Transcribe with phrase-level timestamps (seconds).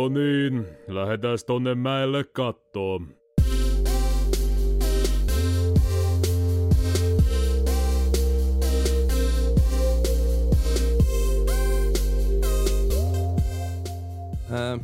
[0.00, 3.00] No niin, lähdetään tonne mäelle kattoo.
[14.50, 14.78] Ää,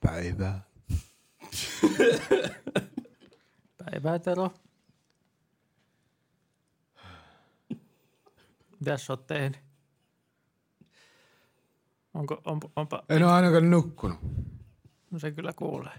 [0.00, 0.66] Päivää.
[3.84, 4.50] Päivää Tero.
[8.80, 9.65] Mitäs sä oot tehnyt?
[12.16, 14.18] Onko, on, onpa, En ole ainakaan nukkunut.
[15.10, 15.92] no se kyllä kuulee.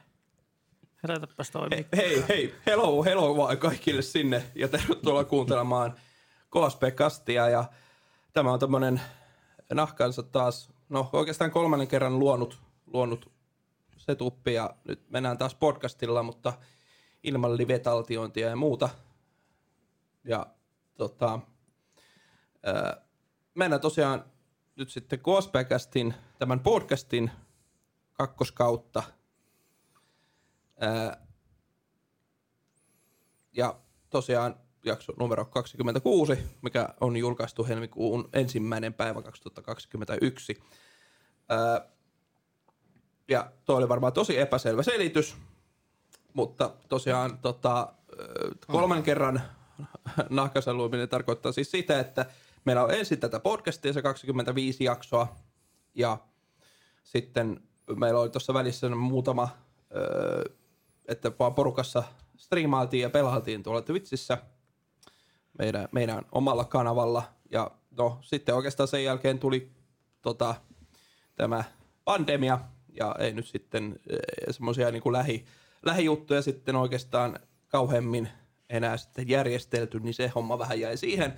[1.04, 1.98] Herätäpäs toi he- mikko.
[1.98, 5.96] hei, hei, hello, hello vaan kaikille sinne ja tervetuloa kuuntelemaan
[6.52, 7.66] KSP-kastia ja
[8.34, 9.02] tämä on tämmönen
[9.74, 12.60] nahkansa taas, no oikeastaan kolmannen kerran luonut,
[12.94, 13.32] luonut
[13.98, 16.54] setuppi ja nyt mennään taas podcastilla, mutta
[17.24, 18.90] ilman live-taltiointia ja muuta.
[20.24, 20.48] Ja
[20.98, 21.40] tota,
[22.66, 23.02] ää,
[23.56, 24.24] mennään tosiaan
[24.78, 27.32] nyt sitten KSP-kastin, tämän podcastin
[28.14, 29.04] kakkoskautta–
[30.80, 31.18] Ää,
[33.54, 33.76] ja
[34.10, 34.56] tosiaan
[34.86, 40.64] jakso numero 26, mikä on julkaistu helmikuun ensimmäinen päivä 2021.
[41.50, 41.82] Ää,
[43.28, 45.36] ja tuo oli varmaan tosi epäselvä selitys,
[46.34, 47.94] mutta tosiaan tota,
[48.68, 49.42] kolmen kerran
[50.30, 52.26] nahkasaluuminen tarkoittaa siis sitä, että
[52.66, 55.36] meillä on ensin tätä podcastia, se 25 jaksoa,
[55.96, 56.18] ja
[57.04, 57.60] sitten
[57.96, 59.50] meillä oli tuossa välissä muutama,
[61.06, 62.04] että vaan porukassa
[62.38, 64.38] striimailtiin ja pelailtiin tuolla Twitchissä
[65.60, 67.24] meidän, meidän omalla kanavalla.
[67.52, 69.72] Ja no sitten oikeastaan sen jälkeen tuli
[70.22, 70.56] tota,
[71.36, 71.64] tämä
[72.06, 72.60] pandemia
[73.00, 74.00] ja ei nyt sitten
[74.52, 75.46] semmoisia niin lähi,
[75.86, 78.30] lähijuttuja sitten oikeastaan kauheammin
[78.70, 81.34] enää sitten järjestelty, niin se homma vähän jäi siihen.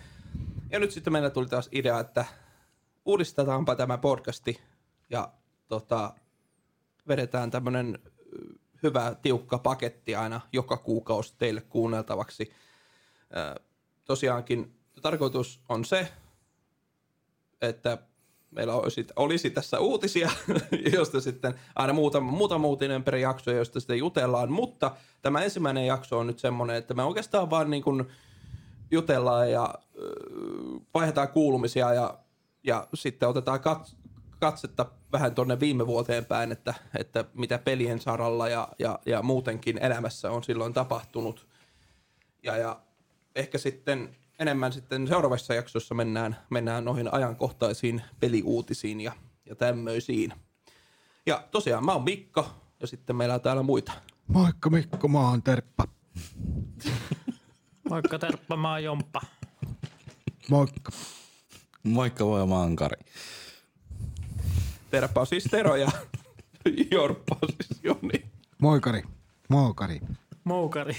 [0.71, 2.25] Ja nyt sitten meillä tuli taas idea, että
[3.05, 4.59] uudistetaanpa tämä podcasti
[5.09, 5.31] ja
[5.67, 6.13] tota,
[7.07, 7.99] vedetään tämmöinen
[8.83, 12.53] hyvä tiukka paketti aina joka kuukausi teille kuunneltavaksi.
[14.05, 16.07] Tosiaankin tarkoitus on se,
[17.61, 17.97] että
[18.51, 20.29] meillä olisi, olisi tässä uutisia,
[20.97, 26.19] josta sitten aina muutama, muutama uutinen per jakso, josta sitten jutellaan, mutta tämä ensimmäinen jakso
[26.19, 28.07] on nyt semmoinen, että me oikeastaan vaan niin kuin
[28.91, 30.09] jutellaan ja ö,
[30.93, 32.19] vaihdetaan kuulumisia ja,
[32.63, 33.95] ja sitten otetaan kat,
[34.39, 39.77] katsetta vähän tuonne viime vuoteen päin, että, että mitä pelien saralla ja, ja, ja muutenkin
[39.77, 41.47] elämässä on silloin tapahtunut.
[42.43, 42.81] Ja, ja
[43.35, 49.11] ehkä sitten enemmän sitten seuraavassa jaksossa mennään, mennään noihin ajankohtaisiin peliuutisiin ja,
[49.45, 50.33] ja tämmöisiin.
[51.25, 52.45] Ja tosiaan mä oon Mikko
[52.79, 53.91] ja sitten meillä on täällä muita.
[54.27, 55.83] Moikka Mikko, mä oon Terppa.
[57.89, 59.21] Moikka Terppa, mä oon Jomppa.
[60.49, 60.91] Moikka.
[61.83, 62.97] Moikka, voi mä oon Kari.
[64.91, 65.91] Terppa on siis Tero ja
[66.91, 68.25] Jorppa on siis Joni.
[68.57, 69.03] Moikari.
[69.49, 69.99] Moikari.
[70.43, 70.95] Moukari.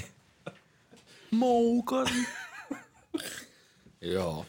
[1.31, 2.27] Moukari.
[4.15, 4.47] Joo.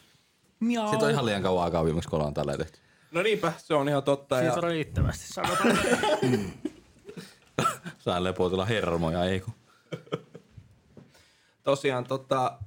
[0.60, 0.88] Miau.
[0.88, 2.78] Siitä on ihan liian kauan aikaa viimeksi, kun ollaan tällä tehty.
[3.12, 4.36] No niinpä, se on ihan totta.
[4.36, 5.78] Ja Siitä on riittävästi, sanotaan.
[7.98, 9.54] Sään lepoitella hermoja, ei kun.
[11.62, 12.58] Tosiaan tota,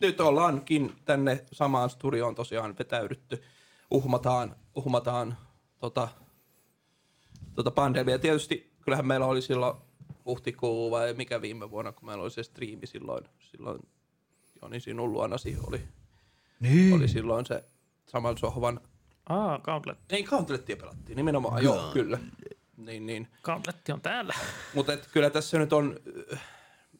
[0.00, 3.42] nyt ollaankin tänne samaan studioon tosiaan vetäydytty.
[3.90, 5.36] Uhmataan, uhmataan
[5.78, 6.08] tota,
[7.54, 8.18] tota pandemia.
[8.18, 9.76] Tietysti kyllähän meillä oli silloin
[10.24, 13.80] huhtikuu vai mikä viime vuonna, kun meillä oli se striimi silloin, silloin
[14.62, 15.80] Joni sinun luonasi oli,
[16.60, 16.94] Niin.
[16.94, 17.64] oli silloin se
[18.06, 18.80] saman sohvan.
[19.28, 19.98] Aa, Gauntlet.
[20.10, 22.18] Ei, Gauntlettia pelattiin, nimenomaan, joo, kyllä.
[22.76, 23.28] Niin, niin.
[23.42, 24.34] Gauntletti on täällä.
[24.74, 25.96] Mutta et kyllä tässä nyt on,
[26.32, 26.40] äh,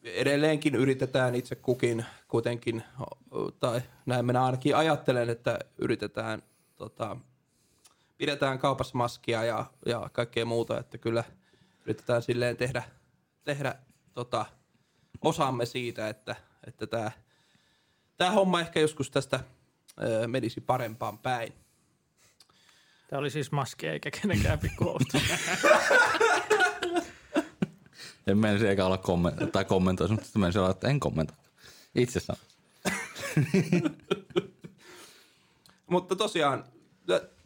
[0.03, 2.83] edelleenkin yritetään itse kukin kuitenkin,
[3.59, 6.43] tai näin minä ainakin ajattelen, että yritetään,
[6.75, 7.17] tota,
[8.17, 11.23] pidetään kaupassa maskia ja, ja kaikkea muuta, että kyllä
[11.85, 12.83] yritetään silleen tehdä,
[13.43, 13.75] tehdä
[14.13, 14.45] tota,
[15.21, 16.35] osaamme siitä, että
[16.67, 17.11] että tämä
[18.17, 19.39] tää homma ehkä joskus tästä
[20.03, 21.53] ö, menisi parempaan päin.
[23.09, 25.19] Tämä oli siis maski eikä kenenkään pikkuhousta.
[28.29, 31.37] En menisi eikä olla komment- tai kommentoisi, mutta sitten menisi olla, että en kommentoi.
[31.95, 32.41] Itse sanon.
[35.89, 36.63] Mutta tosiaan,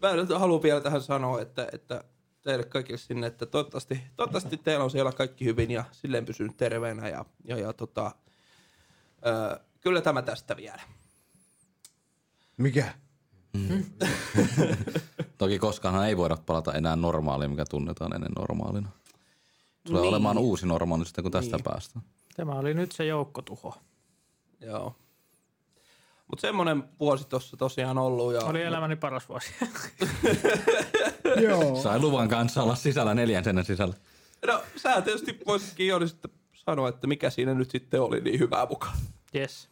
[0.01, 2.03] mä nyt haluan vielä tähän sanoa, että, että
[2.41, 7.09] teille kaikille sinne, että toivottavasti, toivottavasti teillä on siellä kaikki hyvin ja silleen pysynyt terveenä
[7.09, 8.11] ja, ja, ja tota,
[9.25, 10.81] ö, kyllä tämä tästä vielä.
[12.57, 12.93] Mikä?
[15.37, 18.89] Toki koskaanhan ei voida palata enää normaaliin, mikä tunnetaan ennen normaalina.
[19.87, 20.09] Tulee Niin.
[20.09, 21.63] olemaan uusi normaali sitten, kun tästä Niin.
[21.63, 22.05] päästään.
[22.35, 23.75] Tämä oli nyt se joukkotuho.
[24.61, 24.95] Joo.
[26.27, 28.33] Mutta semmoinen vuosi tuossa tosiaan ollut.
[28.33, 29.53] Ja, Oli elämäni paras vuosi.
[31.47, 31.75] Joo.
[31.81, 33.93] Sai luvan kanssa olla sisällä neljän senen sisällä.
[34.47, 38.97] No sä tietysti voisitkin sitten sanoa, että mikä siinä nyt sitten oli niin hyvää mukaan.
[39.35, 39.69] yes.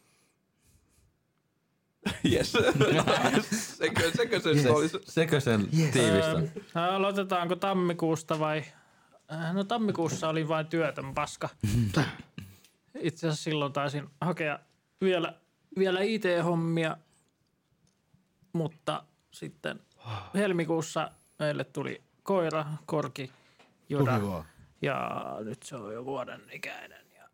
[2.32, 2.52] Yes.
[3.78, 4.66] sekö, sekö se yes.
[4.66, 4.88] oli?
[5.04, 6.42] Sekö sen tiivistä?
[6.76, 8.64] Öö, aloitetaanko tammikuusta vai?
[9.32, 11.48] Äh, No tammikuussa oli vain työtön paska.
[13.00, 14.58] Itse asiassa silloin taisin hakea
[15.00, 15.34] vielä,
[15.78, 16.96] vielä IT-hommia,
[18.52, 19.80] mutta sitten
[20.34, 23.32] helmikuussa meille tuli koira, korki,
[23.88, 24.44] joda,
[24.82, 27.06] ja nyt se on jo vuoden ikäinen.
[27.16, 27.28] Ja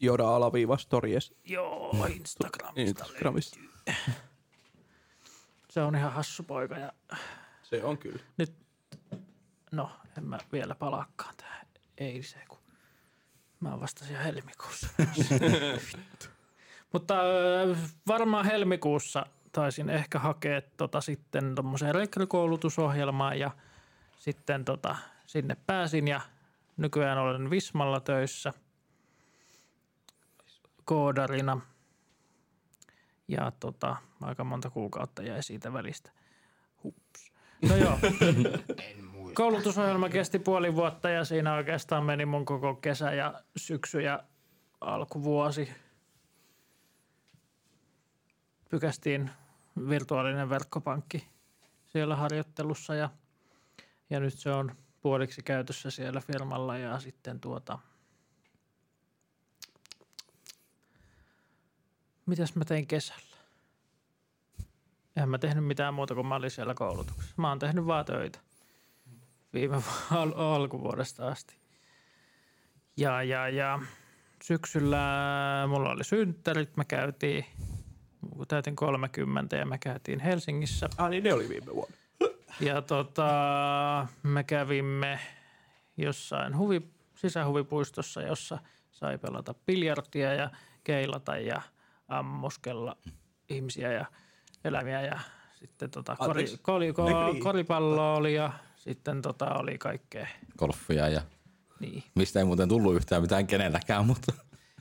[0.00, 2.80] Joda alaviiva stories joo, Instagramista.
[3.04, 3.58] Instagramista.
[5.70, 6.92] Se on ihan hassu poika ja
[7.62, 8.20] Se on kyllä.
[8.36, 8.52] nyt,
[9.70, 11.66] no en mä vielä palaakaan tähän
[11.98, 12.58] eiliseen, kun
[13.60, 14.88] mä oon vasta siellä helmikuussa.
[15.98, 16.26] Vittu.
[16.92, 17.76] Mutta ö,
[18.06, 23.50] varmaan helmikuussa taisin ehkä hakea tota sitten tuommoiseen rekrykoulutusohjelmaan ja
[24.16, 24.96] sitten tota,
[25.26, 26.20] sinne pääsin ja
[26.76, 28.52] nykyään olen Vismalla töissä
[30.84, 31.60] koodarina
[33.28, 36.10] ja tota, aika monta kuukautta jäi siitä välistä.
[36.84, 37.32] Hups.
[37.68, 37.98] No joo.
[39.34, 44.22] Koulutusohjelma kesti puoli vuotta ja siinä oikeastaan meni mun koko kesä ja syksy ja
[44.80, 45.72] alkuvuosi.
[48.68, 49.30] Pykästiin
[49.88, 51.26] virtuaalinen verkkopankki
[51.86, 53.10] siellä harjoittelussa ja,
[54.10, 57.78] ja nyt se on puoliksi käytössä siellä firmalla ja sitten tuota–
[62.30, 63.36] mitäs mä tein kesällä?
[65.16, 67.34] Eihän mä tehnyt mitään muuta kuin mä olin siellä koulutuksessa.
[67.36, 68.38] Mä oon tehnyt vaan töitä
[69.54, 69.76] viime
[70.10, 71.56] al- alkuvuodesta asti.
[72.96, 73.78] Ja, ja, ja
[74.42, 74.98] syksyllä
[75.68, 77.44] mulla oli synttärit, mä käytiin,
[78.36, 80.88] kun täytin 30 ja me käytiin Helsingissä.
[80.98, 81.96] Ah niin ne oli viime vuonna.
[82.60, 85.18] Ja tota, me kävimme
[85.96, 86.82] jossain huvi,
[87.14, 88.58] sisähuvipuistossa, jossa
[88.90, 90.50] sai pelata biljardia ja
[90.84, 91.62] keilata ja
[92.08, 92.96] ammuskella
[93.48, 94.04] ihmisiä ja
[94.64, 95.18] eläimiä ja
[95.52, 96.58] sitten tota, kori, Anteeksi.
[96.62, 97.40] koli, ko, Negri.
[97.40, 100.26] koripallo oli ja sitten tota, oli kaikkea.
[100.58, 101.22] Golfia ja
[101.80, 104.32] Niin, mistä ei muuten tullut yhtään mitään kenelläkään, mutta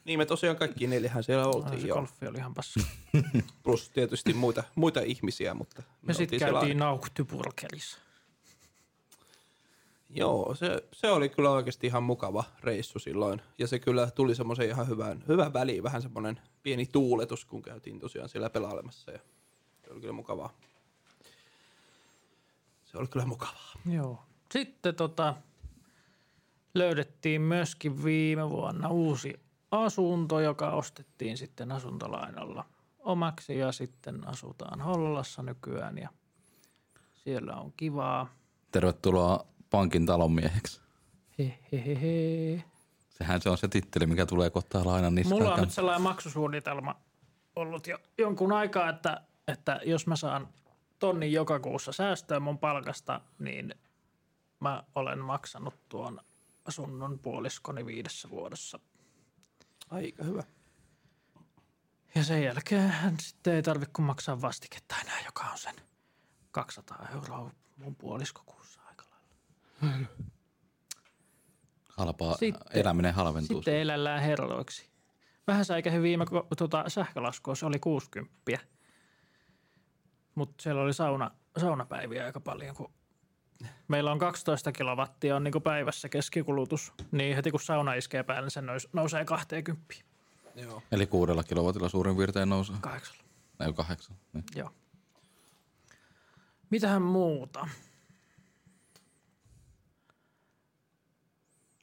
[0.06, 1.96] Niin me tosiaan kaikki neljähän siellä Ah, oltiin se jo.
[1.96, 2.80] golfi oli ihan paska.
[3.64, 7.98] Plus tietysti muita, muita ihmisiä, mutta me Ja sitten käytiin Nauktypurkerissa.
[10.10, 13.42] Joo, se, se oli kyllä oikeasti ihan mukava reissu silloin.
[13.58, 18.00] Ja se kyllä tuli semmoisen ihan hyvän, hyvän väliin, vähän semmoinen pieni tuuletus, kun käytiin
[18.00, 19.12] tosiaan siellä pelailemassa.
[19.12, 19.20] Ja
[19.86, 20.54] se oli kyllä mukavaa.
[22.92, 23.74] Se oli kyllä mukavaa.
[23.86, 24.24] Joo.
[24.52, 25.36] Sitten tota,
[26.74, 29.34] löydettiin myöskin viime vuonna uusi
[29.72, 32.66] asunto, joka ostettiin sitten asuntolainalla
[33.00, 36.10] omaksi ja sitten asutaan Hollassa nykyään ja
[37.16, 38.30] siellä on kivaa.
[38.72, 40.82] tervetuloa pankin talonmieheksi.
[41.40, 42.64] Hehehehe.
[43.10, 45.42] Sehän se on se titteli, mikä tulee kohtaa lainan niskaan.
[45.42, 46.96] Mulla on nyt sellainen maksusuunnitelma
[47.56, 50.48] ollut jo jonkun aikaa, että, että jos mä saan
[51.00, 53.76] tonnin joka kuussa säästöä mun palkasta, niin
[54.60, 56.20] mä olen maksanut tuon
[56.66, 58.80] asunnon puoliskoni viidessä vuodessa.
[59.90, 60.44] Aika hyvä.
[62.16, 65.76] Ja sen jälkeen sitten ei tarvitse kuin maksaa vastiketta enää, joka on sen
[66.52, 70.08] 200 euroa mun puolisko kuussa aika lailla.
[71.98, 73.58] Halpaa, Sitten- eläminen halventuu.
[73.58, 74.90] Sitten elellään herroiksi.
[75.48, 76.26] Vähän säikähin viime
[76.58, 78.60] tota, sähkölaskua, se oli 60.
[80.36, 82.92] Mutta siellä oli sauna, saunapäiviä aika paljon, kun
[83.88, 88.52] meillä on 12 kilowattia on niinku päivässä keskikulutus, niin heti kun sauna iskee päälle, niin
[88.52, 89.96] se nous, nousee 20.
[90.56, 90.82] Joo.
[90.92, 92.76] Eli kuudella kilowatilla suurin piirtein nousee.
[92.82, 93.24] Kahdeksalla.
[93.60, 94.18] Ei kahdeksan.
[94.34, 94.44] Niin.
[94.56, 94.70] Joo.
[96.70, 97.68] Mitähän muuta?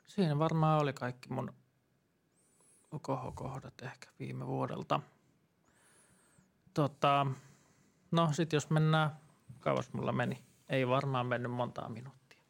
[0.07, 1.53] Siinä varmaan oli kaikki mun
[3.03, 5.00] kohokohdat ehkä viime vuodelta.
[6.75, 7.26] Tota,
[8.11, 9.11] no sit jos mennään,
[9.61, 10.43] kauas mulla meni.
[10.69, 12.41] Ei varmaan mennyt montaa minuuttia.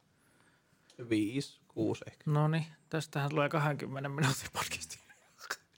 [1.09, 2.31] Viisi, kuusi ehkä.
[2.31, 4.99] No niin, tästähän tulee 20 minuutin podcasti.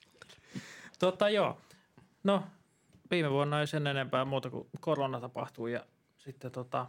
[0.98, 1.58] tota joo,
[2.24, 2.44] no
[3.10, 5.84] viime vuonna ei sen enempää muuta kuin korona tapahtui ja
[6.18, 6.86] sitten tota,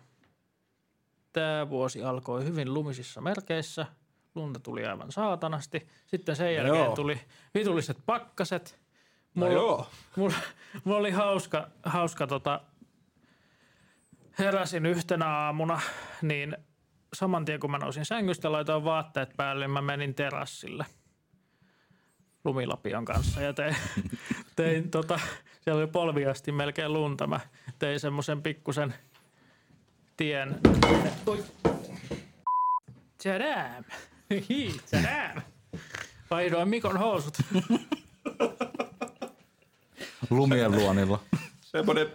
[1.33, 3.85] tämä vuosi alkoi hyvin lumisissa merkeissä.
[4.35, 5.87] Lunta tuli aivan saatanasti.
[6.07, 6.95] Sitten sen jälkeen joo.
[6.95, 7.21] tuli
[7.53, 8.79] vitulliset pakkaset.
[9.35, 9.87] No joo.
[10.15, 10.35] Mulla,
[10.83, 12.61] mulla oli hauska, hauska tota,
[14.39, 15.81] heräsin yhtenä aamuna,
[16.21, 16.57] niin
[17.13, 20.85] saman tien kun mä nousin sängystä, laitoin vaatteet päälle, niin mä menin terassille
[22.43, 23.75] lumilapion kanssa ja tein,
[24.55, 25.19] tein tota,
[25.61, 27.27] siellä oli polvi asti melkein lunta.
[27.27, 27.39] Mä
[27.79, 28.93] tein semmoisen pikkusen
[30.17, 30.59] tien.
[31.25, 31.43] Oi.
[33.23, 33.83] Tadam!
[34.49, 35.41] Hi, tadam!
[36.31, 37.37] Vaihdoin Mikon housut.
[40.29, 41.23] Lumien luonilla.
[41.61, 42.07] Semmoinen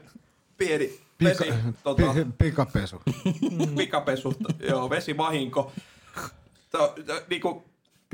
[0.57, 1.53] pieni Pika, vesi,
[1.83, 3.03] tota, pi, pikapesu.
[3.77, 4.35] pikapesu,
[4.69, 5.73] joo, vesivahinko.
[6.71, 7.65] To, to, niinku,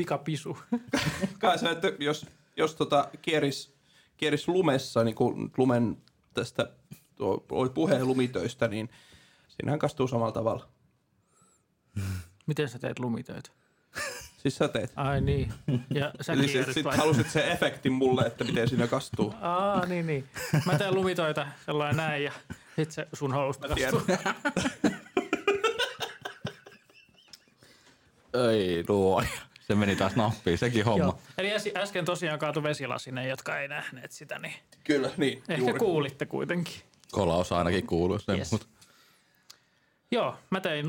[0.00, 0.59] Pikapisu.
[1.38, 2.26] kai se, että jos,
[2.57, 3.75] jos tota kieris,
[4.16, 5.97] kieris lumessa, niin kuin lumen
[6.35, 6.71] tästä,
[7.16, 8.90] tuo, oli puheen lumitöistä, niin
[9.49, 10.69] siinähän kastuu samalla tavalla.
[12.47, 13.50] Miten sä teet lumitöitä?
[14.37, 14.92] Siis sä teet.
[14.97, 15.52] Ai niin.
[15.95, 19.35] Ja sä Eli sit, sit halusit se efektin mulle, että miten siinä kastuu.
[19.40, 20.28] Aa, niin, niin.
[20.66, 22.33] Mä teen lumitöitä sellainen näin ja
[22.84, 23.32] sit se sun
[23.68, 24.02] kastuu.
[28.52, 29.22] Ei luo.
[29.60, 31.04] Se meni taas nappiin, sekin homma.
[31.04, 31.18] Joo.
[31.38, 35.42] Eli äs- äsken tosiaan kaatu vesilasinen, jotka ei nähneet sitä, niin Kyllä, niin.
[35.49, 35.78] ehkä juuri.
[35.78, 36.75] kuulitte kuitenkin.
[37.12, 38.52] Kolaus ainakin kuuluu sen, Yes.
[38.52, 38.68] yes.
[40.10, 40.87] Joo, mä tein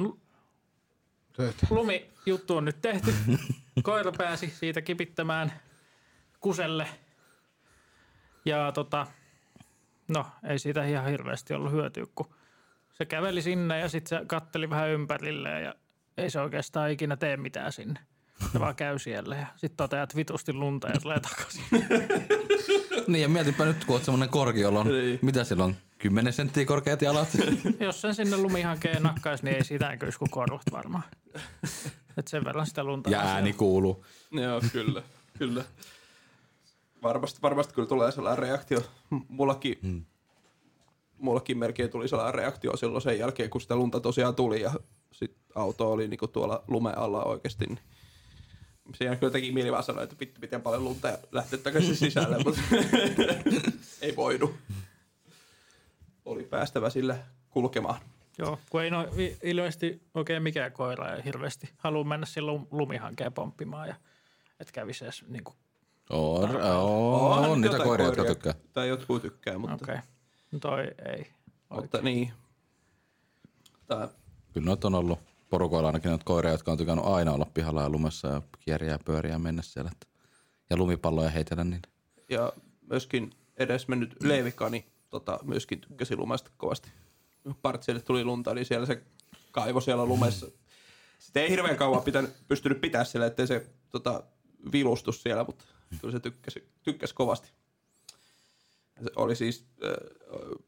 [1.33, 1.67] Töitä.
[1.69, 3.13] lumijuttu on nyt tehty.
[3.83, 5.61] Koira pääsi siitä kipittämään
[6.39, 6.87] kuselle.
[8.45, 9.07] Ja tota,
[10.13, 12.33] no ei siitä ihan hirveästi ollut hyötyä, kun
[12.93, 15.75] se käveli sinne ja sitten se katteli vähän ympärilleen ja
[16.17, 17.99] ei se oikeastaan ikinä tee mitään sinne.
[18.53, 21.63] Se vaan käy siellä ja sitten toteat vitusti lunta ja tulee takaisin.
[23.07, 25.19] Niin ja mietipä nyt, kun oot semmonen korki, jolla on, Niin.
[25.21, 27.27] mitä sillä on, 10 senttiä korkeat jalat.
[27.79, 31.03] Jos sen sinne lumihankeen nakkaisi, niin ei siitä näkyisi kuin korvat varmaan.
[32.17, 33.09] Et sen verran sitä lunta.
[33.09, 33.33] ja siellä.
[33.33, 34.05] ääni kuuluu.
[34.31, 35.01] Joo, kyllä,
[35.37, 35.63] kyllä.
[37.03, 38.79] Varmasti, varmasti kyllä tulee sellainen reaktio.
[39.27, 40.05] Mullakin, hmm.
[41.17, 44.71] mullakin melkein tuli sellainen reaktio silloin sen jälkeen, kun sitä lunta tosiaan tuli ja
[45.11, 47.65] sit auto oli niinku tuolla lumen alla oikeasti.
[47.65, 47.79] Niin
[48.95, 52.37] siinä kyllä teki mieli vaan sanoa, että vittu miten paljon lunta ja lähteä takaisin sisälle,
[52.43, 52.61] mutta
[54.01, 54.55] ei voinut.
[56.25, 57.17] Oli päästävä sillä
[57.49, 57.99] kulkemaan.
[58.37, 63.33] Joo, kun ei no, i- ilmeisesti oikein mikään koira ei hirveästi halua mennä silloin lumihankeen
[63.33, 63.95] pomppimaan ja
[64.59, 65.55] et kävisi edes niin kuin,
[66.11, 68.53] On, on, on niitä koiria, jotka tykkää.
[68.73, 69.95] Tai jotkut tykkää, mutta, okei.
[69.95, 70.07] Okay.
[70.51, 71.27] No toi ei.
[71.69, 72.31] mutta niin.
[73.87, 74.09] Tää,
[74.53, 77.89] Kyllä noita on ollut porukoilla ainakin noita koiria, jotka on tykännyt aina olla pihalla ja
[77.89, 79.91] lumessa ja kieriä ja pyöriä ja mennä siellä.
[79.91, 80.07] Että-
[80.69, 81.81] Ja lumipalloja heitellä niin.
[82.29, 82.53] ja
[82.89, 86.89] myöskin edes mennyt Leivikani tota, myöskin tykkäsi lumesta kovasti.
[87.61, 89.03] Partsille tuli lunta, niin siellä se
[89.51, 90.47] kaivo siellä lumessa.
[91.19, 94.23] Sitten ei hirveän kauan pitänyt, pystynyt pitää siellä, ettei se tota,
[94.71, 95.65] vilustus siellä, mutta
[95.99, 97.51] kyllä se tykkäsi, tykkäsi kovasti.
[99.03, 99.91] Se oli siis, äh,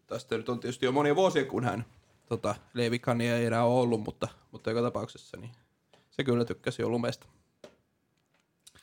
[0.08, 1.86] tästä nyt on tietysti jo monia vuosia, kun hän
[2.30, 5.52] tota, Leivikania ei enää ole ollut, mutta, mutta joka tapauksessa niin
[6.10, 7.28] se kyllä tykkäsi jo lumesta.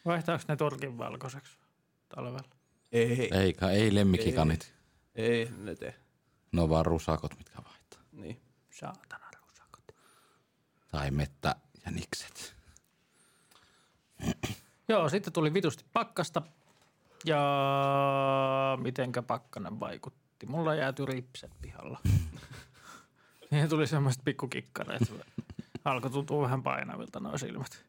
[0.05, 1.59] Vaihtaako ne turkin valkoiseksi
[2.09, 2.49] talvella?
[2.93, 4.75] Ei, ei, Eikä, ei lemmikkikanit.
[5.15, 5.95] ei ne tee.
[6.53, 8.01] Ne on vaan rusakot, mitkä vaihtaa.
[8.13, 8.41] Niin.
[8.71, 9.95] Saatana rusakot.
[10.91, 12.55] Tai mettä ja nikset.
[14.91, 16.43] Joo, sitten tuli vitusti pakkasta.
[17.25, 20.47] Ja mitenkä pakkanen vaikutti?
[20.47, 21.99] Mulla jääty ripset pihalla.
[23.51, 25.13] Siihen tuli semmoiset pikkukikkareet.
[25.85, 27.85] Alkoi tuntua vähän painavilta nuo silmät.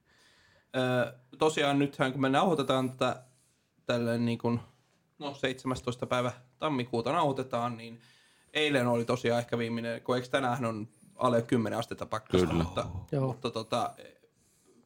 [0.75, 3.23] Öö, tosiaan nythän kun me nauhoitetaan tätä
[3.85, 4.59] tälleen niin kuin,
[5.19, 6.07] no 17.
[6.07, 8.01] päivä tammikuuta nauhoitetaan, niin
[8.53, 12.63] eilen oli tosiaan ehkä viimeinen, kun eikö tänään on alle 10 astetta pakkasta, Kyllä.
[12.63, 13.27] mutta, Joo.
[13.27, 13.93] mutta tota,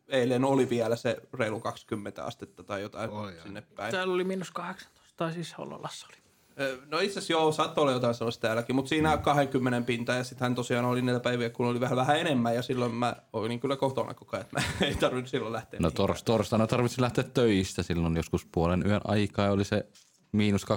[0.08, 3.34] eilen oli vielä se reilu 20 astetta tai jotain ai.
[3.44, 3.92] sinne päin.
[3.92, 6.18] Täällä oli miinus 18, tai siis Hollolassa oli.
[6.60, 10.24] Öö, No itse asiassa joo, saattoi olla jotain sellaista täälläkin, mutta siinä 20 pinta ja
[10.24, 13.76] sittenhän tosiaan oli niitä päiviä, kun oli vähän, vähän enemmän ja silloin mä olin kyllä
[13.76, 15.80] kotona koko ajan, että mä ei tarvinnut silloin lähteä.
[15.80, 19.52] No tors, torstaina tarvitsi lähteä töistä silloin joskus puolen yön aikaa.
[19.52, 19.86] Oli se
[20.32, 20.68] miinus 25-30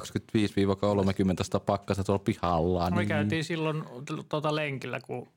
[1.43, 2.91] sitä pakkasta tuolla pihalla.
[2.91, 3.09] Me Niin.
[3.09, 3.85] käytiin silloin
[4.29, 5.29] tuota lenkillä, kun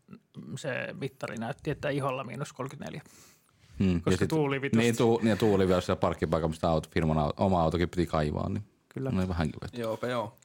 [0.57, 3.01] se mittari näytti, että iholla miinus 34.
[3.79, 4.01] Hmm.
[4.01, 4.83] koska tuuli vitusti.
[4.83, 8.05] Niin, tu, niin, ja tuuli vielä siellä parkkipaikalla, mistä auto, firman auto, oma autokin piti
[8.05, 8.49] kaivaa.
[8.49, 8.63] Niin
[8.93, 9.11] Kyllä.
[9.11, 9.67] No, vähän kiva.
[9.73, 10.35] Joo, joo.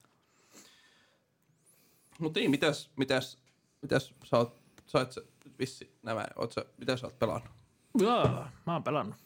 [2.19, 3.39] Mutta niin, mitäs, mitäs,
[3.83, 5.15] mitäs sä oot, sä oot
[5.59, 7.51] vissi nämä, oot sä, mitä sä oot pelannut?
[7.99, 9.17] Joo, mä oon pelannut.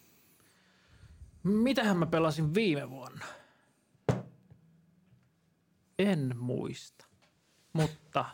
[1.42, 3.24] Mitähän mä pelasin viime vuonna?
[5.98, 7.06] En muista.
[7.72, 8.24] Mutta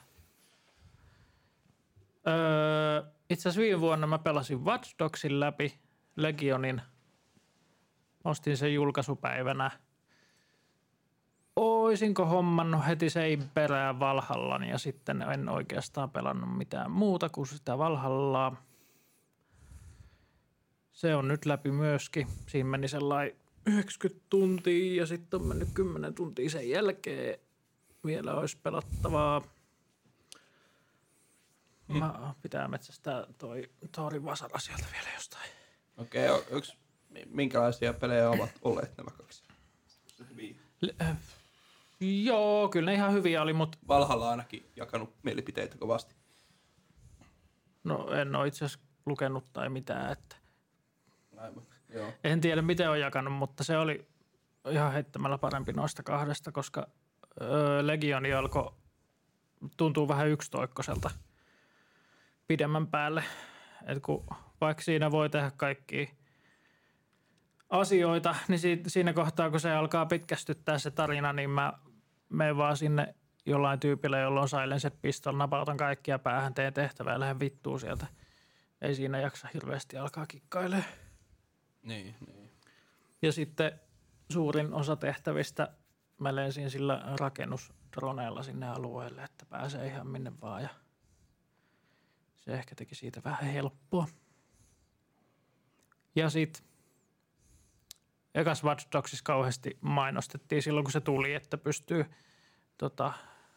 [2.26, 5.78] öö, itse asiassa viime vuonna mä pelasin Watch Dogsin läpi
[6.16, 6.82] Legionin.
[8.24, 9.70] Ostin sen julkaisupäivänä.
[11.56, 17.78] Oisinko hommannut heti sein perään Valhallan ja sitten en oikeastaan pelannut mitään muuta kuin sitä
[17.78, 18.62] Valhallaa.
[20.92, 22.26] Se on nyt läpi myöskin.
[22.46, 27.38] Siinä meni sellainen 90 tuntia ja sitten on mennyt 10 tuntia sen jälkeen.
[28.06, 29.55] vielä olisi pelattavaa.
[31.88, 35.50] Mä pitää metsästää toi Tori Vasara sieltä vielä jostain.
[35.96, 36.76] Okei, okay, yksi,
[37.26, 39.42] minkälaisia pelejä ovat olleet nämä kaksi?
[40.82, 41.16] L- äh,
[42.00, 46.14] joo, kyllä ne ihan hyviä oli, mutta Valhalla ainakin jakanut mielipiteitä kovasti.
[47.84, 50.12] no, en ole itse asiassa lukenut tai mitään.
[50.12, 50.36] Että
[51.36, 51.66] Aivan.
[51.88, 52.12] Joo.
[52.24, 54.08] en tiedä, miten on jakanut, mutta se oli
[54.70, 56.86] ihan heittämällä parempi noista kahdesta, koska
[57.40, 58.72] öö, Legioni alkoi
[59.76, 61.10] tuntuu vähän yksitoikkoiselta
[62.48, 63.24] pidemmän päälle.
[63.86, 64.26] Et kun
[64.60, 66.14] vaikka siinä voi tehdä kaikki
[67.68, 71.72] asioita, niin si- siinä kohtaa, kun se alkaa pitkästyttää se tarina, niin mä
[72.28, 73.14] menen vaan sinne
[73.46, 78.06] jollain tyypillä, jolla on silenced pistol, napautan kaikkia päähän, teen tehtävää ja lähden vittuun sieltä.
[78.80, 80.84] Ei siinä jaksa hirveästi alkaa kikkailemaan.
[81.82, 82.50] Niin, niin.
[83.22, 83.80] Ja sitten
[84.32, 85.68] suurin osa tehtävistä
[86.18, 90.68] mä lensin sillä rakennusdroneella sinne alueelle, että pääsee ihan minne vaan ja
[92.46, 94.06] se ehkä teki siitä vähän helppoa.
[96.14, 96.62] Ja sitten
[98.34, 102.06] ekas Watch Dogsissa kauheasti mainostettiin silloin, kun se tuli, että pystyy
[102.78, 103.12] tota,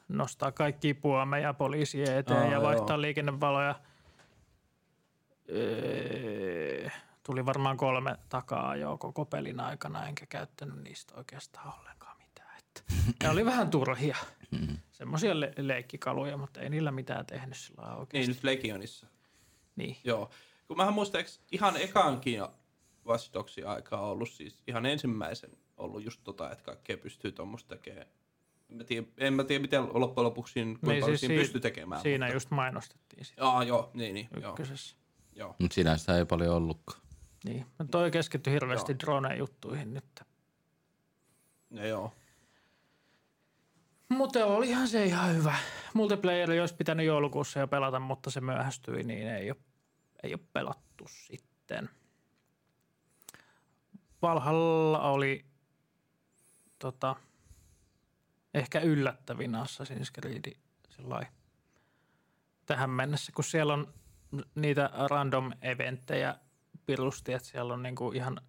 [0.08, 3.02] nostaa kaikki puomeja poliisien eteen Aa, ja vaihtaa joo.
[3.02, 3.76] liikennevaloja.
[5.50, 6.90] Öö,
[7.24, 12.58] tuli varmaan kolme takaa jo koko pelin aikana, enkä käyttänyt niistä oikeastaan ollenkaan mitään.
[12.58, 12.82] Että
[13.24, 14.18] ne oli vähän turhia.
[15.00, 18.32] Semmoisia le- leikkikaluja, mutta ei niillä mitään tehnyt sillä lailla Niin, oikeasti.
[18.32, 19.08] nyt Legionissa.
[19.76, 19.98] Niin.
[20.04, 20.30] Joo.
[20.68, 22.42] Kun mähän muistaakseni ihan ekankin
[23.06, 28.08] Watch Dogsin aikaa ollut siis ihan ensimmäisen ollut just tota, että kaikkea pystyy tuommoista tekemään.
[28.70, 31.40] En mä tiedä, en mä tiedä miten loppujen lopuksi siinä, kuinka Niin, siis siinä si-
[31.40, 32.02] pystyy tekemään.
[32.02, 32.36] Siinä mutta...
[32.36, 34.96] just mainostettiin sitä Aa, joo, niin, niin, joo, ykkösessä.
[35.36, 35.56] joo.
[35.60, 37.02] Mutta siinä sitä ei paljon ollutkaan.
[37.46, 37.66] Niin.
[37.80, 40.22] No toi keskittyi hirveästi drone-juttuihin nyt.
[41.70, 42.14] No, joo.
[44.10, 45.56] Mutta olihan se ihan hyvä.
[45.94, 49.60] Multiplayeri olisi pitänyt joulukuussa jo pelata, mutta se myöhästyi, niin ei ole,
[50.24, 51.90] ei ole pelattu sitten.
[54.22, 55.46] Valhalla oli
[56.80, 57.16] tota,
[58.54, 60.54] ehkä yllättävin Assassin's Creed
[62.66, 63.94] tähän mennessä, kun siellä on
[64.56, 66.36] niitä random eventtejä
[66.86, 68.42] pirusti, että siellä on niinku ihan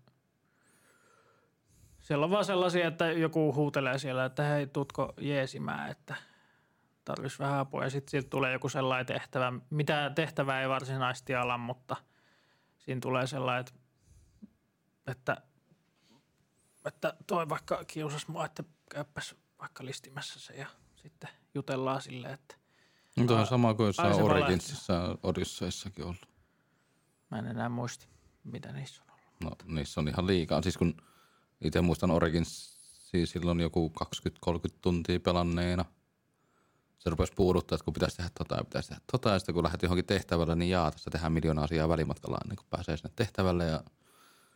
[2.10, 6.14] siellä on vaan sellaisia, että joku huutelee siellä, että hei, tutko jeesimään, että
[7.04, 7.84] tarvitsisi vähän apua.
[7.84, 11.96] Ja sitten tulee joku sellainen tehtävä, mitä tehtävää ei varsinaisesti ala, mutta
[12.78, 13.72] siinä tulee sellainen, että,
[15.06, 15.36] että,
[16.84, 22.56] että toi vaikka kiusas mua, että käyppäs vaikka listimässä se ja sitten jutellaan silleen, että
[23.16, 26.28] No tuo on sama kuin ai jossain Originsissa Odysseissakin ollut.
[27.30, 28.06] mä en enää muista,
[28.44, 29.64] mitä niissä on ollut.
[29.66, 30.62] No niissä on ihan liikaa.
[30.62, 30.94] Siis kun
[31.60, 32.78] itse muistan Origins,
[33.10, 33.92] siis silloin joku
[34.48, 35.84] 20-30 tuntia pelanneena.
[36.98, 39.30] Se rupesi puuduttaa, että kun pitäisi tehdä tota ja pitäisi tehdä tota.
[39.30, 42.66] Ja sitten kun lähdet johonkin tehtävälle, niin jaa, tässä tehdään miljoona asiaa välimatkalla ennen kuin
[42.70, 43.64] pääsee sinne tehtävälle.
[43.64, 43.84] Ja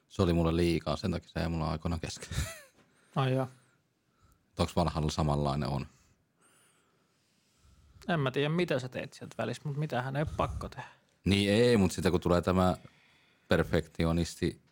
[0.09, 2.29] se oli mulle liikaa, sen takia se ei mulla aikoina kesken.
[3.17, 3.49] Ai joo.
[4.59, 5.87] Onko vanhalla samanlainen on?
[8.09, 10.89] En mä tiedä, mitä sä teet sieltä välissä, mutta mitähän ei ole pakko tehdä.
[11.25, 12.77] Niin ei, mutta sitten kun tulee tämä
[13.49, 14.64] perfektionisti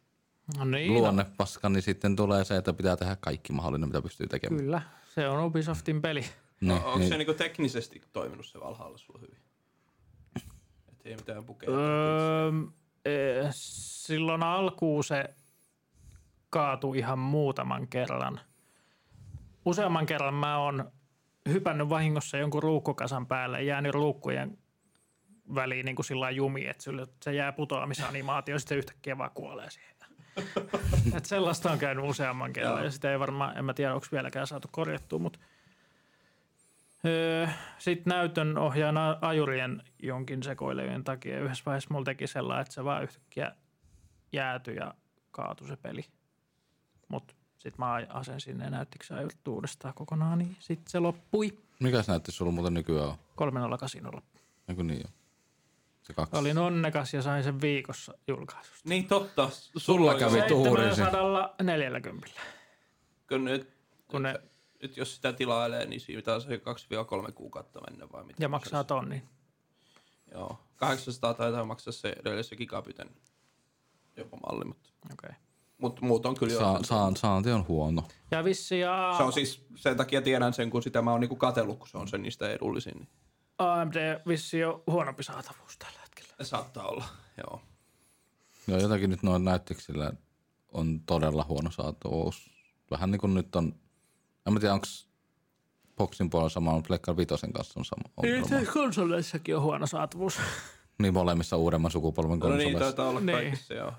[0.58, 4.30] No niin, luonnepaska, niin sitten tulee se, että pitää tehdä kaikki mahdollinen, mitä pystyy no,
[4.30, 4.60] tekemään.
[4.60, 4.82] kyllä.
[5.14, 6.24] Se on Ubisoftin peli.
[6.60, 9.38] Niin, Onko niin, se niinku teknisesti toiminut se Valhalla sulla hyvin?
[10.88, 11.72] Et ei mitään pukeja.
[11.72, 12.52] Öö,
[13.04, 15.24] eh, silloin alkuun se
[16.50, 18.40] kaatui ihan muutaman kerran.
[19.64, 20.92] Useamman kerran mä oon
[21.48, 24.58] hypännyt vahingossa jonkun ruukkukasan päälle ja jäänyt ruukkujen
[25.54, 26.84] väliin niin kuin sillä jumiin, että
[27.24, 29.91] se jää putoamisanimaatio ja sitten yhtäkkiä vaan kuolee siihen.
[31.16, 32.84] Et sellaista on käynyt useamman kerran Joo.
[32.84, 35.38] ja sitä ei varmaan, en mä tiedä onko vieläkään saatu korjattua, mutta
[37.04, 37.46] öö,
[37.78, 43.02] sitten näytön ohjaan ajurien jonkin sekoilujen takia yhdessä vaiheessa mulla teki sellainen, että se vaan
[43.02, 43.52] yhtäkkiä
[44.32, 44.94] jäätyi ja
[45.30, 46.04] kaatui se peli.
[47.08, 51.58] Mutta sitten mä asensin ne näyttikö se ajurit uudestaan kokonaan, niin sitten se loppui.
[51.80, 53.16] mikä se näytti sulla muuten nykyään on?
[53.34, 54.22] 308
[54.68, 55.08] Eikö niin?
[56.02, 56.36] Se kaksi.
[56.36, 58.88] Olin onnekas ja sain sen viikossa julkaisusta.
[58.88, 59.50] Niin totta.
[59.76, 60.94] Sulla kävi tuuri se.
[60.94, 62.40] 740.
[63.28, 63.70] Kun nyt,
[64.08, 64.40] Kun ne,
[64.82, 66.56] nyt jos sitä tilailee, niin siinä pitää se
[67.28, 68.42] 2-3 kuukautta mennä vai mitä?
[68.42, 69.22] ja maksaa tonnin.
[70.32, 70.58] Joo.
[70.76, 73.10] 800 taitaa maksaa se edellisessä gigabiten
[74.16, 75.30] joku malli, mutta Okay.
[75.78, 76.82] mut muut on kyllä Saa, jo.
[76.82, 78.08] saa, saanti on huono.
[78.30, 81.36] Ja vissi ja Se on siis, sen takia tiedän sen, kun sitä mä oon niinku
[81.36, 82.94] katsellut, kun se on se niistä edullisin.
[82.96, 83.08] Niin
[83.58, 83.94] AMD
[84.28, 86.44] vissi on huonompi saatavuus tällä hetkellä.
[86.44, 87.04] saattaa olla,
[87.46, 87.60] joo.
[88.66, 90.12] Joo, jotakin nyt noin näyttiksillä
[90.72, 92.50] on todella huono saatavuus.
[92.90, 93.74] Vähän niin kuin nyt on,
[94.46, 94.86] en mä tiedä onko
[95.96, 98.40] Boxin puolella sama, mutta Pleikkari Vitosen kanssa on sama ongelma.
[98.42, 100.38] Itse konsoleissakin on huono saatavuus.
[100.98, 102.78] Niin molemmissa uudemman sukupolven No niin, konsoleissa.
[102.96, 103.38] taitaa olla Niin.
[103.38, 103.92] kaikissa, joo.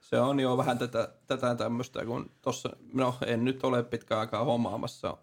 [0.00, 4.44] Se on jo vähän tätä, tätä tämmöistä, kun tossa, no en nyt ole pitkään aikaa
[4.44, 5.16] hommaamassa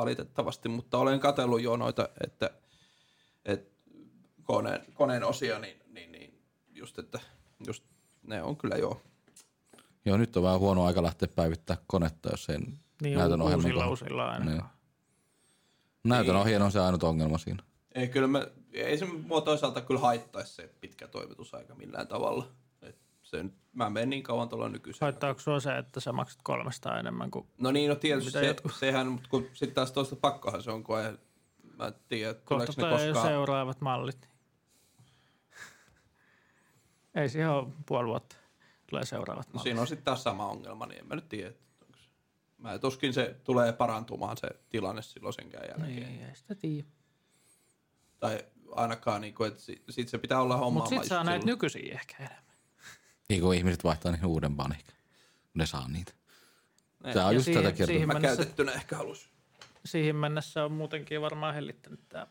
[0.00, 2.50] valitettavasti, mutta olen katsellut jo noita, että,
[3.44, 3.70] että
[4.42, 7.20] koneen, koneen osia, niin, niin, niin just, että
[7.66, 7.84] just
[8.22, 9.00] ne on kyllä joo.
[10.04, 12.58] Joo, nyt on vähän huono aika lähteä päivittää konetta, jos ei
[13.02, 13.90] Niin näytön ohjelman uusilla kohdalla.
[13.90, 14.44] uusilla aina.
[14.44, 14.62] Niin.
[16.04, 17.62] Näytön ohjelma on se ainut ongelma siinä.
[17.94, 22.48] Ei, kyllä me, ei se mua toisaalta kyllä haittaisi se pitkä toimitusaika millään tavalla.
[23.30, 25.04] Se nyt, mä menen niin kauan tuolla nykyisellä.
[25.06, 28.72] Haittaako sua se, että sä maksat kolmesta enemmän kuin No niin, no tietysti se, jotkut-
[28.78, 31.12] sehän, mutta kun sitten taas toista pakkohan se on, kun ei,
[31.76, 33.28] mä en tiedä, kohta tuleeko ne koskaan.
[33.28, 34.28] seuraavat mallit.
[37.14, 38.36] Ei siihen ole puoli vuotta.
[38.90, 39.62] Tulee seuraavat No mallit.
[39.62, 41.52] siinä on sitten taas sama ongelma, niin en mä nyt tiedä.
[42.58, 46.08] Mä tuskin se tulee parantumaan se tilanne silloin senkään jälkeen.
[46.20, 46.88] Ei, ei sitä tiedä.
[48.20, 50.80] Tai ainakaan, niin kuin, että si- sit se pitää olla homma.
[50.80, 52.47] Mutta sit saa näitä nykyisin ehkä enemmän.
[53.28, 54.92] Niin kuin ihmiset vaihtaa niihin uudempaan ehkä.
[55.54, 56.12] Ne saa niitä.
[57.04, 57.12] Ne.
[57.12, 57.86] Tämä on Ja just siihen- tätä kertaa.
[57.92, 59.28] siihen- Mä mennessä- käytettynä ehkä halus.
[59.84, 62.26] Siihen mennessä on muutenkin varmaan hellittänyt tämä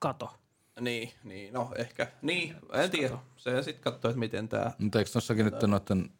[0.00, 0.34] kato.
[0.80, 2.06] Niin, niin, no ehkä.
[2.22, 3.18] Niin, en tiedä.
[3.36, 4.70] Se sitten katsoo, että miten tämä...
[4.78, 6.10] Mutta eikö tossakin nyt noiden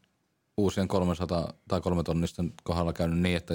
[0.56, 3.54] uusien 300 tai 3 tonnisten kohdalla käynyt niin, että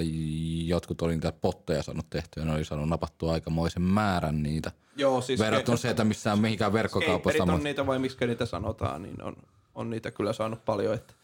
[0.66, 4.72] jotkut oli niitä potteja saanut tehtyä, ne oli saanut napattua aikamoisen määrän niitä.
[4.96, 5.40] Joo, siis...
[5.40, 7.36] Verrattuna se, että missään mihinkään verkkokaupassa.
[7.38, 9.36] Skaterit on niitä, vai miksi niitä sanotaan, niin on,
[9.80, 11.14] on niitä kyllä saanut paljon, että...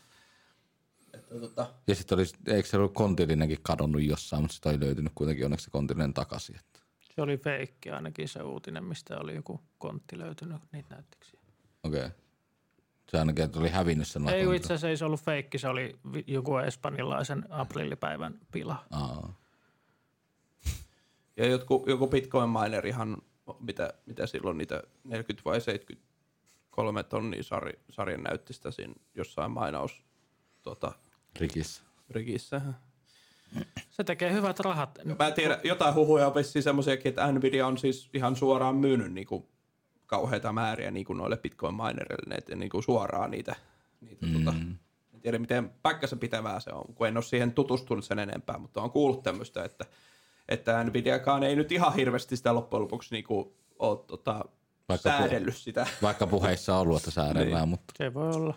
[1.14, 5.12] että tota, Ja sitten oli, eikö se ollut kontilinenkin kadonnut jossain, mutta sitten oli löytynyt
[5.14, 6.56] kuitenkin onneksi se kontilinen takaisin.
[6.56, 6.80] Että.
[7.14, 10.62] Se oli feikki ainakin se uutinen, mistä oli joku kontti löytynyt.
[10.72, 11.46] Niitä näyttikö siellä?
[11.82, 12.00] Okei.
[12.00, 12.10] Okay.
[13.10, 15.98] Se ainakin, että oli hävinnyt sen Ei, itse asiassa ei se ollut feikki, se oli
[16.26, 18.84] joku espanjalaisen aprillipäivän pila.
[18.90, 19.34] Aa.
[21.36, 23.16] ja joku, joku Bitcoin minerihan,
[23.60, 25.60] mitä, mitä silloin niitä 40 vai
[26.76, 30.02] 73 tonnia sari, sarjan näytti sitä siinä jossain mainaus
[30.62, 30.92] tota,
[31.38, 31.82] Rikissä.
[32.10, 32.60] rikissä.
[33.90, 34.98] Se tekee hyvät rahat.
[35.18, 39.12] Mä en tiedä, jotain huhuja on vissiin semmoisiakin, että Nvidia on siis ihan suoraan myynyt
[39.12, 39.48] niinku
[40.06, 43.56] kauheita määriä niinku noille Bitcoin minerille, että niinku suoraan niitä.
[44.00, 44.32] niitä mm.
[44.32, 44.56] tota,
[45.14, 48.82] en tiedä, miten paikkansa pitävää se on, kun en ole siihen tutustunut sen enempää, mutta
[48.82, 49.84] on kuullut tämmöistä, että,
[50.48, 54.44] että Nvidiakaan ei nyt ihan hirveästi sitä loppujen lopuksi niinku ole tota,
[54.88, 55.86] Vaikka säädellyt sitä.
[56.02, 57.68] Vaikka puheissa on ollut, että säädellään, Niin.
[57.68, 58.54] mutta Se voi olla.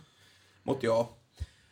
[0.64, 1.18] Mutta joo,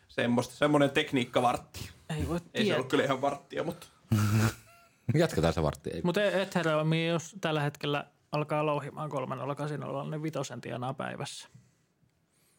[0.07, 1.89] semmoista, semmoinen tekniikkavartti.
[2.09, 2.75] Ei voi Ei se tietää.
[2.75, 3.87] ollut kyllä ihan varttia, mutta
[5.13, 5.89] jatketaan se vartti.
[6.03, 11.49] Mutta Ethereum, jos tällä hetkellä alkaa louhimaan 3.0 niin vitosen tienaa päivässä.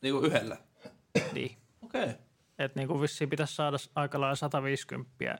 [0.03, 0.57] niinku yhdellä.
[1.33, 1.57] Niin.
[1.83, 2.03] Okei.
[2.03, 2.15] Okay.
[2.59, 5.39] Että niin kuin vissiin pitäisi saada aika lailla 150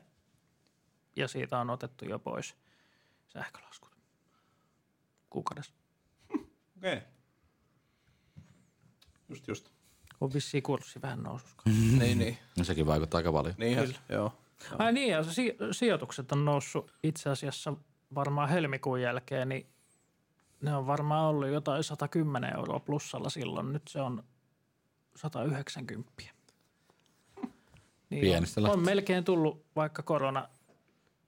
[1.15, 2.55] ja siitä on otettu jo pois
[3.27, 3.91] sähkölaskut
[5.29, 5.73] kuukaudessa.
[6.79, 6.93] Okei.
[6.97, 7.07] Okay.
[9.29, 9.69] Just just.
[10.21, 11.55] On vissiin kurssi vähän nousussa.
[11.99, 12.37] niin, niin.
[12.57, 13.55] No sekin vaikuttaa aika paljon.
[13.57, 14.33] Niinhän, se- joo.
[14.77, 17.73] Ai niin, ja si- sijoitukset on noussut itse asiassa
[18.15, 19.67] varmaan helmikuun jälkeen, niin
[20.61, 23.73] ne on varmaan ollut jotain 110 euroa plussalla silloin.
[23.73, 24.23] Nyt se on
[25.15, 26.11] 190.
[28.09, 30.49] Niin Pienestä on, on melkein tullut vaikka korona.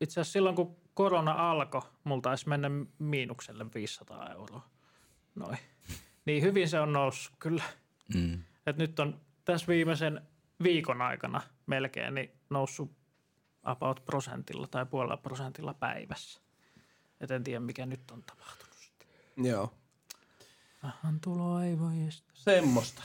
[0.01, 4.69] Itse asiassa silloin kun korona alkoi, mulla taisi mennä miinukselle 500 euroa.
[5.35, 5.57] Noin.
[6.25, 7.63] Niin hyvin se on noussut kyllä.
[8.15, 8.43] Mm.
[8.67, 10.21] Et nyt on tässä viimeisen
[10.63, 12.91] viikon aikana melkein niin noussut
[13.63, 16.41] about prosentilla tai puolella prosentilla päivässä.
[17.21, 18.75] Et en tiedä, mikä nyt on tapahtunut.
[18.75, 19.07] sitten.
[19.45, 19.73] Joo.
[20.83, 22.31] Rahan tulo ei voi estää.
[22.33, 23.01] Semmosta.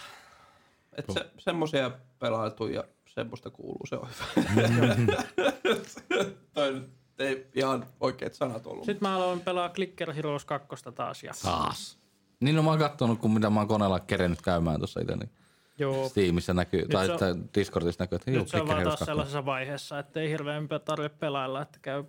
[0.93, 4.09] Et se, semmosia pelailtu ja semmoista kuuluu, se on
[4.55, 4.97] hyvä.
[6.55, 8.85] Toi nyt ei ihan oikeat sanat ollut.
[8.85, 11.23] Sitten mä aloin pelaa Clicker Heroes 2 taas.
[11.23, 11.33] Ja...
[11.43, 11.99] Taas.
[12.41, 15.31] Niin no mä oon kattonut, kun mitä mä oon koneella kerennyt käymään tuossa itse, niin
[15.79, 16.09] Joo.
[16.09, 19.05] Steamissa näkyy, tai se on- tai Discordissa näkyy, että Nyt se on vaan taas 2.
[19.05, 22.05] sellaisessa vaiheessa, että ei hirveän tarvitse pelailla, että käy,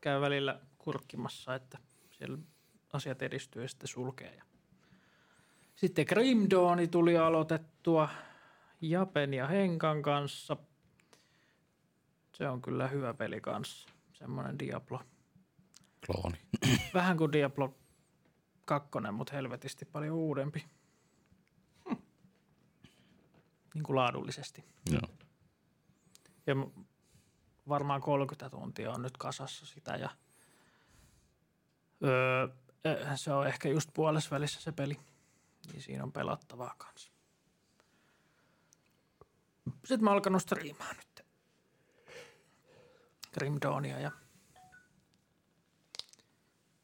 [0.00, 1.78] käy välillä kurkkimassa, että
[2.10, 2.38] siellä
[2.92, 4.34] asiat edistyy ja sitten sulkee.
[4.36, 4.42] Ja
[5.74, 8.08] Sitten Grim Dawni tuli aloitettua
[8.80, 10.56] Japen ja Henkan kanssa.
[12.34, 13.88] Se on kyllä hyvä peli kanssa.
[14.12, 15.00] Semmoinen Diablo.
[16.06, 16.38] Klooni.
[16.94, 17.74] Vähän kuin Diablo
[18.64, 20.64] 2, mutta helvetisti paljon uudempi.
[23.74, 24.64] Niin kuin laadullisesti.
[24.90, 25.08] Joo.
[26.46, 26.54] Ja
[27.68, 30.10] varmaan 30 tuntia on nyt kasassa sitä ja
[32.04, 32.48] öö,
[33.16, 35.00] se on ehkä just puolessa välissä se peli.
[35.72, 37.12] Niin siinä on pelattavaa kanssa.
[39.84, 41.26] Sitten mä oon alkanut striimaa nyt.
[43.32, 44.10] Grim Dawnia ja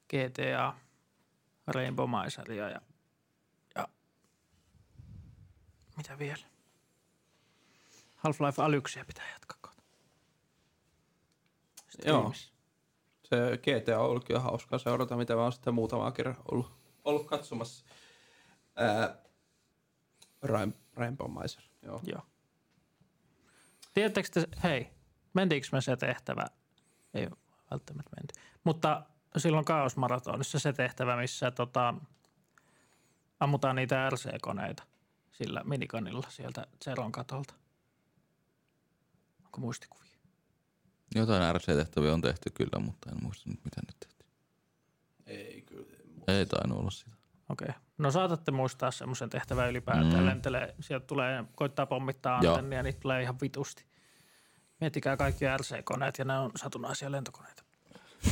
[0.08, 0.74] GTA,
[1.74, 2.80] Rainbow Miseria ja,
[3.74, 3.88] ja
[5.96, 6.44] mitä vielä?
[8.16, 9.82] Half-Life Alyxia pitää jatkaa kohta.
[12.04, 12.32] Joo.
[13.22, 16.72] Se GTA on ollut kyllä hauskaa seurata, mitä mä oon sitten muutamaa kerran ollut,
[17.04, 17.84] ollut katsomassa.
[18.76, 19.18] Ää,
[20.42, 22.00] Rain, Rainbow Miser, joo.
[22.12, 22.22] Joo.
[23.94, 24.90] Tiedättekö te, hei,
[25.34, 26.46] mentiinkö me se tehtävä?
[27.14, 27.28] Ei
[27.70, 28.34] välttämättä menty.
[28.64, 29.02] Mutta
[29.36, 31.94] silloin kaosmaratonissa se tehtävä, missä tota,
[33.40, 34.82] ammutaan niitä RC-koneita
[35.32, 37.54] sillä minikanilla sieltä Zeron katolta.
[39.44, 40.08] Onko muistikuvia?
[41.14, 44.30] Jotain RC-tehtäviä on tehty kyllä, mutta en muista nyt mitä nyt tehtiin.
[45.26, 45.96] Ei kyllä.
[46.28, 47.10] Ei tainnut olla sitä.
[47.48, 47.68] Okei.
[47.98, 50.20] No saatatte muistaa semmoisen tehtävän ylipäätään.
[50.20, 50.26] Mm.
[50.26, 53.84] Lentelee, sieltä tulee, koittaa pommittaa antennia, niitä tulee ihan vitusti.
[54.80, 57.62] Miettikää kaikki RC-koneet ja ne on satunnaisia lentokoneita.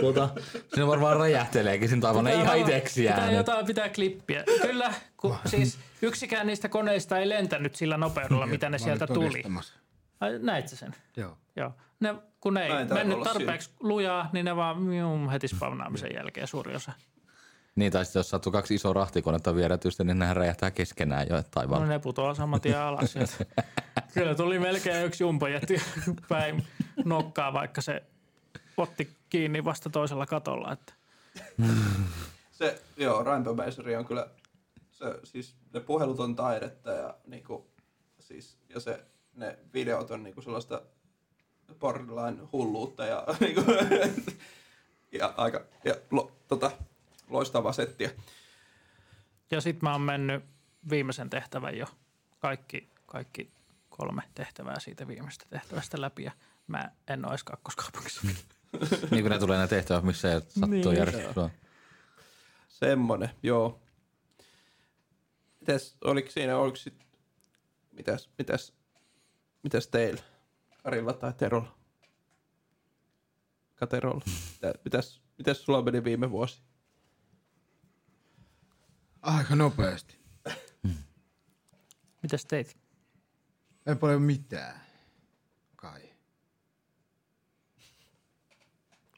[0.00, 0.28] Tuota,
[0.74, 3.20] siinä varmaan räjähteleekin siinä taivaan ihan varmaan- itseksiään.
[3.20, 4.44] Pitää jotain pitää klippiä.
[4.62, 9.42] Kyllä, kun siis yksikään niistä koneista ei lentänyt sillä nopeudella, mitä ne sieltä tuli.
[10.20, 10.94] Ai, näit sen?
[11.16, 11.38] Joo.
[11.56, 11.72] Joo.
[12.00, 16.74] Ne, kun ne ei mennyt tarpeeksi lujaa, niin ne vaan mium, heti spawnaamisen jälkeen suuri
[16.74, 16.92] osa.
[17.76, 21.42] Niin, tai sitten jos sattuu kaksi isoa rahtikonetta vierätystä, niin nehän räjähtää keskenään jo No
[21.50, 21.86] taivaalla.
[21.86, 23.12] ne putoaa saman tien alas.
[23.12, 23.44] sieltä.
[24.14, 25.82] Kyllä tuli melkein yksi jumpa jätti
[26.28, 26.66] päin
[27.04, 28.02] nokkaa, vaikka se
[28.76, 30.72] otti kiinni vasta toisella katolla.
[30.72, 30.92] Että.
[32.52, 34.28] Se, joo, Rainbow Misery on kyllä,
[34.90, 37.70] se, siis ne puhelut on taidetta ja niinku,
[38.20, 40.82] siis, ja se, ne videot on niinku sellaista
[41.78, 43.62] borderline hulluutta ja niinku,
[45.12, 46.70] ja aika, ja lo, tota,
[47.28, 48.10] loistavaa settiä.
[49.50, 50.44] Ja sitten mä oon mennyt
[50.90, 51.86] viimeisen tehtävän jo.
[52.38, 53.50] Kaikki, kaikki
[53.88, 56.32] kolme tehtävää siitä viimeisestä tehtävästä läpi ja
[56.66, 58.20] mä en ole edes kakkoskaupungissa.
[59.10, 60.96] niin kuin ne tulee ne tehtävät, missä ei sattuu Niin.
[60.96, 61.34] järjestys.
[62.68, 63.80] Semmonen, joo.
[65.60, 67.06] Mites, oliko siinä, oliko sit,
[67.92, 68.72] mitäs, mitäs,
[69.62, 70.22] mitäs teillä?
[70.82, 71.76] Karilla tai Terolla?
[73.74, 74.24] Katerolla.
[74.52, 76.62] Mitä, mitäs, mitäs sulla meni viime vuosi?
[79.22, 80.18] Aika nopeasti.
[82.22, 82.76] Mitäs teit?
[83.86, 84.80] Ei paljon mitään.
[85.76, 86.02] Kai.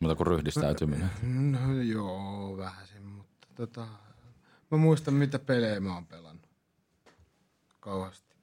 [0.00, 1.10] Mutta kuin ryhdistäytyminen.
[1.52, 3.86] No joo, vähän sen, mutta tota...
[4.70, 6.48] Mä muistan, mitä pelejä mä oon pelannut.
[7.80, 8.36] Kauheasti.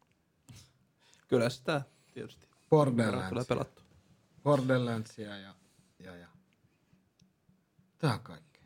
[1.28, 1.82] Kyllä sitä
[2.14, 2.48] tietysti.
[2.48, 3.48] Tulee Borderlands.
[3.48, 3.82] pelattu.
[4.44, 5.56] Borderlandsia ja,
[6.00, 6.28] ja, ja.
[7.98, 8.60] Tää on kaikki.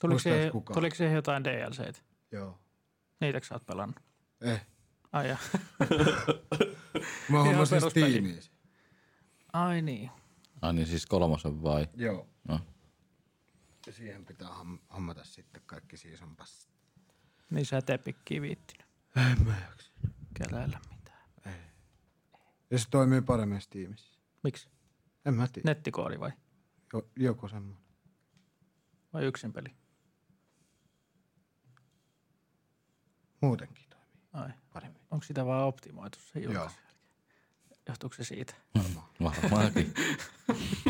[0.00, 2.00] Tuliko siihen, tuliko siihen jotain DLCtä?
[2.32, 2.58] Joo.
[3.20, 3.96] Niitäkö sä oot pelannut?
[4.40, 4.66] Eh.
[5.12, 5.36] Ai, ja.
[7.28, 7.90] Mä hommasin.
[7.90, 8.40] Steamiin.
[9.52, 10.10] Ai niin.
[10.62, 11.88] Ai niin siis kolmosen vai?
[11.94, 12.28] Joo.
[12.48, 12.60] No.
[13.86, 16.68] Ja siihen pitää ham- hommata sitten kaikki season pass.
[17.50, 19.92] Niin sä et epikkiä viittinyt En mä jaksa.
[20.34, 21.22] keräillä mitään.
[22.70, 24.20] Ja se toimii paremmin Steamissa.
[24.42, 24.68] Miksi?
[25.24, 25.70] En mä tiedä.
[25.70, 26.30] Nettikoodi vai?
[26.92, 27.82] Jo, joku semmoinen.
[29.12, 29.68] Vai yksin peli?
[33.40, 34.50] Muutenkin toimii Ai.
[34.72, 35.02] paremmin.
[35.10, 36.52] Onko sitä vaan optimoitu se Joo.
[36.52, 36.91] julkaisu jälkeen?
[37.88, 38.54] Johtuuko se siitä?
[39.22, 39.94] Varmaankin.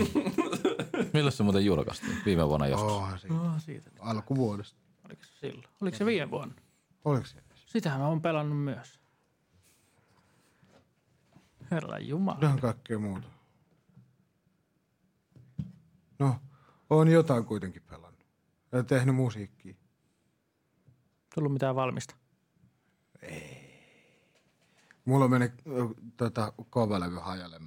[1.13, 2.17] Milloin se muuten julkaistiin?
[2.25, 2.93] Viime vuonna joskus.
[2.93, 3.41] Onhan siinä.
[3.41, 3.91] Oh, siitä.
[4.01, 4.81] Alkuvuodesta.
[5.05, 5.69] Oliko se silloin?
[5.81, 6.55] Oliko se viime vuonna?
[7.05, 7.43] Oliko se?
[7.67, 9.01] Sitähän mä oon pelannut myös.
[11.71, 12.39] Herra Jumala.
[12.43, 13.29] Ihan kaikkea muuta.
[16.19, 16.37] No,
[16.91, 18.27] on jotain kuitenkin pelannut.
[18.73, 19.75] Ja tehnyt musiikkia.
[21.35, 22.15] Tullut mitään valmista.
[25.05, 25.51] Mulla meni
[26.17, 27.61] tota, kovalevy hajalle.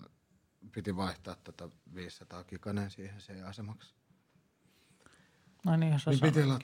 [0.71, 3.95] Piti vaihtaa tota 500 kikanen siihen C-asemaksi.
[5.65, 6.59] Ai niin, sä Niin piti la-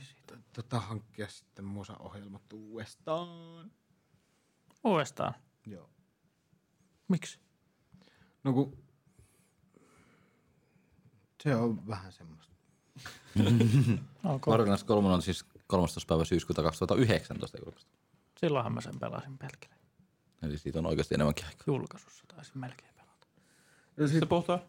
[0.53, 3.71] tota, hankkia sitten musaohjelmat uudestaan.
[4.84, 5.34] Uudestaan.
[5.65, 5.89] Joo.
[7.07, 7.39] Miksi?
[8.43, 8.77] No kun
[11.43, 12.51] se on vähän semmoista.
[14.23, 14.67] Okay.
[14.86, 16.07] 3 on siis 13.
[16.07, 17.91] päivä syyskuuta 2019 julkaistu.
[18.38, 19.75] Silloinhan mä sen pelasin pelkille.
[20.43, 21.63] Eli siitä on oikeasti enemmänkin aikaa.
[21.67, 23.27] Julkaisussa taisin melkein pelata.
[23.97, 24.60] Ja Se sit, puhutaan?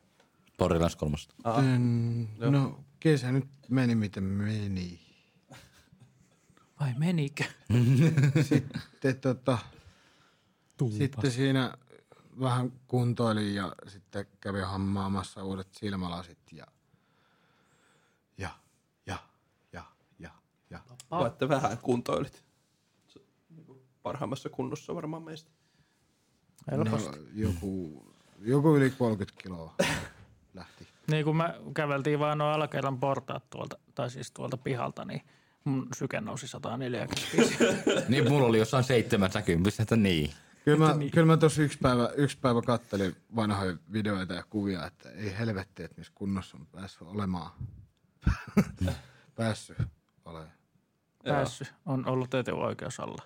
[0.58, 1.16] Borderlands 3.
[1.44, 5.00] sitten, no kesä nyt meni miten meni.
[6.80, 7.44] Vai menikö?
[8.48, 9.58] Sitten, tota,
[10.98, 11.78] sitten siinä
[12.40, 16.66] vähän kuntoilin ja sitten kävin hammaamassa uudet silmälasit ja
[18.38, 18.50] ja
[19.06, 19.18] ja
[19.72, 19.84] ja
[20.18, 20.30] ja
[20.70, 20.80] ja.
[21.10, 22.44] Vai että vähän kuntoilit?
[23.08, 25.50] Se, niinku Parhaimmassa kunnossa varmaan meistä.
[26.70, 27.18] No, Helposti.
[27.34, 28.04] joku,
[28.40, 29.74] joku yli 30 kiloa
[30.54, 30.88] lähti.
[31.10, 35.22] Niin kun me käveltiin vaan nuo alakerran portaat tuolta, tai siis tuolta pihalta, niin
[35.64, 37.56] mun syke nousi 145.
[38.08, 40.30] Niin mulla oli jossain 70, että niin.
[40.64, 45.10] Kyllä mä, kyllä mä tuossa yksi päivä, yksi päivä kattelin vanhoja videoita ja kuvia, että
[45.10, 47.50] ei helvetti, että missä kunnossa on päässyt olemaan.
[49.36, 49.78] päässyt
[50.24, 50.52] olemaan.
[51.24, 51.74] Päässyt.
[51.86, 53.22] On ollut etuoikeus olla.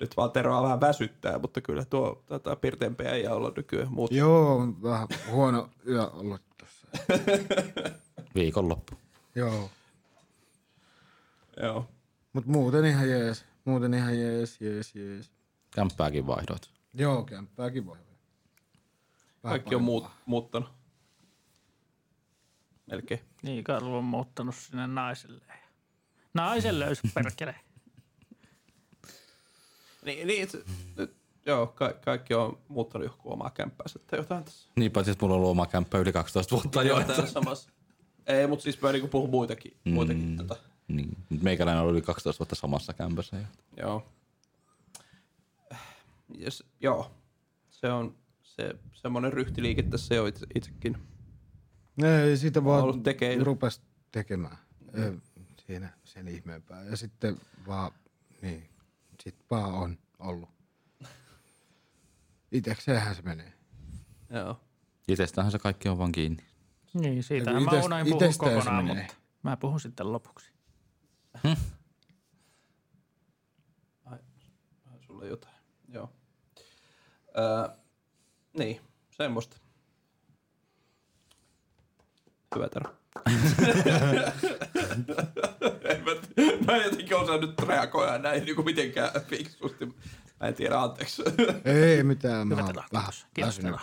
[0.00, 4.12] Nyt vaan Teroa vähän väsyttää, mutta kyllä tuo tota, pirteempiä ei olla nykyään muut.
[4.12, 6.86] Joo, on vähän huono yö ollut tossa.
[8.34, 8.94] Viikonloppu.
[9.34, 9.70] Joo.
[11.62, 11.88] Joo.
[12.32, 13.44] Mut muuten ihan jees.
[13.64, 15.30] Muuten ihan jees, jees, jees.
[15.70, 16.70] Kämppääkin vaihdoit.
[16.94, 17.96] Joo, kämppääkin voi.
[19.44, 20.68] Vähän Kaikki on muut, muuttanut.
[22.86, 23.20] Melkein.
[23.42, 25.44] Niin, Karlu on muuttanut sinne naiselle.
[26.34, 27.54] Naiselle olisi perkele.
[30.04, 30.64] Niin, niin se,
[30.96, 31.14] nyt,
[31.46, 34.70] joo, ka- kaikki on muuttanut johonkin omaa kämppäänsä tai jotain tässä.
[34.76, 37.00] Niin paitsi, että mulla on ollut oma kämppä yli 12 vuotta jo.
[37.00, 37.26] Että...
[37.26, 37.70] samassa.
[38.26, 39.76] Ei, mutta siis mä niinku puhun muitakin.
[39.84, 40.36] muitakin mm.
[40.36, 40.56] tota,
[40.88, 41.16] Niin.
[41.42, 43.36] Meikäläinen on ollut yli 12 vuotta samassa kämpässä.
[43.36, 43.44] jo.
[43.76, 44.06] joo.
[46.40, 47.10] Yes, joo.
[47.70, 50.98] Se on se, semmoinen ryhtiliike tässä jo itse, itsekin.
[52.02, 53.44] Ei, siitä vaan ollut tekeillä.
[53.44, 53.80] rupes
[54.12, 54.58] tekemään.
[54.94, 55.12] Ei,
[55.66, 56.82] siinä sen ihmeempää.
[56.84, 57.36] Ja sitten
[57.66, 57.92] vaan,
[58.42, 58.68] niin,
[59.20, 60.50] sit vaan on ollut.
[62.52, 63.52] Itekseenhän se menee.
[64.30, 64.60] Joo.
[65.08, 66.44] Itsestähän se kaikki on vaan kiinni.
[66.94, 69.02] Niin, siitä mä itest- unoin puhua kokonaan, menee.
[69.02, 70.52] mutta mä puhun sitten lopuksi.
[74.04, 74.18] Ai,
[74.84, 75.54] ai, sulla jotain.
[75.88, 76.12] Joo.
[77.38, 77.76] Öö,
[78.58, 79.56] niin, semmoista.
[82.54, 82.94] Hyvä Tero.
[86.04, 86.12] Mä,
[86.66, 89.86] mä en jotenkin osaa nyt reagoida näin niin kuin mitenkään fiksusti.
[90.40, 91.22] Mä en tiedä, anteeksi.
[91.64, 93.74] Ei mitään, mä oon vähän väsynyt.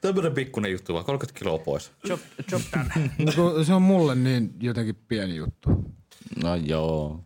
[0.00, 1.92] Tämmönen pikkunen juttu vaan, 30 kiloa pois.
[2.04, 2.20] Job,
[2.52, 3.10] job done.
[3.36, 5.84] No, se on mulle niin jotenkin pieni juttu.
[6.42, 7.24] No joo.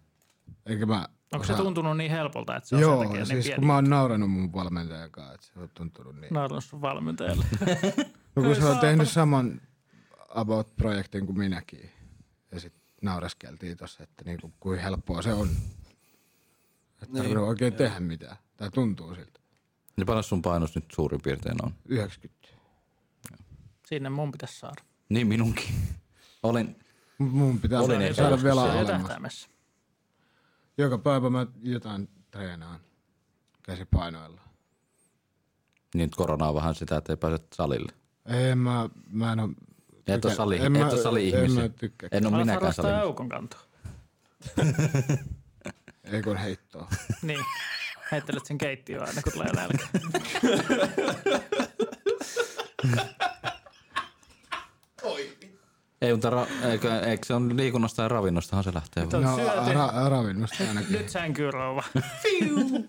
[0.66, 1.08] Eikä mä...
[1.32, 3.58] Onko se osaa- tuntunut niin helpolta, että se on Joo, sen takia niin siis pieni?
[3.58, 6.34] kun mä oon nauranut mun valmentajan kanssa, että se on tuntunut niin.
[6.34, 7.44] Naurannut sun valmentajalle.
[8.36, 9.60] No kun se on tehnyt saman
[10.28, 11.90] About-projektin kuin minäkin.
[12.52, 15.48] Ja sitten nauraskeltiin tossa, että niinku, kuin helppoa se on.
[17.02, 17.38] Että Niin.
[17.38, 18.36] oikein tehdä mitään.
[18.56, 19.40] Tai tuntuu siltä.
[19.96, 21.74] Niin paljon sun painos nyt suurin piirtein on?
[21.88, 22.48] 90.
[23.86, 24.82] Sinne mun pitäisi saada.
[25.08, 25.68] Niin minunkin.
[26.42, 26.76] Olin,
[27.18, 28.72] mun pitää Olin saada, saada vielä siellä.
[28.72, 29.00] Se alemmas.
[29.02, 29.48] tähtäimessä.
[30.78, 32.80] Joka päivä mä jotain treenaan
[33.62, 34.40] käsipainoilla.
[35.94, 37.92] niin koronaa vähän sitä, että ei pääse salille.
[38.28, 39.48] Ei, mä, mä en oo...
[40.06, 41.62] Et oo sali, en et mä- oo sali En ihmisiä.
[41.62, 42.08] mä tykkää.
[42.12, 43.02] En ole minäkään harrastaa salilla.
[43.02, 43.60] eukon kantoa.
[46.12, 46.88] Ei kun heittoa.
[47.22, 47.40] Niin.
[48.12, 49.86] Heittelet sen keittiöön aina, kun tulee nälkä.
[56.02, 59.04] Ei, mutta ra- eikö, eikö se on liikunnasta ja ravinnostahan se lähtee.
[59.04, 60.92] Nyt on No ra- ravinnosta ainakin.
[60.92, 61.82] Nyt sänkyy rouva.
[62.22, 62.88] Fiu.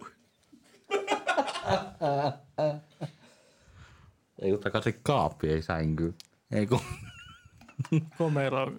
[4.42, 6.16] Ei kun takaisin kaappi, ei sänky.
[6.52, 6.80] Ei kun.
[8.18, 8.72] Komero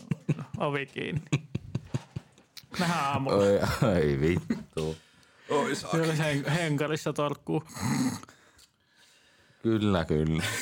[0.58, 1.22] ovi kiinni.
[2.78, 3.36] Nähdään aamulla.
[3.36, 3.60] Oi,
[3.96, 4.96] ei vittu.
[5.50, 5.90] Oi saa.
[5.90, 7.62] Kyllä hen- henkarissa torkkuu.
[9.62, 10.42] Kyllä, kyllä.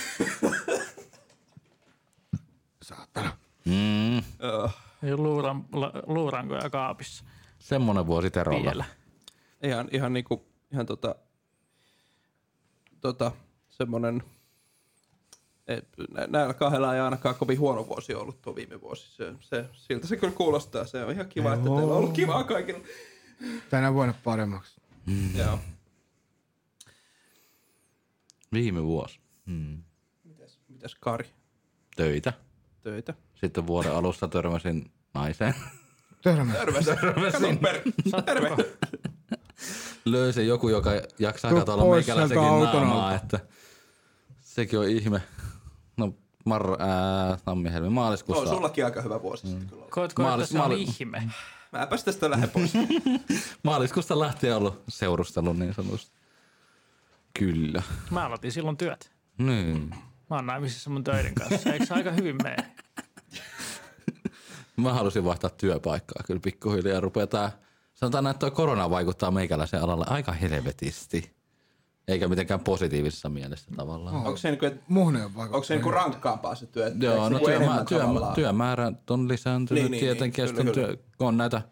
[2.82, 3.36] Saatana.
[3.64, 4.70] Mm, Joo.
[5.02, 5.64] Ja luuran,
[6.06, 7.24] luurankoja kaapissa.
[7.58, 8.62] semmonen vuosi Terolla.
[8.64, 8.84] Vielä.
[9.62, 11.14] Ihan, ihan niinku, ihan tota,
[13.00, 13.32] tota,
[13.68, 14.22] semmonen,
[15.68, 19.16] et, nä- näillä kahdella ei ainakaan kovin huono vuosi ollut tuo viime vuosi.
[19.16, 20.84] Se, se, siltä se kyllä kuulostaa.
[20.84, 22.80] Se on ihan kiva, että teillä on ollut kivaa kaikilla.
[23.70, 24.80] Tänä vuonna paremmaksi.
[25.38, 25.58] Joo.
[28.52, 29.20] Viime vuosi.
[29.46, 29.82] Mm.
[30.24, 31.26] Mitäs, mitäs Kari?
[31.96, 32.32] Töitä.
[32.82, 33.14] Töitä?
[33.34, 35.54] Sitten vuoden alussa törmäsin naiseen.
[36.22, 36.56] Törmäs.
[36.56, 36.86] Terveys.
[36.86, 37.80] Kato per...
[38.24, 38.56] Terve.
[40.04, 43.40] Löysin joku, joka jaksaa Tuu katsoa meikäläisenkin naamaa, että
[44.40, 45.22] sekin on ihme.
[45.96, 48.44] No, mar, ää, tammi-helmi, maaliskuussa.
[48.44, 49.86] No, sullakin aika hyvä vuosi sitten kyllä.
[49.90, 51.30] Koetko, Maalis- että se on maali- ihme?
[51.72, 52.72] Mäpäs tästä lähden pois.
[53.62, 56.12] Maaliskuusta lähtien ollut seurustelu niin sanotusti.
[57.38, 57.82] Kyllä.
[58.10, 59.12] Mä aloitin silloin työt.
[59.38, 59.90] Niin.
[60.30, 61.72] Mä oon naimisissa mun töiden kanssa.
[61.72, 62.56] Eikö se aika hyvin mene?
[64.76, 67.52] Mä halusin vaihtaa työpaikkaa kyllä pikkuhiljaa ja rupeaa tää,
[67.94, 71.35] sanotaan näin, että toi korona vaikuttaa meikäläisen alalle aika helvetisti.
[72.08, 74.16] Eikä mitenkään positiivisessa mielessä tavallaan.
[74.16, 75.56] Onko se, niinku, et, Muhne on vaikka.
[75.56, 76.92] onko se niinku rankkaampaa se työ?
[77.00, 78.34] Joo, no työmä, enemmän työ, tavallaan?
[78.34, 80.42] työmäärät on lisääntynyt Niin, niin, tietenkin.
[80.44, 81.62] niin, ja sitten kyllä, työ, on näitä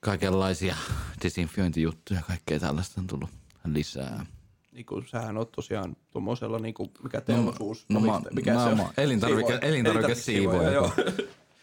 [0.00, 0.76] kaikenlaisia
[1.22, 3.30] desinfiointijuttuja ja kaikkea tällaista on tullut
[3.64, 4.26] lisää.
[4.72, 8.64] niin kuin, sähän on tosiaan tuommoisella, niin kuin, mikä teollisuus, no mä- omistaja- mikä mä
[8.64, 8.80] se on?
[8.80, 10.72] oon elintarvike-.
[10.72, 10.92] Joo.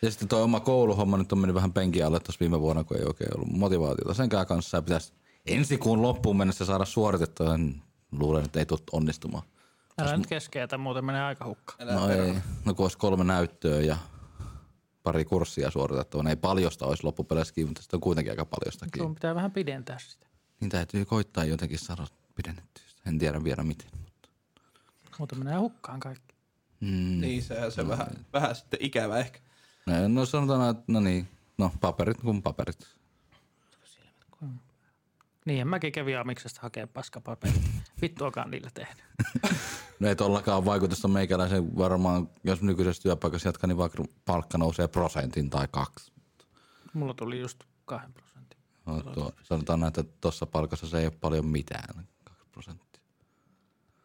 [0.02, 2.98] Ja sitten tuo oma kouluhomma nyt on mennyt vähän penkin alle tuossa viime vuonna, kun
[2.98, 4.78] ei oikein ollut motivaatiota senkään kanssa.
[4.78, 5.14] Ja pitäisi
[5.46, 7.56] ensi kuun loppuun mennessä saada suoritettua.
[7.56, 7.82] En
[8.12, 9.44] luulen, että ei tule onnistumaan.
[10.02, 11.88] Älä nyt keskeytä, muuten menee aika hukkaan.
[11.88, 12.34] No ei,
[12.66, 13.98] no kun olisi kolme näyttöä ja
[15.04, 19.04] pari kurssia suoritettava, niin ei paljosta olisi loppupeleissäkin, mutta sitten on kuitenkin aika paljostakin.
[19.04, 20.28] Sun pitää vähän pidentää sitä.
[20.60, 22.84] Niin täytyy koittaa jotenkin saada pidennettyä.
[22.88, 23.02] sitä.
[23.10, 23.88] En tiedä vielä miten.
[24.00, 24.30] Mutta.
[25.18, 26.36] Muuten menee hukkaan kaikki.
[26.80, 27.22] Mm.
[27.22, 29.40] Niin, sehän se vähän, vähän sitten ikävä ehkä.
[29.86, 31.28] No, no sanotaan, että no niin,
[31.58, 32.88] no paperit kuin paperit.
[35.46, 37.54] Niin, ja mäkin kävin amiksesta hakee paskapaperi.
[38.02, 39.04] Vittuakaan niillä tehnyt.
[40.00, 45.50] No ei tollakaan vaikutusta meikäläisen varmaan, jos nykyisessä työpaikassa jatkaa, niin vaikka palkka nousee prosentin
[45.50, 46.12] tai kaksi.
[46.94, 48.60] Mulla tuli just kahden prosentin.
[48.86, 53.02] No, tuo, sanotaan näin, että tuossa palkassa se ei ole paljon mitään, kaksi prosenttia.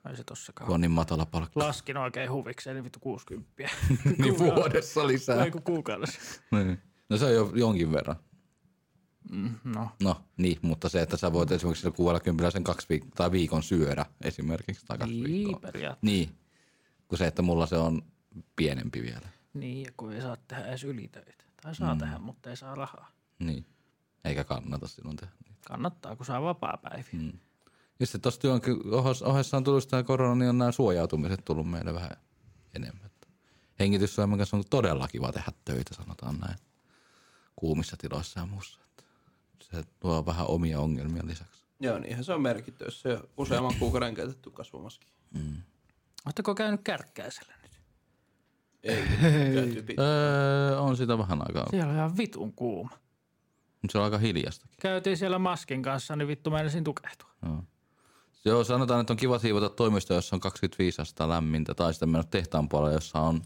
[0.09, 0.67] Ei se tossakaan.
[0.67, 1.61] Kun on niin matala palkka.
[1.61, 3.51] Laskin oikein huvikseen, niin vittu 60.
[4.19, 5.45] niin vuodessa lisää.
[5.45, 6.21] Ei kun kuukaudessa.
[6.51, 6.83] Niin.
[7.09, 8.17] No se on jo jonkin verran.
[9.65, 13.31] No, No niin, mutta se, että sä voit esimerkiksi sillä 60 sen kaksi viik- tai
[13.33, 14.87] viikon syödä esimerkiksi.
[14.87, 15.61] Tai kaksi niin viikkoa.
[15.61, 16.07] periaatteessa.
[16.17, 16.39] Niin,
[17.09, 18.03] kun se, että mulla se on
[18.57, 19.29] pienempi vielä.
[19.55, 21.45] Niin, ja kun ei saa tehdä edes ylitöitä.
[21.63, 21.99] Tai saa mm.
[21.99, 23.11] tehdä, mutta ei saa rahaa.
[23.39, 23.67] Niin,
[24.25, 25.33] eikä kannata sinun tehdä.
[25.67, 27.13] Kannattaa, kun saa vapaa-päiviä.
[27.13, 27.33] Mm.
[28.01, 28.61] Ja sitten tuossa työn
[29.25, 32.11] ohessa- on tullut tämä korona, niin on nämä suojautumiset tullut meille vähän
[32.75, 33.11] enemmän.
[33.81, 36.59] Hengityssuojelman kanssa on todella kiva tehdä töitä, sanotaan näin.
[37.57, 38.81] Kuumissa tiloissa ja muussa.
[38.85, 39.05] Että
[39.63, 41.65] Se tuo vähän omia ongelmia lisäksi.
[41.81, 45.07] Joo, niinhän se on merkitty, jos se on useamman kuukauden käytetty kasvomaski.
[46.27, 47.81] Oletteko käynyt kärkkäisellä nyt?
[48.83, 49.03] Ei,
[49.55, 49.95] käyty.
[49.99, 51.67] Öö, on sitä vähän aikaa.
[51.71, 52.91] Siellä on ihan vitun kuuma.
[53.83, 54.77] Mutta se on aika hiljastakin.
[54.81, 57.31] Käytiin siellä maskin kanssa, niin vittu meinasin tukehtua.
[57.43, 57.65] Joo.
[58.45, 62.25] Joo, sanotaan, että on kiva siivota toimisto, jossa on 25 astetta lämmintä, tai sitten mennä
[62.31, 63.43] tehtaan puolelle, jossa on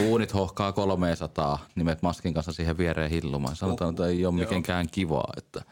[0.00, 3.56] uunit hohkaa 300, nimet maskin kanssa siihen viereen hillumaan.
[3.56, 5.62] Sanotaan, että ei ole mitenkään kivaa, että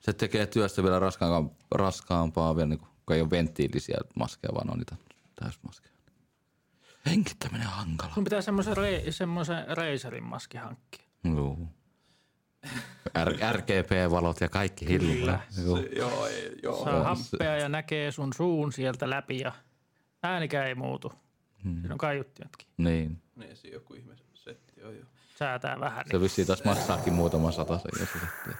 [0.00, 4.70] se tekee työstä vielä raskaampaa, raskaampaa vielä, niin kun kun ei ole venttiilisiä maskeja, vaan
[4.70, 4.96] on niitä
[5.40, 5.96] täysmaskeja.
[7.06, 8.14] Hengittäminen on hankala.
[8.14, 11.04] Sun pitää semmoisen, re, semmoisen Razerin maski hankkia.
[11.24, 11.58] Joo.
[13.24, 15.42] R- RGP-valot ja kaikki hillumaan.
[15.64, 15.78] Joo.
[15.96, 16.28] Joo,
[16.62, 16.84] joo.
[16.84, 19.52] Saa happea ja näkee sun suun sieltä läpi ja
[20.22, 21.12] äänikään ei muutu.
[21.66, 21.80] Hmm.
[21.80, 22.68] Siinä on kaiuttimetkin.
[22.76, 23.22] Niin.
[23.36, 25.04] Niin, siinä joku ihme setti on jo.
[25.38, 26.04] Säätää vähän.
[26.06, 26.22] Se Niin.
[26.22, 28.56] vissiin taas maksaakin muutaman satasen, jos se tehtiin.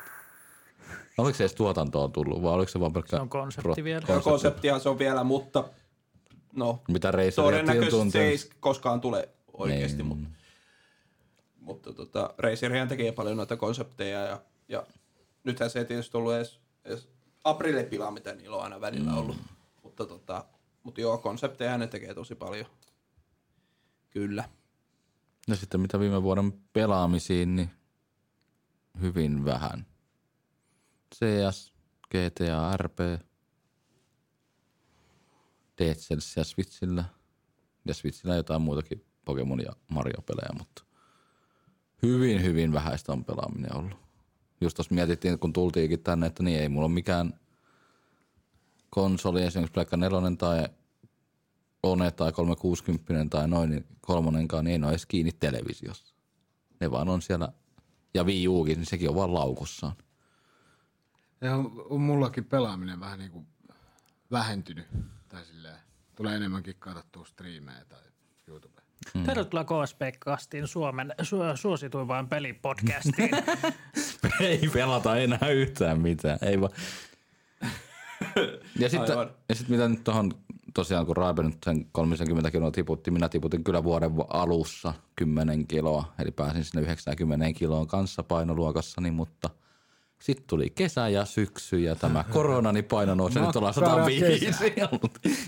[1.19, 3.17] Oliko se edes tuotantoon tullut vai oliko se vaan pelkkä...
[3.17, 4.07] Se on konsepti vielä.
[4.09, 5.69] Joo, konseptihan se on vielä, mutta
[6.53, 10.07] no, Mitä Razer todennäköisesti se ei koskaan tule oikeasti, Niin.
[10.07, 10.29] mutta,
[11.61, 14.87] mutta tota, Razerihan tekee paljon noita konsepteja ja, ja
[15.45, 17.09] nythän se ei tietysti ollut edes, edes
[17.45, 19.19] aprillepila, mitä niillä on aina välillä Mm.
[19.19, 19.37] ollut,
[19.83, 20.45] mutta, tota,
[20.83, 22.67] mutta joo, konsepteja ne tekee tosi paljon.
[24.17, 24.45] Kyllä.
[25.49, 27.71] Ja sitten mitä viime vuoden pelaamisiin, niin
[29.01, 29.87] hyvin vähän.
[31.15, 31.75] CS,
[32.11, 32.99] GTA, RP,
[35.81, 37.05] Cells ja Switchillä.
[37.85, 40.85] Ja Switchillä jotain muutakin Pokemon ja Mario-pelejä, mutta
[42.03, 43.99] hyvin, hyvin vähäistä on pelaaminen ollut.
[44.61, 47.41] Just tuossa mietittiin, kun tultiinkin tänne, että niin ei mulla ole mikään
[48.91, 50.69] konsoli, esimerkiksi Pleikka 4 tai
[51.87, 56.15] One tai 360 tai noin, niin kolmonenkaan niin ei ole edes kiinni televisiossa.
[56.81, 57.49] Ne vaan on siellä,
[58.15, 59.93] ja Wii Ukin, niin sekin on vaan laukussaan.
[61.41, 63.47] Ja on, on mullakin pelaaminen vähän niin kuin
[64.31, 64.87] vähentynyt.
[65.29, 65.79] Tai silleen,
[66.17, 68.01] tulee enemmänkin katsottua striimejä tai
[68.47, 68.83] YouTube.
[69.15, 69.25] Mm.
[69.25, 73.31] Tervetuloa KSP-kastiin Suomen su- suosituimpaan pelipodcastiin.
[74.41, 76.73] ei pelata enää yhtään mitään, ei vaan.
[78.81, 79.17] ja sitten
[79.49, 80.33] ja sit mitä nyt tuohon,
[80.77, 86.13] tosiaan kun Raipe nyt sen 30 kiloa tiputti, minä tiputin kyllä vuoden alussa 10 kiloa,
[86.19, 89.51] eli pääsin sinne 90 kiloon kanssa painoluokassani, mutta
[90.19, 94.47] sitten tuli kesä ja syksy ja tämä korona, niin paino nousi, nyt ollaan Makkara 105.
[94.47, 94.65] kesä.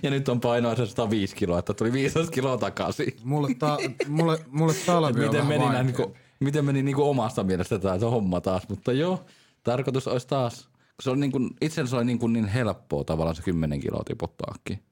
[0.02, 3.16] ja nyt on painoa se 105 kiloa, että tuli 15 kiloa takaisin.
[3.24, 5.92] Mulle, ta, mulle, mulle talvi on miten meni, näin, vaikeampi.
[5.92, 9.24] niinku, miten meni niinku omasta mielestä tämä homma taas, mutta joo,
[9.64, 10.68] tarkoitus olisi taas,
[11.02, 14.87] se oli niinku, itsellä se oli niinku niin helppoa tavallaan se 10 kiloa tiputtaakin.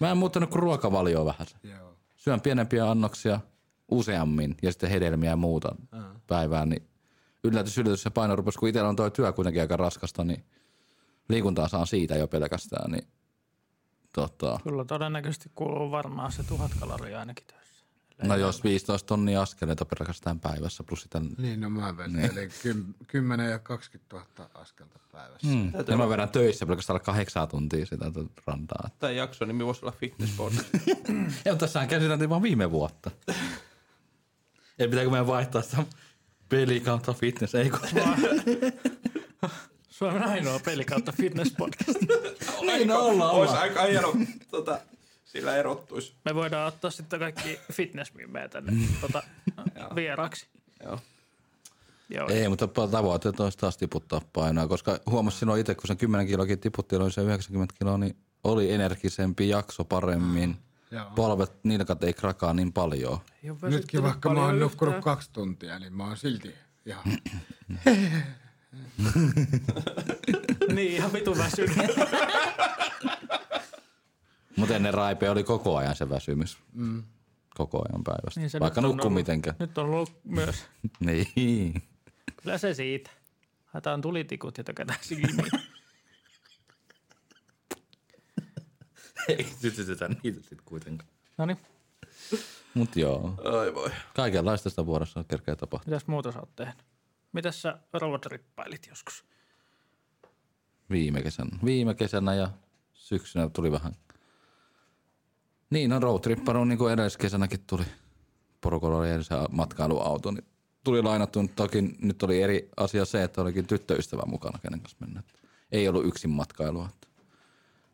[0.00, 1.46] Mä en muuttanut kuin ruokavalioa vähän.
[1.62, 1.96] Joo.
[2.16, 3.40] Syön pienempiä annoksia
[3.90, 5.76] useammin ja sitten hedelmiä ja muuta
[6.26, 6.88] päivään, niin
[7.44, 10.44] yllätys, yllätys se paino rupesi, kun itsellä on tuo työ kuitenkin aika raskasta, niin
[11.28, 13.08] liikuntaa saan siitä jo pelkästään, niin
[14.12, 17.63] tota, Kyllä todennäköisesti kuuluu varmaan se tuhat kaloria ainakin töissä.
[18.22, 21.20] No jos 15 tonnia askeleita pelkästään päivässä plus sitä...
[21.38, 25.46] Niin, no mä vetelin kym, 10 ja 20 000 askelta päivässä.
[25.46, 25.72] Mm.
[25.88, 28.90] Ja mä vedän töissä pelkästään alle kahdeksan tuntia sitä tuota rantaa.
[28.98, 30.68] Tämä jakso nimi voisi olla Fitness Podcast.
[31.44, 33.10] Ja tässähän käsiteltiin vaan viime vuotta.
[34.78, 35.84] Ja pitääkö meidän vaihtaa sitä
[36.48, 37.54] peli kautta fitness?
[37.54, 37.80] Ei kun...
[39.88, 42.00] Suomen ainoa peli kautta fitness podcast.
[42.62, 44.14] niin no, ollaan, Olisi aika hieno,
[44.50, 44.80] tota,
[45.34, 46.14] sillä erottuisi.
[46.24, 49.22] Me voidaan ottaa sitten kaikki fitnessmimmejä tänne tota,
[49.94, 50.46] vieraksi.
[50.84, 50.98] Joo.
[52.08, 52.28] Joo.
[52.28, 56.58] Ei, mutta tavoitteet olisi taas tiputtaa painoa, koska huomasin silloin itse, kun sen 10 kilokin
[56.58, 60.56] tiputti, oli se 90 kiloa, niin oli energisempi, jakso paremmin.
[60.90, 61.10] Joo.
[61.14, 63.18] Polvet, nilkat ei krakaa niin paljon.
[63.62, 66.54] Nytkin vaikka mä paljon oon nukkunut kaksi tuntia, niin mä oon silti
[66.86, 67.04] ihan...
[70.74, 71.76] Niin, ihan vitu väsynyt.
[74.56, 76.58] Mutta ennen raipe oli koko ajan se väsymys.
[76.72, 77.02] Mm.
[77.56, 78.40] Koko ajan päivästä.
[78.40, 79.56] Niin Vaikka nyt on nukku ollut- mitenkään.
[79.58, 80.64] Nyt on ollut myös.
[81.00, 81.82] Niin.
[82.42, 83.10] Kyllä se siitä.
[83.66, 85.36] Haetaan tulitikut ja tökätään silmiin.
[89.28, 91.10] Ei sytytetä niitä sitten kuitenkaan.
[91.38, 91.58] No niin,
[92.74, 93.90] Mut joo, Ai voi.
[94.16, 95.90] kaikenlaista sitä vuorossa kerkeä tapahtua.
[95.90, 96.76] mitäs muuta sä oot tehnyt?
[97.32, 99.24] Mitäs sä roadrippailit joskus?
[100.90, 101.58] Viime kesänä.
[101.64, 102.50] Viime kesänä ja
[102.92, 103.92] syksynä tuli vähän.
[105.74, 107.84] Niin, no roadtripparu niin kuin edelliskesänäkin tuli.
[108.60, 110.44] Porukalla oli edes matkailuauto, niin
[110.84, 111.50] tuli lainattu.
[111.56, 115.22] Toki nyt oli eri asia se, että olikin tyttöystävä mukana, kenen kanssa mennä.
[115.72, 116.88] Ei ollut yksin matkailua.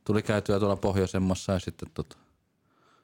[0.05, 2.17] Tuli käytyä tuolla pohjoisemmassa ja sitten tota,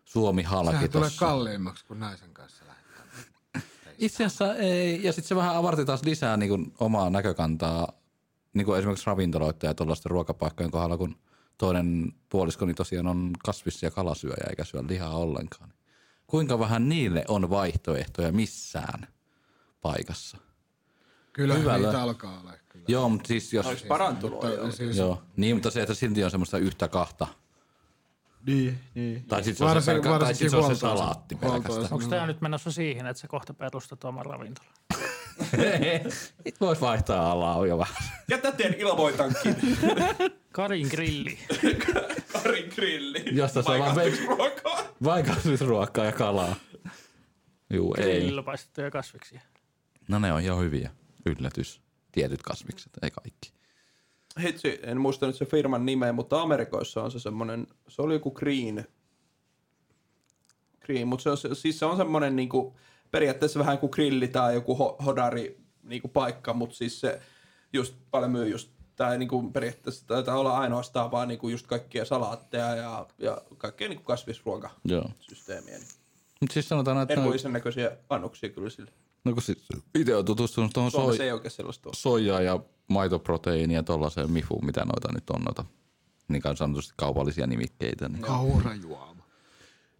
[0.05, 1.27] Suomi halki Sehän tulee tossa.
[1.27, 3.05] kalliimmaksi kuin naisen kanssa lähettää.
[3.99, 7.93] Itse asiassa ei, ja sitten se vähän avarti taas lisää niin kuin, omaa näkökantaa,
[8.55, 11.17] niin kuin esimerkiksi ravintoloiden ja tuollaisten ruokapaikkojen kohdalla, kun
[11.59, 15.73] toinen puoliskoni tosiaan on kasvis- ja kalasyöjä eikä syö lihaa ollenkaan.
[16.27, 19.09] Kuinka vähän niille on vaihtoehtoja missään
[19.81, 20.39] paikassa?
[21.33, 21.87] Kyllä Hyvällä.
[21.87, 22.85] niitä alkaa olla kyllä.
[22.89, 23.67] Joo, mutta siis jos...
[23.67, 24.43] Olisi parantunut.
[24.43, 24.71] Mutta joo.
[24.73, 27.27] siis, Joo, niin, mutta se, että silti on semmoista yhtä kahta.
[28.47, 29.25] niin, niin.
[29.25, 31.89] Tai sitten se, se, pelkä- tai sit se on se salaatti pelkästään.
[31.91, 34.73] Onko tää nyt menossa siihen, että sä kohta perustat oman ravintolan?
[36.45, 37.97] Nyt voisi vaihtaa alaa jo vähän.
[38.29, 39.57] Jätä teen ilmoitankin.
[40.53, 41.39] Karin grilli.
[42.33, 43.25] Karin grilli.
[43.33, 44.81] Josta se on vaan ruokaa.
[45.05, 46.57] Vai kasvisruokaa ja kalaa?
[47.71, 48.05] Juu, ei.
[48.05, 49.41] Grillillä paistettuja kasviksia.
[50.09, 50.91] No ne on ihan hyviä.
[51.27, 51.81] Yllätys.
[52.13, 53.53] Tietyt kasvikset, ei kaikki.
[54.41, 58.31] Hitsi, en muista nyt se firman nimeä, mutta Amerikoissa on se semmoinen, se oli joku
[58.31, 58.87] Green.
[60.81, 62.77] Green, mutta se on, se- siis se on semmoinen niinku,
[63.11, 67.21] periaatteessa vähän kuin grilli tai joku ho, hodari niinku paikka, mutta siis se
[67.73, 72.75] just paljon myy just, tai niinku periaatteessa taitaa olla ainoastaan vaan niinku just kaikkia salaatteja
[72.75, 75.73] ja, ja kaikkea niinku kasvisruokasysteemiä.
[75.73, 75.81] Joo.
[75.81, 75.89] Niin
[76.41, 78.91] Mutta siis sanotaan, että no, erikoisen näköisiä annoksia kyllä sille.
[79.25, 81.93] no kun siis itse on tutustunut tuohon soi, ole.
[81.95, 85.65] soijaa ja maitoproteiinia ja tollaiseen mifuun, mitä noita nyt on noita
[86.29, 88.09] niin kuin sanotusti kaupallisia nimikkeitä.
[88.09, 89.25] Niin, Kaurajuoma.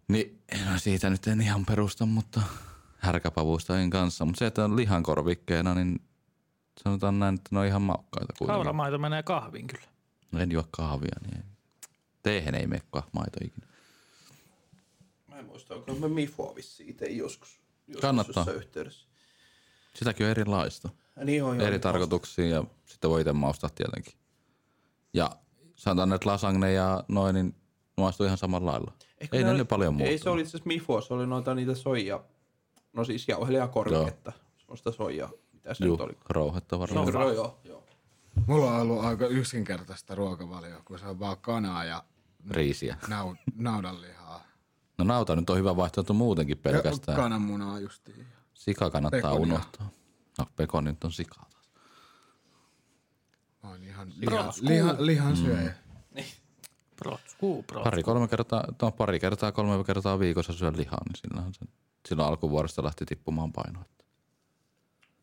[0.07, 0.41] niin
[0.71, 2.41] no siitä nyt en ihan perusta, mutta
[3.07, 4.25] härkäpavuista en kanssa.
[4.25, 5.99] Mutta se, että on lihankorvikkeena, niin
[6.83, 8.55] sanotaan näin, että ne on ihan maukkaita kuitenkin.
[8.55, 9.87] Kauramaito menee kahviin kyllä.
[10.31, 11.43] No en juo kahvia, niin ei.
[12.23, 12.81] Teehen ei mene
[13.13, 13.67] maito ikinä.
[15.27, 17.59] Mä en muista, onko mä Mifua vissiin itse joskus.
[17.87, 18.45] joskus Kannattaa.
[18.55, 19.07] yhteydessä.
[19.95, 20.89] Sitäkin on erilaista.
[21.15, 24.13] Ja niin on, eri tarkoituksiin ja sitten voi itse maustaa tietenkin.
[25.13, 25.29] Ja
[25.75, 27.55] sanotaan, että lasagne ja noin, niin
[27.97, 28.93] maistuu ihan samalla lailla.
[29.21, 30.09] Eikö ei ne ne oli- paljon muuta.
[30.11, 32.23] Ei se oli itse asiassa Mifua, se oli noita niitä soija,
[32.97, 34.31] no siis jauhelijakorviketta.
[34.57, 36.17] Semmoista soijaa, mitä se nyt oli.
[36.29, 37.07] rouhetta varmaan.
[37.13, 37.83] Joo, joo, joo.
[38.47, 42.03] Mulla on ollut aika yksinkertaista ruokavalioa, kun se on vaan kanaa ja
[42.51, 42.97] Riisiä.
[43.07, 44.43] nau, naudanlihaa.
[44.97, 47.15] No nauta nyt on hyvä vaihtoehto muutenkin Ja pelkästään.
[47.15, 48.27] kananmunaa justiin.
[48.53, 49.41] Sika kannattaa Pekonia.
[49.55, 49.89] unohtaa.
[50.39, 51.69] No pekoni nyt on sikaa taas.
[53.63, 55.73] Mä oon ihan liha, liha, lihan syöjä.
[56.95, 57.83] Protskuu, prot.
[57.83, 61.65] Pari, kolme kertaa, no pari kertaa, kolme kertaa viikossa syö lihaa, niin silloin, se,
[62.07, 63.85] silloin alkuvuodesta lähti tippumaan painoa.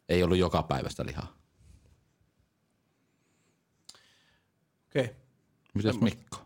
[0.09, 1.33] Ei ollut joka päivästä lihaa.
[4.87, 5.05] Okei.
[5.05, 5.15] Okay.
[5.75, 6.37] Mitäs Mikko?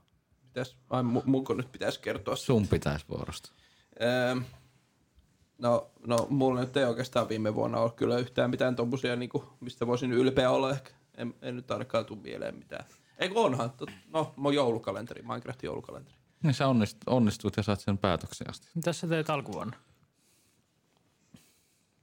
[0.44, 2.36] Mitäs, ai mu- munko nyt pitäisi kertoa.
[2.36, 3.52] Sun pitäisi vuorosta.
[4.02, 4.34] Öö,
[5.58, 9.86] no, no, mulla nyt ei oikeastaan viime vuonna ole kyllä yhtään mitään tommosia, niinku, mistä
[9.86, 10.90] voisin ylpeä olla ehkä.
[11.16, 12.84] En, en nyt ainakaan tule mieleen mitään.
[13.18, 13.70] Eikö onhan?
[13.70, 16.18] Tot- No, mun joulukalenteri, Minecraft joulukalenteri.
[16.42, 18.68] Niin sä onnistut, onnistut ja saat sen päätöksen asti.
[18.74, 19.76] Mitäs sä teet alkuvuonna?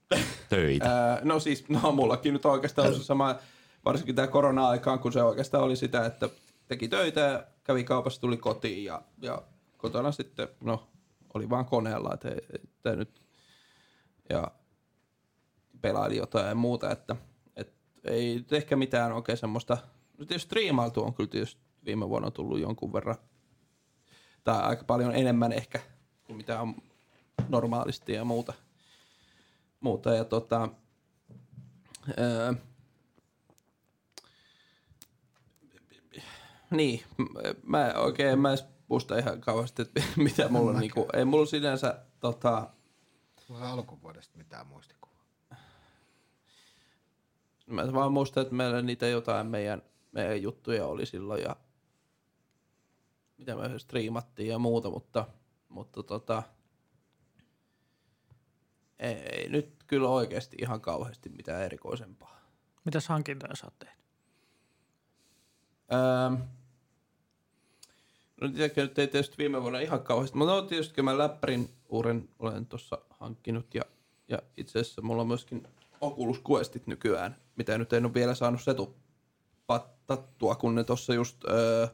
[0.49, 1.19] Töitä.
[1.23, 3.35] No siis, no mullakin nyt oikeastaan on sama,
[3.85, 6.29] varsinkin tämä korona-aikaan, kun se oikeastaan oli sitä, että
[6.67, 9.41] teki töitä ja kävi kaupassa, tuli kotiin ja, ja
[9.77, 10.87] kotona sitten, no,
[11.33, 13.25] oli vaan koneella, että että nyt
[14.29, 14.51] ja
[15.81, 17.15] pelaili jotain ja muuta, että
[17.55, 19.77] et ei nyt ehkä mitään oikein semmoista,
[20.17, 23.15] no tietysti striimailtu on kyllä tietysti viime vuonna tullut jonkun verran,
[24.43, 25.79] tai aika paljon enemmän ehkä
[26.23, 26.75] kuin mitä on
[27.49, 28.53] normaalisti ja muuta.
[29.85, 30.69] Muuta ja tota,
[32.19, 32.53] öö,
[36.71, 37.03] niin,
[37.63, 41.45] mä oikein, mä en edes muista ihan kauheasti, että mitä mulla on, niinku, ei mulla
[41.45, 42.69] sinänsä tota,
[43.49, 45.25] Mulla alkuvuodesta mitään muistikuvaa.
[47.67, 49.81] Mä vaan muistan, että meillä niitä jotain meidän,
[50.11, 51.55] meidän juttuja oli silloin ja
[53.37, 55.27] mitä me striimattiin ja muuta, mutta,
[55.69, 56.43] mutta tota,
[58.99, 62.39] ei, ei, nyt kyllä oikeasti ihan kauheasti mitään erikoisempaa.
[62.85, 64.05] Mitäs hankintoja sä oot tehnyt?
[65.93, 66.45] Öö,
[68.41, 72.29] no tiedätkö, nyt ei tietysti viime vuonna ihan kauheasti, mutta no, tietysti mä läppärin uuden
[72.39, 73.81] olen tuossa hankkinut ja,
[74.27, 75.67] ja itse asiassa mulla on myöskin
[76.01, 78.95] Oculus Questit nykyään, mitä nyt en ole vielä saanut setu
[79.67, 81.87] pattattua, kun ne tuossa just öö,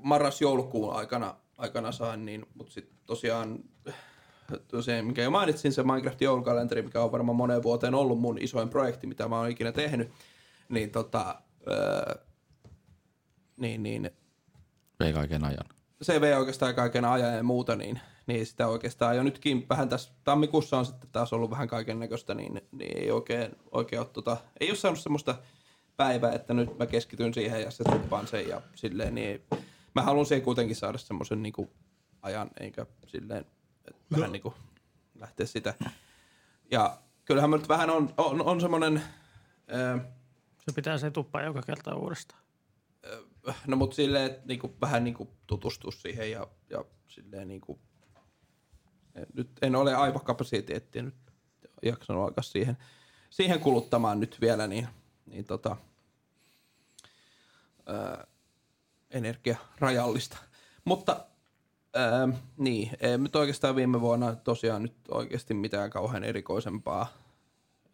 [0.00, 3.58] marras-joulukuun aikana, aikana sain, niin, mutta sitten tosiaan
[4.68, 8.68] tosiaan, mikä jo mainitsin, se Minecraft joulukalenteri, mikä on varmaan moneen vuoteen ollut mun isoin
[8.68, 10.10] projekti, mitä mä oon ikinä tehnyt,
[10.68, 12.14] niin tota, öö,
[13.56, 14.10] niin, niin
[15.00, 15.64] Vei kaiken ajan.
[16.02, 20.12] se vei oikeastaan kaiken ajan ja muuta, niin, niin sitä oikeastaan jo nytkin vähän tässä
[20.24, 24.36] tammikuussa on sitten taas ollut vähän kaiken näköistä, niin, niin ei oikein, oikein ole, tota,
[24.60, 25.34] ei ole saanut semmoista
[25.96, 29.42] päivää, että nyt mä keskityn siihen ja se tuppaan sen ja silleen, niin
[29.94, 31.70] mä haluan siihen kuitenkin saada semmoisen niin
[32.22, 33.44] ajan, eikä silleen,
[33.90, 34.54] että vähän niin kuin
[35.14, 35.74] lähteä sitä.
[36.70, 39.02] Ja kyllähän nyt vähän on, on, on semmoinen,
[39.68, 39.98] ää,
[40.58, 42.42] Se pitää se tuppaa joka kerta uudestaan.
[43.66, 47.80] No mutta silleen, että niinku, vähän niinku tutustua siihen ja, ja silleen niinku,
[49.34, 51.14] nyt en ole aivokapasiteettia nyt
[51.82, 52.76] jaksanut alkaa siihen,
[53.30, 54.88] siihen kuluttamaan nyt vielä, niin,
[55.26, 55.76] niin tota,
[57.86, 58.26] ää,
[59.10, 60.36] energia rajallista.
[60.84, 61.26] Mutta
[61.98, 67.06] ää, niin, ei nyt oikeastaan viime vuonna tosiaan nyt oikeasti mitään kauhean erikoisempaa,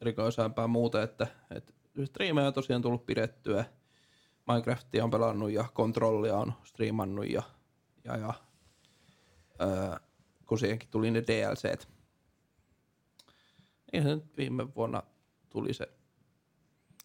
[0.00, 1.72] erikoisempaa muuta, että, että
[2.04, 3.64] striimejä on tosiaan tullut pidettyä,
[4.46, 7.42] Minecraftia on pelannut ja kontrollia on striimannut ja,
[8.04, 8.34] ja, ja
[9.60, 9.96] öö,
[10.46, 11.88] kun siihenkin tuli ne DLCt.
[13.92, 15.02] Niin se nyt viime vuonna
[15.50, 15.88] tuli se,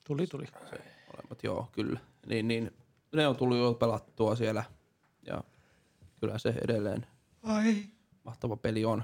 [0.03, 0.45] Tuli, tuli.
[0.45, 0.81] se
[1.13, 1.99] molemmat, joo kyllä.
[2.25, 2.71] Niin, niin
[3.15, 4.63] ne on tullut jo pelattua siellä
[5.27, 5.43] ja
[6.19, 7.07] kyllä se edelleen
[7.43, 7.75] Ai.
[8.23, 9.03] mahtava peli on.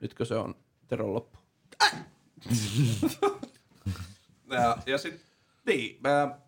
[0.00, 0.54] Nytkö se on
[0.86, 1.38] Teron loppu?
[4.50, 5.20] ja, ja sitten,
[5.66, 6.38] niin, mä,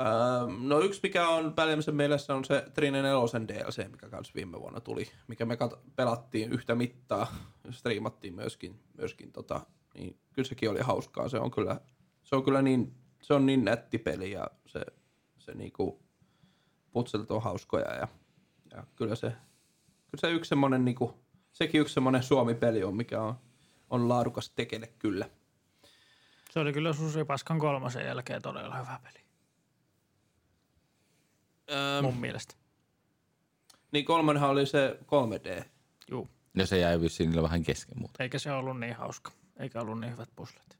[0.00, 4.60] Öö, no yksi, mikä on päällimmäisen mielessä, on se Trine 4 DLC, mikä kanssa viime
[4.60, 7.34] vuonna tuli, mikä me kat- pelattiin yhtä mittaa,
[7.70, 11.28] striimattiin myöskin, myöskin tota, niin kyllä sekin oli hauskaa.
[11.28, 11.80] Se on kyllä,
[12.22, 14.80] se on kyllä niin, se on niin nätti peli ja se,
[15.38, 16.02] se niinku,
[16.92, 18.08] putselut on hauskoja ja,
[18.70, 19.30] ja kyllä se,
[20.06, 21.14] kyllä se yksi semmonen niinku,
[21.52, 23.34] sekin yksi semmonen Suomi-peli on, mikä on,
[23.90, 25.30] on laadukas tekele kyllä.
[26.50, 29.24] Se oli kyllä Susipaskan kolmosen jälkeen todella hyvä peli.
[31.70, 32.54] Öö, Mun mielestä.
[33.92, 35.64] niin kolmonenhan oli se 3D.
[36.10, 36.28] Juu.
[36.54, 38.22] Ja se jäi vissiin niillä vähän kesken muuta.
[38.22, 39.32] Eikä se ollut niin hauska.
[39.56, 40.78] Eikä ollut niin hyvät puslet.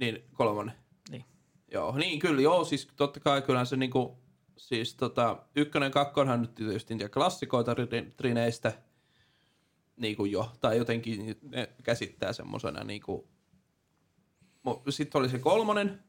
[0.00, 0.74] Niin, kolmonen.
[1.10, 1.24] Niin.
[1.72, 4.18] Joo, niin kyllä, joo, siis totta kai kyllähän se niinku,
[4.56, 8.72] siis tota, ykkönen, kakkonhan nyt tietysti niitä klassikoita ri- trineistä,
[9.96, 13.28] niinku jo, tai jotenkin ne käsittää semmosena niinku,
[14.88, 16.04] sitten oli se kolmonen,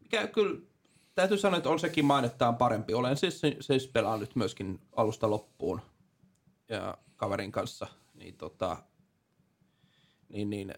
[0.00, 0.60] mikä kyllä,
[1.14, 2.94] täytyy sanoa, että on sekin mainettaan parempi.
[2.94, 5.80] Olen siis, siis pelaan nyt myöskin alusta loppuun
[6.68, 8.76] ja kaverin kanssa, niin tota,
[10.28, 10.74] niin, niin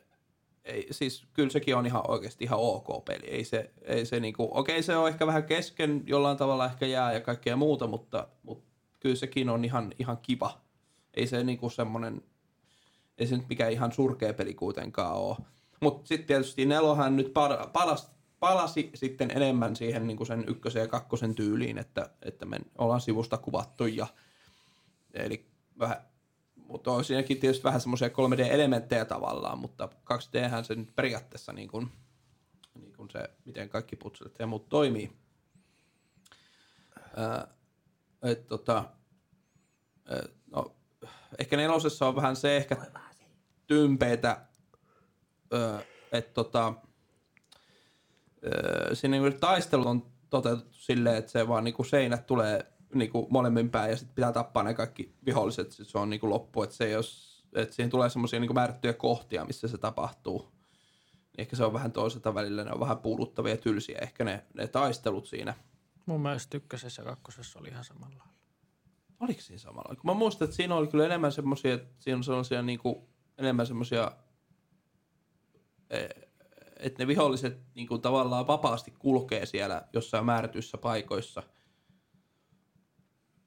[0.67, 3.27] ei, siis kyllä sekin on ihan oikeasti ihan ok peli.
[3.27, 7.13] Ei se, ei se niinku, okei se on ehkä vähän kesken, jollain tavalla ehkä jää
[7.13, 8.65] ja kaikkea muuta, mutta, mutta
[9.01, 10.61] kyllä sekin on ihan, ihan kiva.
[11.15, 12.23] Ei se niinku semmonen,
[13.19, 15.37] ei se nyt mikään ihan surkea peli kuitenkaan ole.
[15.81, 18.11] Mutta sitten tietysti nelohan nyt par, palas,
[18.41, 23.39] palasi sitten enemmän siihen niinku sen ykkösen ja kakkosen tyyliin, että, että me ollaan sivusta
[23.39, 24.07] kuvattu ja
[25.15, 25.47] eli
[25.79, 25.97] vähän
[26.69, 31.93] mutta on siinäkin tietysti vähän semmoisia 3D-elementtejä tavallaan, mutta 2Dhän se nyt periaatteessa niin kuin,
[32.75, 35.13] niin kuin se, miten kaikki putselet ja muut toimii.
[37.17, 37.49] Ää,
[38.23, 38.85] et, tota,
[40.11, 40.77] et, no,
[41.39, 42.77] ehkä nelosessa on vähän se ehkä
[43.67, 44.47] tympeitä,
[46.13, 46.75] että tota, ää,
[48.95, 53.71] siinä niin taistelut on toteutettu silleen, että se vaan niin kuin seinät tulee niinku molemmin
[53.71, 56.91] päin ja sitten pitää tappaa ne kaikki viholliset, sit se on niinku loppu, että se
[56.91, 60.41] jos, että siihen tulee semmoisia niin määrättyjä kohtia, missä se tapahtuu.
[60.41, 64.45] Niin ehkä se on vähän toiselta välillä, ne on vähän puuduttavia ja tylsiä, ehkä ne,
[64.55, 65.55] ne taistelut siinä.
[66.07, 68.25] Mun mielestä ykkösessä ja kakkosessa oli ihan samalla.
[69.21, 69.95] Oliko siinä samalla?
[69.95, 72.97] Kun mä muistan, että siinä oli kyllä enemmän semmoisia, että siinä on sellaisia niin kuin,
[73.39, 74.13] enemmän semmoisia,
[76.77, 81.43] että ne viholliset niin kuin, tavallaan vapaasti kulkee siellä jossain määrätyissä paikoissa.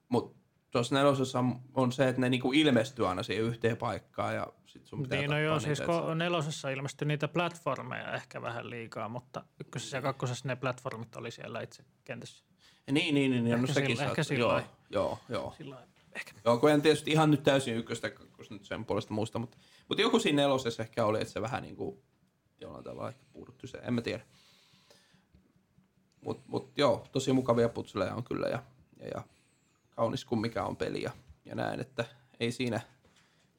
[0.09, 0.39] Mutta
[0.71, 1.43] tuossa nelosessa
[1.73, 5.29] on, se, että ne niinku ilmestyy aina siihen yhteen paikkaan ja sit sun pitää Niin,
[5.31, 10.47] no joo, siis ko- nelosessa ilmestyi niitä platformeja ehkä vähän liikaa, mutta ykkösessä ja kakkosessa
[10.47, 12.43] ne platformit oli siellä itse kentässä.
[12.91, 15.53] Niin, niin, niin, niin no Ehkä sekin sillä- ehkä sillä joo, joo, joo.
[15.57, 16.31] Sillä ehkä.
[16.45, 19.57] Joo, kun en tietysti ihan nyt täysin ykköstä, kakkosta nyt sen puolesta muista, mutta,
[19.89, 22.01] mutta joku siinä nelosessa ehkä oli, että se vähän niin kuin
[22.61, 24.23] jollain tavalla ehkä puuduttu se, en mä tiedä.
[26.21, 28.63] Mutta mut, joo, tosi mukavia putseleja on kyllä ja,
[28.99, 29.23] ja, ja
[29.99, 31.11] kaunis kuin mikä on peli ja,
[31.45, 32.05] ja näin, että
[32.39, 32.81] ei siinä,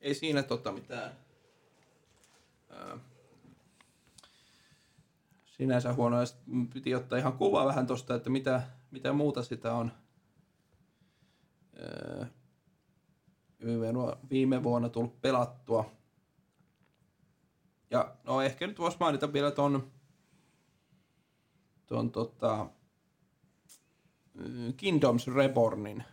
[0.01, 1.13] ei siinä tota mitään
[2.71, 2.99] ää,
[5.45, 6.25] sinänsä huonoa.
[6.75, 9.93] Piti ottaa ihan kuvaa vähän tosta, että mitä, mitä muuta sitä on
[11.81, 12.27] ää,
[14.31, 15.91] viime, vuonna- tullut pelattua.
[17.91, 19.91] Ja no ehkä nyt voisi mainita vielä ton,
[21.87, 22.67] ton tota,
[24.77, 26.05] Kingdoms Rebornin,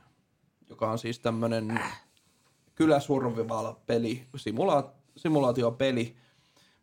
[0.69, 1.79] joka on siis tämmönen
[2.75, 6.15] kyläsurvival-peli, simula- simulaatiopeli,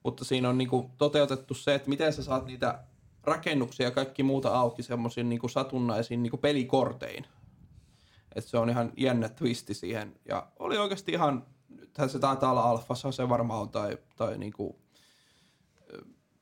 [0.03, 2.85] mutta siinä on niinku toteutettu se, että miten sä saat niitä
[3.23, 7.27] rakennuksia ja kaikki muuta auki semmoisiin niinku satunnaisiin niinku pelikortein.
[8.35, 10.17] Et se on ihan jännä twisti siihen.
[10.29, 14.79] Ja oli oikeasti ihan, nythän se taitaa olla alfassa, se varmaan on, tai, tai niinku,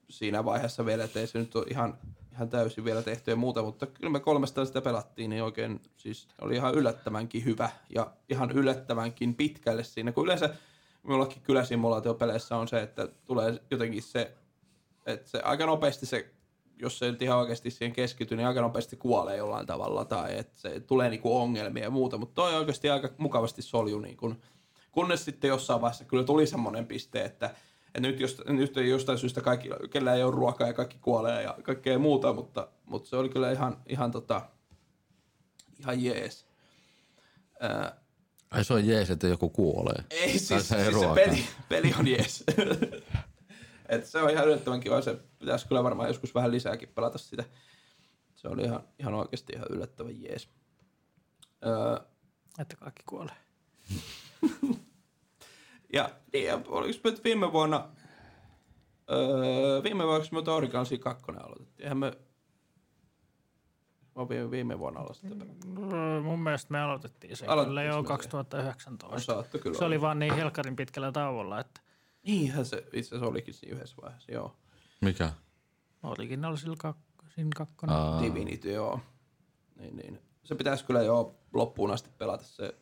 [0.09, 1.99] siinä vaiheessa vielä, että ei se nyt ole ihan,
[2.32, 6.28] ihan täysin vielä tehty ja muuta, mutta kyllä me kolmesta sitä pelattiin, niin oikein siis
[6.40, 10.54] oli ihan yllättävänkin hyvä ja ihan yllättävänkin pitkälle siinä, kun yleensä
[11.02, 14.32] minullakin kyläsimulaatiopeleissä on se, että tulee jotenkin se,
[15.06, 16.30] että se aika nopeasti se,
[16.78, 20.60] jos se nyt ihan oikeasti siihen keskity, niin aika nopeasti kuolee jollain tavalla tai että
[20.60, 24.40] se tulee niinku ongelmia ja muuta, mutta toi oikeasti aika mukavasti solju niin kun,
[24.92, 27.54] kunnes sitten jossain vaiheessa kyllä tuli semmoinen piste, että,
[27.95, 31.43] että nyt, jos, nyt ei jostain syystä kaikki, kellä ei ole ruokaa ja kaikki kuolee
[31.43, 34.49] ja kaikkea muuta, mutta, mutta se oli kyllä ihan, ihan, tota,
[35.80, 36.47] ihan jees.
[37.61, 38.03] Ää,
[38.51, 40.05] Ai se on jees, että joku kuolee.
[40.11, 42.45] ei Tai siis, se ei siis se peli, peli on jees.
[43.88, 45.03] Et se on ihan yllättävän kiva.
[45.03, 47.45] Se pitäisi kyllä varmaan joskus vähän lisääkin pelata sitä.
[48.34, 50.49] Se oli ihan, ihan oikeasti ihan yllättävän jees.
[51.66, 52.07] Öö,
[52.59, 53.36] Että kaikki kuolee.
[55.93, 57.88] ja, niin, oliko se nyt viime vuonna,
[59.11, 61.84] öö, viime vuonna me Origansi 2 aloitettiin.
[61.84, 62.12] Eihän me,
[64.16, 65.93] mä viime, viime vuonna aloitettiin.
[65.93, 68.09] Öö, Mun mielestä me aloitettiin se Aloitettiinko kyllä jo se?
[68.09, 69.32] 2019.
[69.32, 71.80] Saatte kyllä Se oli vaan niin helkarin pitkällä tauolla, että
[72.22, 74.57] Niinhän se itse asiassa olikin siinä yhdessä vaiheessa, joo.
[75.01, 75.32] Mikä?
[76.03, 77.03] Original Sin 2.
[77.34, 77.74] Sin 2.
[77.86, 79.01] Aa, Divinity, joo.
[79.76, 80.18] Niin, niin.
[80.45, 82.45] Se pitäisi kyllä jo loppuun asti pelata.
[82.45, 82.74] Se,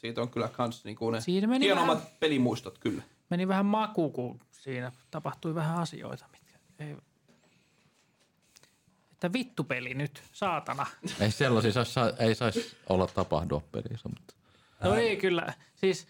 [0.00, 3.02] siitä on kyllä kans niinku ne Siinä meni hienommat vähän- pelimuistot kyllä.
[3.30, 6.96] Meni vähän maku, kun siinä tapahtui vähän asioita, mitkä ei...
[9.12, 10.86] Että vittu peli nyt, saatana.
[11.20, 14.34] ei sellaisia sais, sa- ei saisi olla tapahdua pelissä, mutta
[14.84, 16.08] No ei kyllä, siis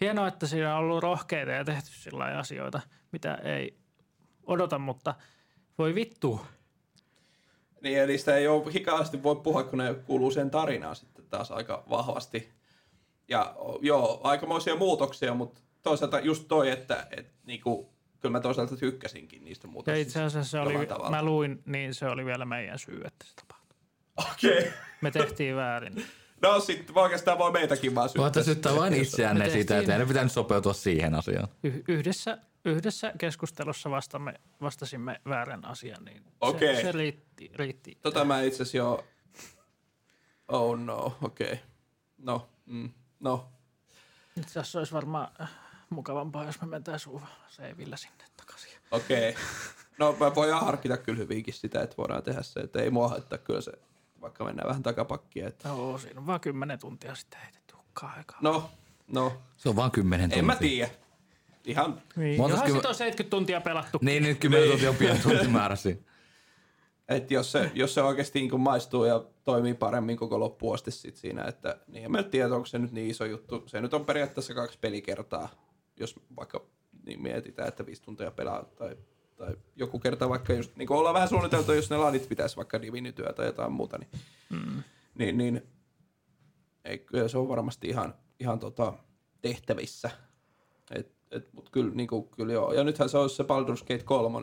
[0.00, 2.80] hienoa, että siinä on ollut rohkeita ja tehty sillä asioita,
[3.12, 3.76] mitä ei
[4.46, 5.14] odota, mutta
[5.78, 6.40] voi vittu.
[7.82, 11.50] Niin, eli sitä ei ole hikaasti voi puhua, kun ne kuuluu sen tarinaan sitten taas
[11.50, 12.48] aika vahvasti.
[13.28, 19.44] Ja joo, aikamoisia muutoksia, mutta toisaalta just toi, että et, niinku, kyllä mä toisaalta tykkäsinkin
[19.44, 20.08] niistä Ja muutoksista.
[20.08, 21.10] itse asiassa se oli, tavalla.
[21.10, 23.76] mä luin, niin se oli vielä meidän syy, että se tapahtui.
[24.32, 24.58] Okei.
[24.58, 24.72] Okay.
[25.00, 26.04] Me tehtiin väärin.
[26.42, 28.22] No sitten oikeastaan voi meitäkin vaan syyttää.
[28.22, 31.48] voitte syyttää vain itseänne siitä, että ei ne pitänyt sopeutua siihen asiaan.
[31.64, 36.76] Y- yhdessä, yhdessä keskustelussa vastamme, vastasimme väärän asian, niin Okei.
[36.76, 37.50] se, se riitti.
[37.54, 37.98] riitti.
[38.02, 39.04] Tota mä itse asiassa jo...
[40.48, 41.46] Oh no, okei.
[41.52, 41.58] Okay.
[42.18, 42.90] No, mm,
[43.20, 43.48] no.
[44.36, 45.50] Itse asiassa olisi varmaan äh,
[45.90, 48.70] mukavampaa, jos me mentäisiin seivillä sinne takaisin.
[48.90, 49.30] Okei.
[49.30, 49.42] Okay.
[49.98, 53.38] No mä voin harkita kyllä hyvinkin sitä, että voidaan tehdä se, että ei mua haittaa
[53.38, 53.72] kyllä se,
[54.20, 55.48] vaikka mennään vähän takapakkia.
[55.48, 55.68] Että...
[55.68, 58.38] No, siinä on vaan kymmenen tuntia sitten heitetty aikaa.
[58.40, 58.70] No,
[59.12, 60.38] no, Se on vaan kymmenen tuntia.
[60.38, 60.90] en mä tiedä.
[61.64, 63.98] Ihan, Niin, Montas johan kymmen- sit on 70 tuntia pelattu.
[64.02, 66.00] Niin, nyt kymmenen tuntia on pieni tuntimäärä siinä.
[67.08, 70.90] Että jos se, jos se oikeasti niin kuin maistuu ja toimii paremmin koko loppuun asti
[70.90, 73.62] sit siinä, että niin en mä tiedä, onko se nyt niin iso juttu.
[73.66, 75.48] Se nyt on periaatteessa kaksi pelikertaa,
[75.96, 76.66] jos vaikka
[77.06, 78.96] niin mietitään, että viisi tuntia pelaa tai,
[79.36, 82.82] tai joku kerta vaikka just, niin kuin ollaan vähän suunniteltu, jos ne ladit pitäisi vaikka
[82.82, 84.10] divinityä tai jotain muuta, niin,
[84.50, 84.82] mm.
[85.14, 85.62] niin, niin
[86.84, 88.92] ei, kyllä se on varmasti ihan, ihan tota,
[89.42, 90.10] tehtävissä.
[90.94, 92.72] Et, et, mut kyllä, niinku, kyllä joo.
[92.72, 94.38] Ja nythän se olisi se Baldur's Gate 3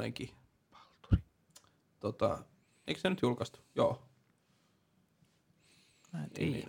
[1.99, 2.43] Tota,
[2.87, 3.59] eikö se nyt julkaistu?
[3.75, 4.01] Joo.
[6.13, 6.67] Mä en tiedä.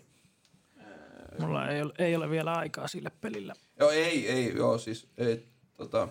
[1.39, 3.55] Mulla ei ole, ei ole vielä aikaa sille pelillä.
[3.79, 6.09] Joo, ei, ei, joo, siis, ei, tota,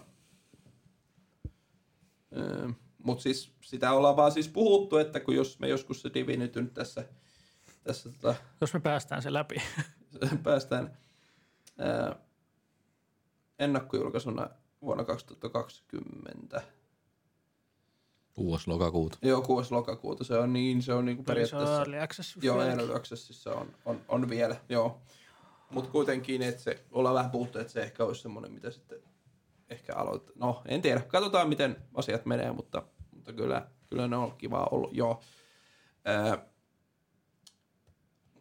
[3.03, 6.73] mutta siis sitä ollaan vaan siis puhuttu, että kun jos me joskus se Divinity nyt
[6.73, 7.05] tässä,
[7.83, 9.55] tässä tota, Jos me päästään se läpi.
[10.43, 10.97] päästään
[11.77, 12.15] ää,
[13.59, 14.49] ennakkojulkaisuna
[14.81, 16.61] vuonna 2020.
[18.39, 18.69] 6.
[18.69, 19.17] lokakuuta.
[19.21, 19.73] Joo, 6.
[19.73, 21.79] lokakuuta se on niin, se on niinku Eli se on periaatteessa...
[21.79, 22.61] early access Joo.
[22.61, 25.01] Early Accessissa on, on, on vielä, joo.
[25.71, 28.99] Mutta kuitenkin, että se, ollaan vähän puhuttu, että se ehkä olisi semmoinen, mitä sitten
[29.69, 30.35] ehkä aloittaa.
[30.39, 31.01] No, en tiedä.
[31.01, 35.21] Katsotaan, miten asiat menee, mutta, mutta kyllä, kyllä ne on kiva ollut, joo.
[36.05, 36.45] Ää,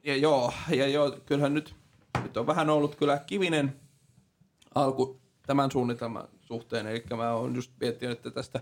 [0.04, 1.74] ja joo, ja joo, kyllähän nyt,
[2.22, 3.80] nyt on vähän ollut kyllä kivinen
[4.74, 8.60] alku tämän suunnitelman suhteen, eli mä oon just miettinyt, että tästä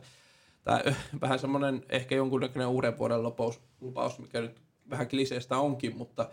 [0.67, 0.83] tai
[1.21, 6.29] vähän semmoinen ehkä jonkunnäköinen uuden vuoden lupaus, lupaus mikä nyt vähän kliseistä onkin, mutta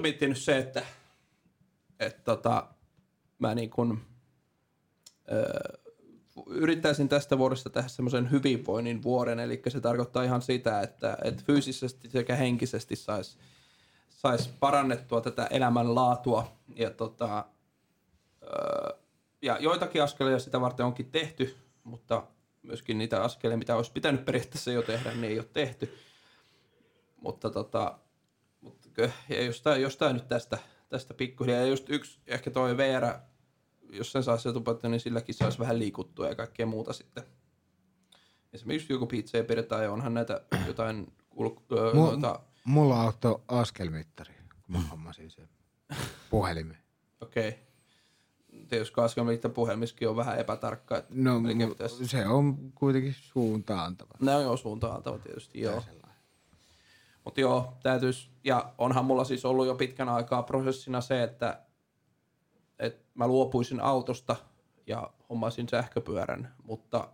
[0.00, 0.82] miettinyt se, että,
[2.00, 2.66] että tota,
[3.38, 4.00] mä niin kuin,
[5.32, 5.78] ö,
[6.46, 12.10] yrittäisin tästä vuodesta tehdä semmoisen hyvinvoinnin vuoden, eli se tarkoittaa ihan sitä, että, että fyysisesti
[12.10, 13.38] sekä henkisesti saisi
[14.08, 17.44] sais parannettua tätä elämänlaatua ja, tota,
[18.42, 18.96] ö,
[19.42, 22.22] ja joitakin askelia sitä varten onkin tehty, mutta
[22.64, 25.98] myöskin niitä askelia, mitä olisi pitänyt periaatteessa jo tehdä, niin ei ole tehty.
[27.20, 27.98] Mutta tota,
[28.60, 28.88] mutta
[29.28, 30.58] ja jostain, jostain nyt tästä,
[30.88, 31.60] tästä pikkuhiljaa.
[31.60, 33.04] Ja just yksi, ehkä toi VR,
[33.90, 37.24] jos sen saisi etupäätä, niin silläkin saisi vähän liikuttua ja kaikkea muuta sitten.
[38.52, 44.34] Esimerkiksi joku pizza pidetään ja onhan näitä jotain ulk- öö, Mu- noita, Mulla auttoi askelmittari,
[44.34, 45.48] kun mä hommasin sen
[46.30, 46.78] puhelimen.
[47.20, 47.48] okei.
[47.48, 47.60] Okay.
[48.68, 50.96] Tietysti kaskelmitta puhelimiskin on vähän epätarkka.
[50.96, 54.10] Että No, pitäisi- se on kuitenkin suuntaantava.
[54.20, 55.82] Ne on jo suuntaan antava tietysti, joo.
[57.24, 61.62] Mutta joo, täytyisi, ja onhan mulla siis ollut jo pitkän aikaa prosessina se, että,
[62.78, 64.36] että mä luopuisin autosta
[64.86, 67.08] ja hommaisin sähköpyörän, mutta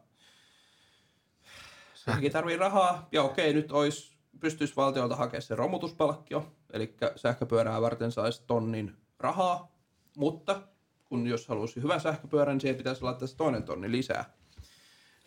[1.95, 8.13] sekin tarvii rahaa, ja okei, nyt olisi, pystyisi valtiolta hakemaan se romutuspalkkio, eli sähköpyörää varten
[8.13, 9.73] saisi tonnin rahaa,
[10.17, 10.63] mutta
[11.11, 14.25] kun jos haluaisi hyvän sähköpyörän, niin siihen pitäisi laittaa se toinen tonni lisää.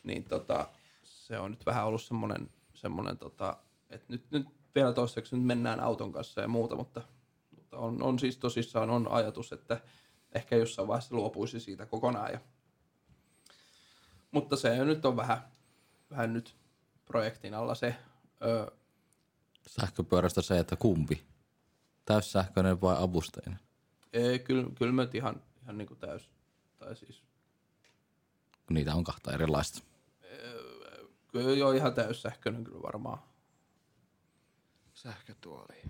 [0.04, 0.70] Niin tota,
[1.04, 3.58] se on nyt vähän ollut semmoinen, semmoinen tota,
[3.90, 7.02] että nyt, nyt vielä toistaiseksi nyt mennään auton kanssa ja muuta, mutta,
[7.56, 9.82] mutta on, on siis tosissaan on ajatus, että
[10.32, 12.32] ehkä jossain vaiheessa luopuisi siitä kokonaan.
[12.32, 12.40] Ja,
[14.32, 15.48] mutta se nyt on vähän,
[16.12, 16.56] vähän nyt
[17.06, 17.96] projektin alla se,
[18.44, 18.72] ö,
[19.68, 21.24] Sähköpyörästä se, että kumpi?
[22.06, 23.60] Täyssähköinen vai avusteinen?
[24.14, 26.30] ei, kyllä, kyllä mä ihan, ihan niin kuin täys,
[26.78, 27.24] tai siis
[28.70, 29.84] niitä on kahta erilaista.
[31.32, 33.20] kyllä jo ihan täyssähköinen kyllä varmaan.
[34.94, 35.76] Sähkötuoli.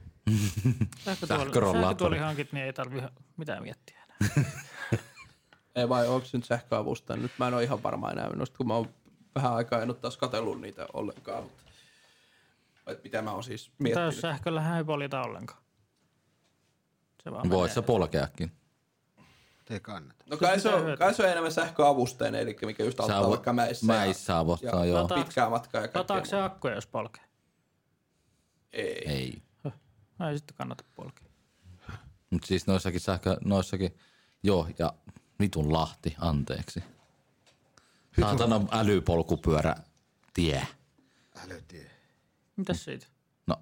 [1.05, 3.01] Sähkötuoli, sähkötuoli hankit, niin ei tarvi
[3.37, 4.45] mitään miettiä enää.
[5.75, 7.17] Ei vai onko se nyt sähköavustaja?
[7.17, 8.89] Nyt mä en ole ihan varma enää minusta, kun mä oon
[9.35, 11.43] vähän aikaa en ole taas katsellut niitä ollenkaan.
[11.43, 11.63] Mutta,
[12.87, 14.09] että mitä mä oon siis miettinyt.
[14.09, 15.63] Täyssähköllähän ei poljeta ollenkaan.
[17.23, 18.51] Se vaan Voit sä polkeakin.
[19.69, 20.25] Ei kannata.
[20.29, 23.53] No kai se, on, kai se on enemmän sähköavusteinen, eli mikä just auttaa vo- vaikka
[23.53, 23.85] mäissä.
[23.85, 25.07] Mäissä avottaa, ja, joo.
[25.07, 27.23] Lataaks- Pitkää matkaa ja kaikkea Lataako se akkuja, jos polkee?
[28.73, 29.09] Ei.
[29.11, 29.41] Ei.
[30.19, 31.27] No ei sitten kannata polkea.
[32.29, 33.97] Mutta siis noissakin sähkö, noissakin,
[34.43, 34.93] joo, ja
[35.39, 36.83] vitun Lahti, anteeksi.
[38.21, 39.75] Saatana älypolkupyörä
[40.33, 40.67] tie.
[41.45, 41.91] Älytie.
[42.55, 43.07] Mitäs siitä?
[43.47, 43.55] No,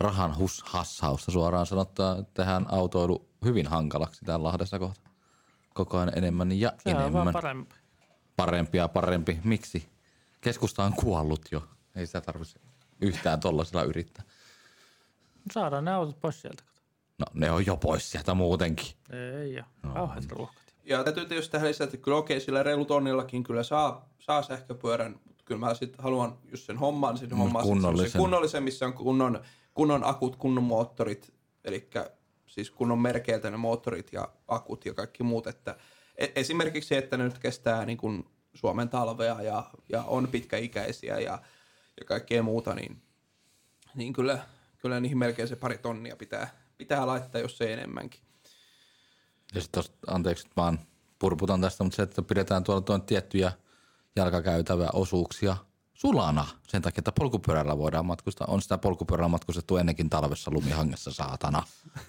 [0.00, 5.10] rahan hus, hassausta suoraan sanottuna tehdään autoilu hyvin hankalaksi täällä Lahdessa kohta.
[5.74, 7.32] Koko ajan enemmän ja Se on vaan enemmän.
[7.32, 7.74] parempi.
[8.36, 9.38] Parempi ja parempi.
[9.44, 9.88] Miksi?
[10.40, 11.62] Keskusta on kuollut jo.
[11.96, 12.60] Ei sitä tarvitse
[13.00, 14.24] yhtään tollasella yrittää.
[15.52, 16.62] Saadaan ne autot pois sieltä.
[17.18, 18.86] No, ne on jo pois sieltä muutenkin.
[19.10, 19.92] Ei oo.
[19.94, 20.62] Kauheat ruuhkat.
[20.84, 25.20] Ja täytyy tietysti tähän lisätä, että kyllä okei, sillä reilu tonnillakin kyllä saa, saa sähköpyörän,
[25.24, 28.20] mutta kyllä mä sitten haluan, jos sen hommaan, niin hommaa sit kunnollisen.
[28.20, 29.42] kunnollisen, missä on kunnon,
[29.74, 31.88] kunnon akut, kunnon moottorit, eli
[32.46, 35.76] siis kunnon merkeiltä ne moottorit ja akut ja kaikki muut, että
[36.16, 38.24] e- esimerkiksi se, että ne nyt kestää niin kuin
[38.54, 41.38] Suomen talvea ja, ja on pitkäikäisiä ja,
[42.00, 43.02] ja kaikkea muuta, niin,
[43.94, 44.38] niin kyllä,
[44.78, 48.20] kyllä niihin melkein se pari tonnia pitää, pitää laittaa, jos ei enemmänkin.
[49.54, 50.78] Ja sitten anteeksi, vaan
[51.18, 53.52] purputan tästä, mutta se, että pidetään tuolla tuon tiettyjä
[54.16, 55.56] jalkakäytävä osuuksia
[55.94, 58.46] sulana sen takia, että polkupyörällä voidaan matkustaa.
[58.50, 61.62] On sitä polkupyörällä matkustettu ennenkin talvessa lumihangessa, saatana.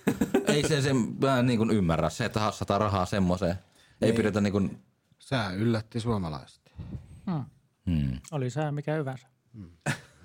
[0.08, 3.56] Ei ei se, se mä en niin kuin ymmärrä se, että hassataan rahaa semmoiseen.
[4.02, 4.84] Ei pidetä niin kuin,
[5.20, 6.74] Sää yllätti suomalaiset.
[7.86, 9.28] hmm, Oli sää mikä hyvänsä.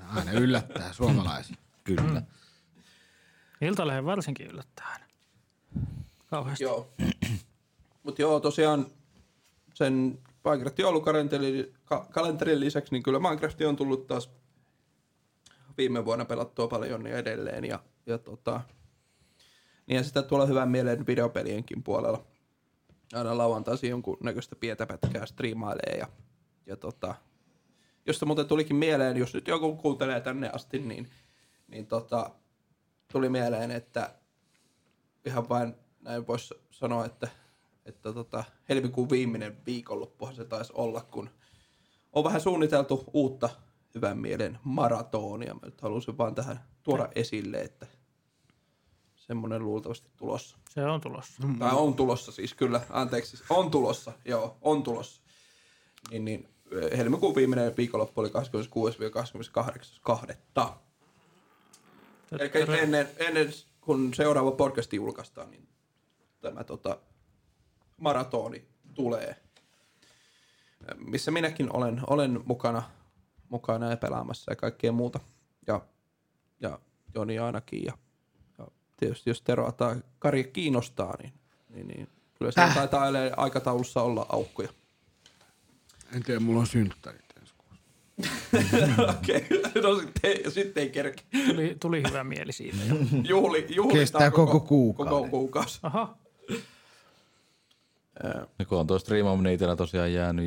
[0.08, 1.56] Aina yllättää suomalaisia.
[1.84, 2.22] kyllä.
[3.60, 5.04] Iltalehden varsinkin yllättää aina.
[6.26, 6.64] Kauheasti.
[6.64, 6.92] Joo.
[8.04, 8.86] Mutta joo, tosiaan
[9.74, 14.30] sen Minecraftin joulukalenterin ka- kalenterin lisäksi, niin kyllä Minecraft on tullut taas
[15.78, 17.64] viime vuonna pelattua paljon ja edelleen.
[17.64, 18.60] Ja, ja tota,
[19.86, 22.24] niin ja sitä tuolla hyvän mielen videopelienkin puolella.
[23.12, 26.08] Aina lauantaisin jonkun näköistä pientä pätkää striimailee ja,
[26.66, 27.14] ja tota,
[28.06, 31.08] josta muuten tulikin mieleen, jos nyt joku kuuntelee tänne asti, niin,
[31.68, 32.30] niin tota,
[33.12, 34.14] tuli mieleen, että
[35.24, 37.28] ihan vain näin voisi sanoa, että,
[37.84, 41.30] että tota, helmikuun viimeinen viikonloppuhan se taisi olla, kun
[42.12, 43.50] on vähän suunniteltu uutta
[43.94, 45.54] hyvän mielen maratonia.
[45.54, 47.86] Mä nyt halusin vaan tähän tuoda esille, että
[49.16, 50.56] semmoinen luultavasti tulossa.
[50.70, 51.46] Se on tulossa.
[51.46, 51.58] Mm.
[51.58, 52.80] Tai on tulossa siis, kyllä.
[52.90, 54.12] Anteeksi, siis on tulossa.
[54.24, 55.22] Joo, on tulossa.
[56.10, 58.30] Niin, niin eh, helmikuun viimeinen viikonloppu oli
[60.58, 60.72] 26-28.2.
[62.32, 65.68] Eli ennen, ennen kun seuraava podcast julkaistaan, niin
[66.40, 66.98] tämä tota,
[68.00, 69.36] maratoni tulee.
[70.96, 72.82] Missä minäkin olen, olen mukana,
[73.48, 75.20] mukana ja pelaamassa ja kaikkea muuta.
[75.66, 75.80] Ja,
[76.60, 76.78] ja
[77.14, 77.84] Joni ainakin.
[77.84, 77.92] Ja,
[78.58, 81.32] ja tietysti jos Tero tai Kari kiinnostaa, niin,
[81.68, 84.68] niin, niin kyllä se taitaa edelleen aikataulussa olla aukkoja.
[86.14, 87.82] En tiedä, mulla on synttärit ensi kuussa.
[89.18, 89.82] Okei, okay.
[89.82, 91.22] no sitten, sitten ei kerke.
[91.46, 92.76] Tuli, tuli hyvä mieli siitä.
[92.88, 92.94] jo.
[93.24, 95.10] Juhli, juhlitaan Kestää koko kuukauden.
[95.10, 95.80] Koko kuukausi.
[95.82, 96.16] Aha.
[98.58, 100.46] Ja kun on tuo striimaaminen itsellä tosiaan jäänyt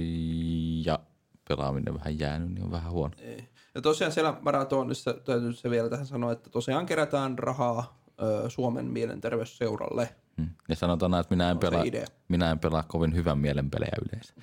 [0.85, 0.99] ja
[1.49, 3.13] pelaaminen vähän jäänyt, niin on vähän huono.
[3.19, 3.47] Ei.
[3.75, 8.85] Ja tosiaan siellä maratonissa täytyy se vielä tähän sanoa, että tosiaan kerätään rahaa ö, Suomen
[8.85, 10.15] mielenterveysseuralle.
[10.37, 10.49] Hmm.
[10.69, 12.05] Ja sanotaan että minä en, pelaa, idea.
[12.27, 14.33] minä en pelaa kovin hyvän mielen pelejä yleensä.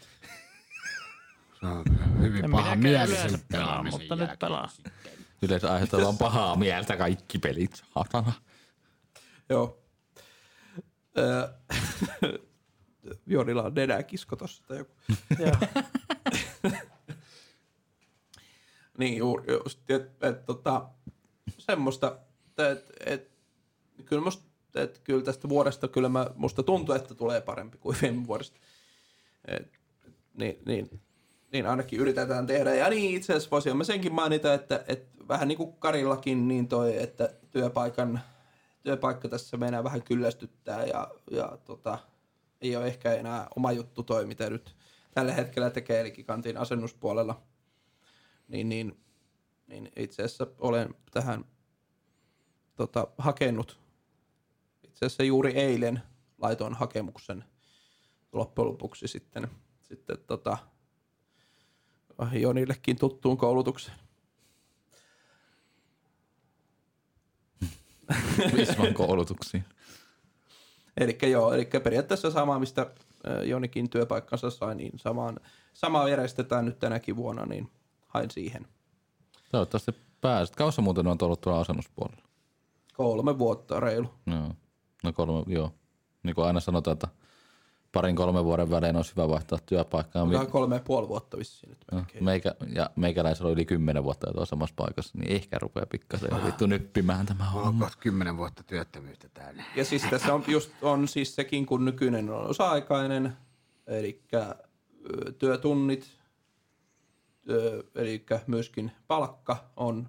[1.61, 1.85] Se on
[2.21, 4.69] hyvin En paha minäkään mieli yleensä sen pelaa, pelaamisen mutta nyt pelaa.
[5.43, 8.33] Yleensä aiheuttaa vaan pahaa mieltä kaikki pelit, saatana.
[9.49, 9.79] Joo.
[13.07, 14.93] Ö, Jonilla on nenäkisko tossa tai joku.
[18.99, 20.89] Niin juuri, just, että et, tota,
[21.59, 23.31] semmoista, että et,
[24.05, 24.45] kyllä, musta,
[24.75, 28.61] et, kyllä tästä vuodesta kyllä mä, musta tuntuu, että tulee parempi kuin viime vuodesta.
[29.45, 29.73] Et,
[30.35, 31.01] niin, niin,
[31.53, 32.75] niin ainakin yritetään tehdä.
[32.75, 36.69] Ja niin itse asiassa voisin mä senkin mainita, että, että vähän niin kuin Karillakin, niin
[36.69, 38.21] toi, että työpaikan,
[38.83, 41.99] työpaikka tässä meinaa vähän kyllästyttää ja, ja tota,
[42.61, 44.77] ei ole ehkä enää oma juttu toi, mitä nyt
[45.15, 47.43] tällä hetkellä tekee, eli kantin asennuspuolella
[48.49, 49.01] niin, niin,
[49.67, 51.45] niin itse asiassa olen tähän
[52.77, 53.81] tota, hakenut.
[54.85, 56.03] Itse asiassa juuri eilen
[56.39, 57.45] laitoin hakemuksen
[58.33, 59.49] loppujen lopuksi sitten,
[59.83, 60.59] sitten tota,
[62.33, 63.97] Jonillekin tuttuun koulutukseen.
[68.57, 69.65] Visman koulutuksiin.
[70.97, 72.87] Eli joo, eli periaatteessa sama, mistä
[73.27, 75.41] ö, Jonikin työpaikkansa sai, niin samaan,
[75.75, 77.71] samaa järjestetään nyt tänäkin vuonna, niin
[78.07, 78.67] hain siihen.
[79.53, 80.57] Toivottavasti pääset.
[80.57, 82.23] Kaussa muuten on ollut tuolla asennuspuolella?
[82.97, 84.11] Kolme vuotta reilu.
[84.27, 84.55] Joo.
[85.05, 85.75] No kolme, joo.
[86.23, 87.09] Niin kuin aina sanotaan, että
[87.93, 90.23] parin kolmen vuoden välein olisi hyvä vaihtaa työpaikkaa.
[90.23, 92.25] Onkohan kolme ja puoli vuotta vissiin nyt No, melkein.
[92.25, 96.29] meikä, ja meikäläisellä on yli kymmenen vuotta jo tuossa samassa paikassa, niin ehkä rupeaa pikkasen
[96.33, 97.85] jo vittu nyppimään tämä homma.
[97.85, 99.65] kohta kymmenen vuotta työttömyyttä täällä.
[99.77, 103.37] Ja siis tässä on just on siis sekin, kun nykyinen on osa-aikainen,
[103.87, 104.23] eli
[105.39, 106.11] työtunnit,
[107.51, 110.09] ö, eli myöskin palkka on,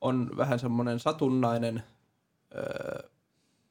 [0.00, 1.82] on vähän semmoinen satunnainen,
[2.56, 3.08] ö,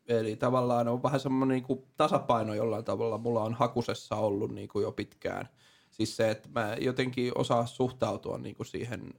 [0.07, 4.67] eli tavallaan on vähän semmoinen niin kuin tasapaino jollain tavalla mulla on hakusessa ollut niin
[4.67, 5.49] kuin jo pitkään.
[5.91, 9.13] Siis se, että mä jotenkin osaa suhtautua niin kuin siihen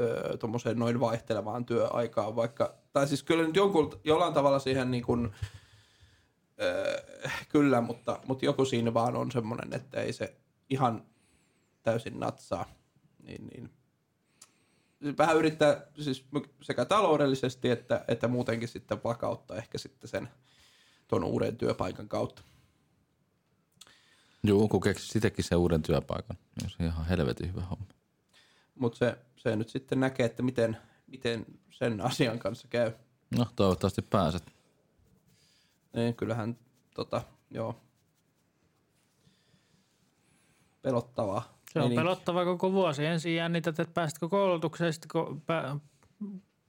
[0.00, 5.30] öö, noin vaihtelevaan työaikaan, vaikka, tai siis kyllä nyt jonkun, jollain tavalla siihen niin kuin,
[6.60, 7.02] öö,
[7.48, 10.36] kyllä, mutta, mutta joku siinä vaan on semmoinen, että ei se
[10.70, 11.04] ihan
[11.82, 12.64] täysin natsaa,
[13.22, 13.70] niin, niin
[15.18, 16.26] vähän yrittää siis
[16.62, 20.28] sekä taloudellisesti että, että muutenkin sitten vakauttaa ehkä sitten sen
[21.08, 22.42] tuon uuden työpaikan kautta.
[24.42, 27.86] Joo, kun keksi itsekin sen uuden työpaikan, niin se on ihan helvetin hyvä homma.
[28.74, 30.76] Mutta se, se nyt sitten näkee, että miten,
[31.06, 32.92] miten sen asian kanssa käy.
[33.38, 34.42] No, toivottavasti pääset.
[35.92, 36.58] Niin, kyllähän
[36.94, 37.76] tota, joo.
[40.82, 41.59] Pelottavaa.
[41.72, 42.00] Se on meininki.
[42.00, 43.06] pelottava koko vuosi.
[43.06, 45.80] Ensin jännität, että pääsitkö koulutukseen, sitten kun pä-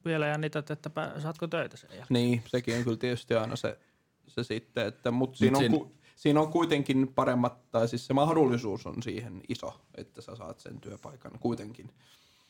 [0.05, 2.07] vielä jännität, että pä- saatko töitä sen jälkeen.
[2.09, 3.79] Niin, sekin on kyllä tietysti aina se,
[4.27, 8.85] se sitten, että, mutta siinä, on, ku, siinä on kuitenkin paremmat, tai siis se mahdollisuus
[8.87, 11.89] on siihen iso, että sä saat sen työpaikan kuitenkin.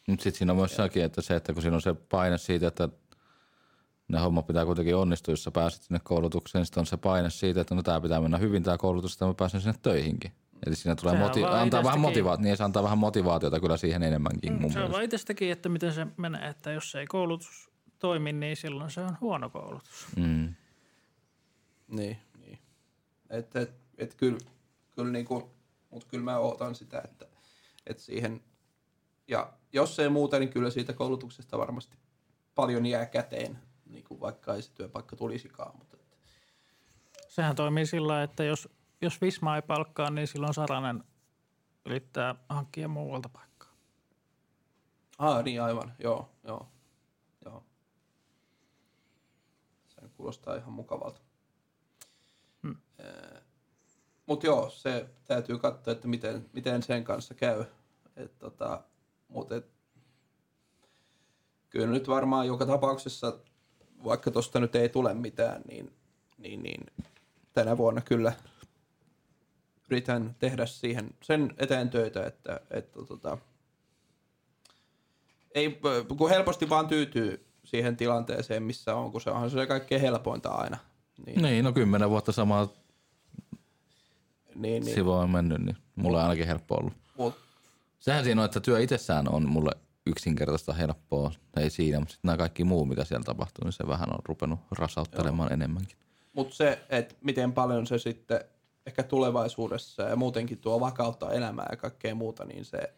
[0.07, 2.67] Mutta sitten siinä on myös sekin, että se, että kun siinä on se paine siitä,
[2.67, 2.89] että
[4.07, 7.29] ne homma pitää kuitenkin onnistua, jos sä pääset sinne koulutukseen, niin sitten on se paine
[7.29, 10.31] siitä, että no tää pitää mennä hyvin tää koulutus, että mä pääsen sinne töihinkin.
[10.65, 14.03] Eli siinä tulee Sehän moti- antaa vähän motivaatiota, niin se antaa vähän motivaatiota kyllä siihen
[14.03, 18.33] enemmänkin mun Se on vaan itsestäkin, että miten se menee, että jos ei koulutus toimi,
[18.33, 20.07] niin silloin se on huono koulutus.
[20.15, 20.55] Mm.
[21.87, 22.59] Niin, niin.
[23.29, 24.37] Et, et, et kyllä,
[24.91, 25.51] kyllä niinku,
[25.89, 27.25] mutta kyllä mä ootan sitä, että,
[27.87, 28.41] että siihen,
[29.27, 31.97] ja jos ei muuta, niin kyllä siitä koulutuksesta varmasti
[32.55, 35.77] paljon jää käteen, niin kuin vaikka ei se työpaikka tulisikaan.
[35.77, 36.17] Mutta että,
[37.27, 38.69] Sehän toimii sillä että jos,
[39.01, 41.03] jos Visma ei palkkaa, niin silloin Saranen
[41.85, 43.69] yrittää hankkia muualta paikkaa.
[45.17, 46.67] ah, niin aivan, joo, joo,
[47.45, 47.63] joo.
[49.87, 51.21] Se kuulostaa ihan mukavalta.
[52.63, 52.77] Hmm.
[54.25, 57.65] Mutta joo, se täytyy katsoa, että miten, miten sen kanssa käy.
[58.15, 58.83] Et, tota,
[59.27, 59.71] mut et,
[61.69, 63.39] kyllä nyt varmaan joka tapauksessa,
[64.03, 65.93] vaikka tuosta nyt ei tule mitään, niin,
[66.37, 66.85] niin, niin
[67.53, 68.33] tänä vuonna kyllä
[69.91, 73.37] yritän tehdä siihen sen eteen töitä, että, että tota,
[75.55, 75.79] ei,
[76.17, 80.77] kun helposti vaan tyytyy siihen tilanteeseen, missä on, kun se onhan se kaikkein helpointa aina.
[81.25, 82.67] Niin, Niin, no kymmenen vuotta samaa
[84.55, 84.95] niin, niin.
[84.95, 86.93] sivua on mennyt, niin mulle on ainakin helppo ollut.
[87.17, 87.35] Mut,
[87.99, 89.71] Sehän siinä on, että työ itsessään on mulle
[90.05, 94.09] yksinkertaista helppoa, ei siinä, mutta sitten nämä kaikki muu, mitä siellä tapahtuu, niin se vähän
[94.13, 95.53] on rupenut rasauttelemaan Joo.
[95.53, 95.97] enemmänkin.
[96.33, 98.41] Mutta se, että miten paljon se sitten
[98.85, 102.93] ehkä tulevaisuudessa ja muutenkin tuo vakautta elämää ja kaikkea muuta, niin se,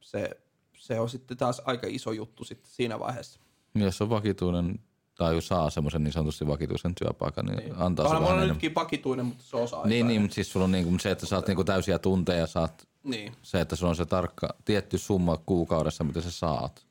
[0.00, 0.30] se,
[0.78, 3.40] se on sitten taas aika iso juttu sitten siinä vaiheessa.
[3.74, 4.78] Jos on vakituinen
[5.14, 7.74] tai jos saa semmoisen niin sanotusti vakituisen työpaikan, niin, niin.
[7.76, 8.54] antaa se Onhan vähän enemmän.
[8.54, 11.46] nytkin vakituinen, mutta se osa Niin, niin, mutta siis sulla on niinku se, että saat
[11.46, 13.32] niinku täysiä tunteja, saat niin.
[13.42, 16.86] se, että sulla on se tarkka tietty summa kuukaudessa, mitä sä saat,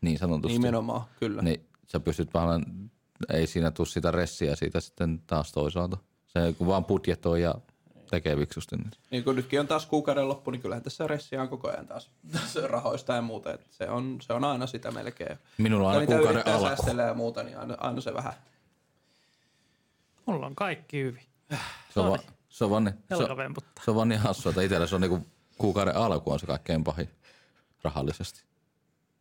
[0.00, 0.58] niin sanotusti.
[0.58, 1.42] Nimenomaan, kyllä.
[1.42, 2.90] Niin sä pystyt vähän,
[3.32, 5.96] ei siinä tule sitä ressiä siitä sitten taas toisaalta.
[6.32, 7.54] Se kun vaan budjetoi ja
[8.10, 8.76] tekee viksusti.
[8.76, 8.90] Niin.
[9.10, 12.10] Niin kun nytkin on taas kuukauden loppu, niin kyllähän tässä ressiä on koko ajan taas
[12.32, 13.52] tässä rahoista ja muuta.
[13.54, 15.38] Et se, on, se on aina sitä melkein.
[15.58, 17.00] Minulla on aina niitä kuukauden alku.
[17.06, 18.32] ja muuta, niin aina, aina se vähän.
[20.26, 21.22] Mulla on kaikki hyvin.
[21.94, 22.18] Se on, va,
[22.48, 22.94] se on vaan, niin-
[23.28, 23.84] se, vemputtaa.
[23.84, 25.26] se on vaan niin hassua, että itsellä se on niinku
[25.58, 27.08] kuukauden alku on se kaikkein pahin
[27.82, 28.42] rahallisesti.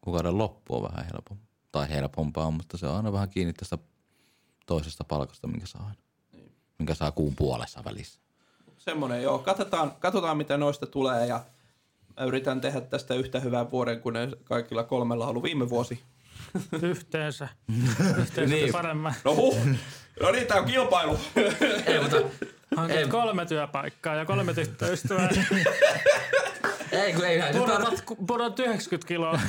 [0.01, 1.45] Kuukauden loppu on vähän helpompi.
[1.71, 3.77] Tai helpompaa, mutta se on aina vähän kiinni tästä
[4.65, 6.08] toisesta palkasta, minkä saa aina.
[6.79, 8.19] Minkä saa kuun puolessa välissä.
[8.77, 9.39] Semmoinen, joo.
[9.39, 11.39] Katsotaan, katsotaan, mitä noista tulee ja
[12.19, 16.03] mä yritän tehdä tästä yhtä hyvän vuoden kuin ne kaikilla kolmella on ollut viime vuosi.
[16.81, 17.47] Yhteensä.
[18.21, 18.71] Yhteensä Niin.
[18.71, 19.13] paremmin.
[19.23, 19.57] No huh!
[20.21, 21.19] No niin, tää on kilpailu.
[21.85, 22.17] Ei, mutta
[22.77, 25.29] Hankit kolme työpaikkaa ja kolme tyttöystävää.
[26.91, 29.39] ei, kun ei, ei Pudotat, pudot 90 kiloa.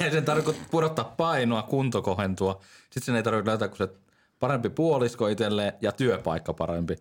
[0.00, 2.60] Ei sen tarvitse pudottaa painoa, kunto kohentua.
[2.82, 3.88] Sitten sen ei tarvitse löytää kuin se
[4.44, 6.96] parempi puolisko itselleen ja työpaikka parempi.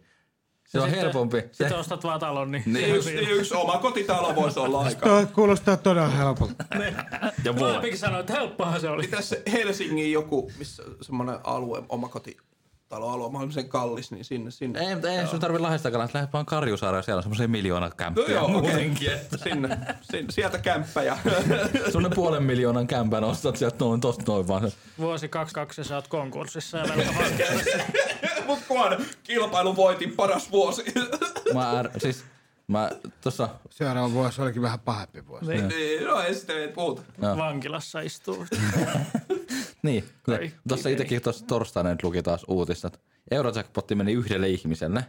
[0.68, 1.42] Se on Sitten- helpompi.
[1.42, 5.08] Se, Sitten ostat vaan talon, niin, Niin yksi, yksi oma kotitalo voisi olla aika.
[5.10, 6.66] Tuo kuulostaa todella helpolta.
[7.46, 7.60] ja vuosi.
[7.66, 9.08] Molempikin sanoi, että helppohan se oli.
[9.08, 12.10] Tässä Helsingin joku, missä semmoinen alue, oma
[12.94, 14.80] kotitaloalue, mahdollisen kallis, niin sinne, sinne.
[14.80, 18.28] Ei, mutta ei sun tarvitse Lahdestakaan, lähde vaan Karjusaareen, siellä on semmoisia miljoona No kämppiä
[18.30, 18.54] joo, okei.
[18.62, 19.12] muutenkin.
[19.14, 19.78] Että Sinne,
[20.12, 21.18] sinne, sieltä kämppä ja
[21.86, 24.72] semmoinen puolen miljoonan kämpän ostat sieltä noin tosta noin vaan.
[25.00, 27.78] Vuosi 22 ja sä oot konkurssissa ja velkavankeudessa.
[28.48, 30.84] Mut kun kilpailun voitin paras vuosi.
[31.54, 32.24] Mä, är, siis,
[32.68, 32.90] mä
[33.22, 35.46] tossa, Seuraava vuosi olikin vähän pahempi vuosi.
[35.46, 37.02] Niin, niin, no ei sitten ei puhuta.
[37.22, 38.46] vankilassa istuu.
[39.84, 40.04] Niin,
[40.68, 43.00] tossa itekin tossa torstaina nyt luki taas uutista, että
[43.32, 45.06] Eurojackpotti meni yhdelle ihmiselle.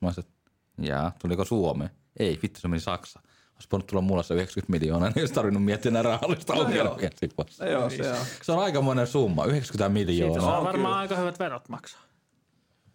[0.00, 1.90] Mä olisin, että jaa, tuliko Suomeen?
[2.18, 3.20] Ei, vittu se meni Saksa.
[3.54, 7.10] Olisi voinut tulla mulla se 90 miljoonaa, niin olisi tarvinnut miettiä nämä rahallista ongelmia.
[7.14, 7.64] siinä vaiheessa.
[7.64, 8.16] No joo, se on.
[8.42, 10.40] Se on aikamoinen summa, 90 Siitä miljoonaa.
[10.40, 10.98] saa on varmaan kyllä.
[10.98, 12.00] aika hyvät verot maksaa.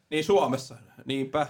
[0.09, 1.47] Niin Suomessa, niinpä.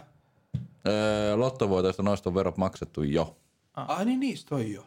[0.87, 3.37] Öö, lottovoitoista noista on verot maksettu jo.
[3.73, 4.85] Ai niin niistä on jo.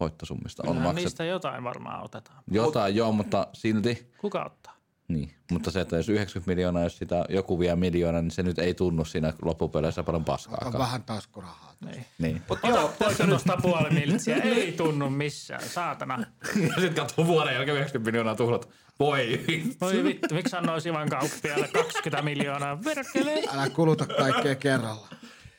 [0.00, 1.00] Voittosummista on maksettu.
[1.00, 2.38] niistä jotain varmaan otetaan.
[2.50, 4.10] Jotain joo, mutta silti.
[4.18, 4.72] Kuka ottaa?
[5.08, 5.34] Niin.
[5.50, 8.74] Mutta se, että jos 90 miljoonaa, jos sitä joku vie miljoona, niin se nyt ei
[8.74, 10.78] tunnu siinä loppupeleissä paljon On paskaakaan.
[10.78, 11.72] vähän taskurahaa.
[11.84, 12.04] Niin.
[12.18, 12.42] Niin.
[12.48, 14.36] Mut Ota joo, poika tuosta puoli miltsiä.
[14.36, 16.24] Ei tunnu missään, saatana.
[16.56, 18.68] Ja sitten katsoo vuoden jälkeen 90 miljoonaa tuhlat.
[19.00, 19.76] Voi vittu.
[19.80, 22.84] Voi vittu, miksi sanoisi Ivan kauppialle 20 miljoonaa?
[22.84, 23.42] Verkele.
[23.54, 25.08] Älä kuluta kaikkea kerralla.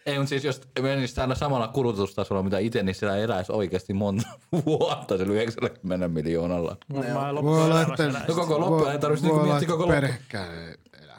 [0.05, 4.27] Ei, mutta siis jos menisi täällä samalla kulutustasolla, mitä itse, niin siellä eläisi oikeasti monta
[4.65, 6.77] vuotta sillä 90 miljoonalla.
[6.93, 8.27] Voi olla, loppuelämässä että eläisi.
[8.27, 9.93] No koko loppu- ei tarvitsisi niinku voi miettiä koko loppu.
[9.93, 11.13] perhekään ei elä.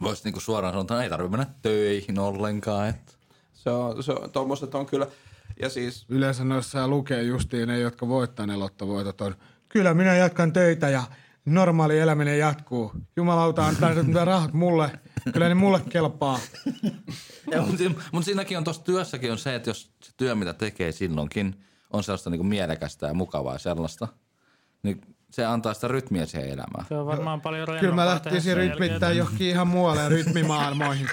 [0.00, 2.88] Voisi niinku suoraan sanoa, että ei tarvitse mennä töihin ollenkaan.
[2.88, 3.12] Että.
[3.52, 5.06] Se on, se on, tommoset on kyllä,
[5.62, 9.34] ja siis Yleensä noissa lukee justiin ne, jotka voittaa ne lottovoitot on,
[9.68, 11.02] kyllä minä jatkan töitä ja
[11.54, 12.92] normaali eläminen jatkuu.
[13.16, 15.00] Jumalauta antaa ne rahat mulle,
[15.32, 16.38] kyllä ne mulle kelpaa.
[17.66, 21.64] Mutta mut siinäkin on tuossa työssäkin on se, että jos se työ, mitä tekee silloinkin,
[21.90, 24.08] on sellaista niinku mielekästä ja mukavaa sellaista,
[24.82, 25.00] niin
[25.30, 26.86] se antaa sitä rytmiä siihen elämään.
[26.88, 29.16] Se on varmaan paljon Kyllä mä lähtisin jälkeen.
[29.16, 31.08] johonkin ihan muualle rytmimaailmoihin.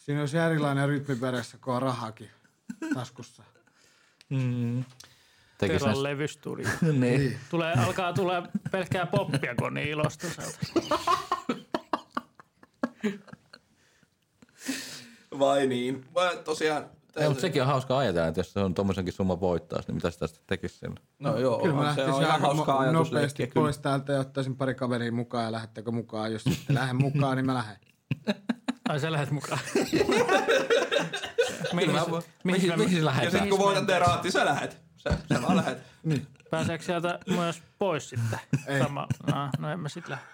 [0.00, 2.30] Siinä olisi erilainen rytmi perässä, kun on rahakin
[2.94, 3.42] taskussa.
[5.68, 6.68] Tekis Teron levystudio.
[7.00, 7.36] niin.
[7.50, 10.26] Tulee, alkaa tulee pelkkää poppia, kun niin ilosta
[15.38, 16.04] vai niin.
[16.14, 16.84] Vai tosiaan,
[17.16, 20.10] Ei, mutta sekin on hauska ajatella, että jos se on tommosenkin summa voittaisi, niin mitä
[20.10, 20.94] sitä sitten tekisi sillä?
[21.18, 22.92] no joo, Kyllä mä on, se on ihan mo- ajatusleikkiä.
[22.92, 23.64] nopeasti Kyllä.
[23.64, 26.32] pois täältä ja ottaisin pari kaveria mukaan ja lähettekö mukaan.
[26.32, 27.76] Jos sitten lähden mukaan, niin mä lähden.
[28.88, 29.60] Ai sä lähet mukaan.
[31.72, 33.30] mihin, Kyllä sä- mä- mihin, mihin- sä- mihin sä Ja lähet?
[33.30, 34.76] sitten kun voitat ne rahat, niin sä lähet.
[35.02, 35.78] Sä, sä vaan lähet.
[36.50, 38.38] Pääseekö sieltä myös pois sitten?
[38.82, 39.06] Sama.
[39.26, 40.24] No, no en mä sit lähde.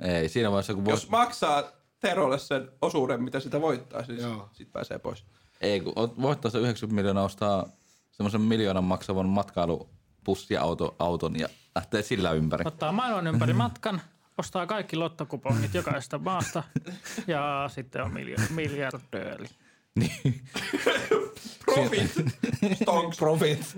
[0.00, 1.62] Ei, siinä vaiheessa kun Jos maksaa
[2.00, 4.48] Terolle sen osuuden, mitä sitä voittaa, niin Joo.
[4.52, 5.24] sit pääsee pois.
[5.60, 7.66] ei, kun voittaa se 90 miljoonaa ostaa
[8.12, 12.62] semmoisen miljoonan maksavan matkailupussiauton auton ja lähtee sillä ympäri.
[12.66, 14.00] Ottaa maailman ympäri matkan,
[14.38, 16.62] ostaa kaikki lottokupongit jokaisesta maasta
[17.26, 18.36] ja sitten on miljo-
[19.94, 20.40] miljardööri.
[21.64, 22.12] Profit.
[22.82, 23.16] Stonks.
[23.22, 23.76] Profit.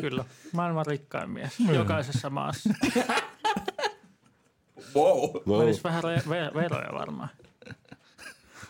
[0.00, 2.70] Kyllä, maailman rikkain mies jokaisessa maassa.
[4.94, 5.30] Wow.
[5.46, 5.58] Wow.
[5.58, 7.28] Menisi vähän re- ve- veroja varmaan.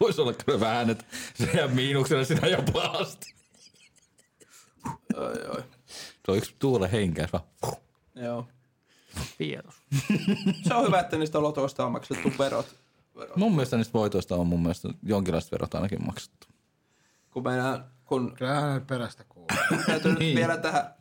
[0.01, 3.35] Voisi olla kyllä vähän, että se jää miinuksella sinä jo pahasti.
[5.17, 5.63] Oi, oi.
[5.87, 7.45] Se on yksi tuulen henkäys vaan.
[8.15, 8.49] Joo.
[9.39, 9.75] Vieros.
[10.69, 12.77] Se on hyvä, että niistä lotoista on maksettu verot.
[13.17, 13.37] Verot.
[13.37, 16.47] Mun mielestä niistä voitoista on mun mielestä jonkinlaiset verot ainakin maksettu.
[17.31, 19.49] Kun meidän, kun Kyllä hänen perästä kuuluu.
[19.87, 20.95] täytyy nyt vielä tähän,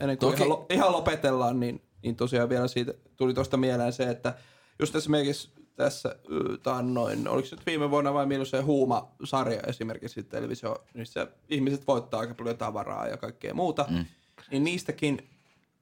[0.00, 3.92] ennen kuin Toki- ihan, lo, ihan lopetellaan, niin, niin tosiaan vielä siitä tuli tuosta mieleen
[3.92, 4.34] se, että
[4.78, 6.16] just esimerkiksi tässä
[6.62, 12.20] taannoin, oliko se nyt viime vuonna vai milloin se Huuma-sarja esimerkiksi televisio, missä ihmiset voittaa
[12.20, 14.04] aika paljon tavaraa ja kaikkea muuta, mm.
[14.50, 15.28] niin niistäkin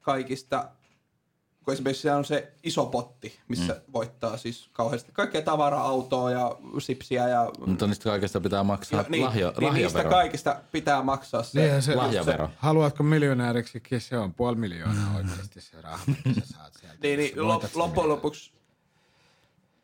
[0.00, 0.68] kaikista,
[1.68, 3.92] kun esimerkiksi siellä on se iso potti, missä mm.
[3.92, 9.06] voittaa siis kauheasti kaikkea tavaraa, autoa ja sipsiä ja Mutta niistä kaikesta pitää maksaa ja,
[9.08, 10.10] niin, lahjo, niin niistä lahjavero.
[10.10, 11.60] kaikista pitää maksaa se.
[11.60, 12.50] Niinhän se, Lahjavero.
[12.56, 14.00] Haluatko miljonääriksikin?
[14.00, 16.98] Se on puoli miljoonaa oikeasti se raha, mitä sä saat sieltä.
[17.02, 18.52] Niin, niin lop, loppujen lopuksi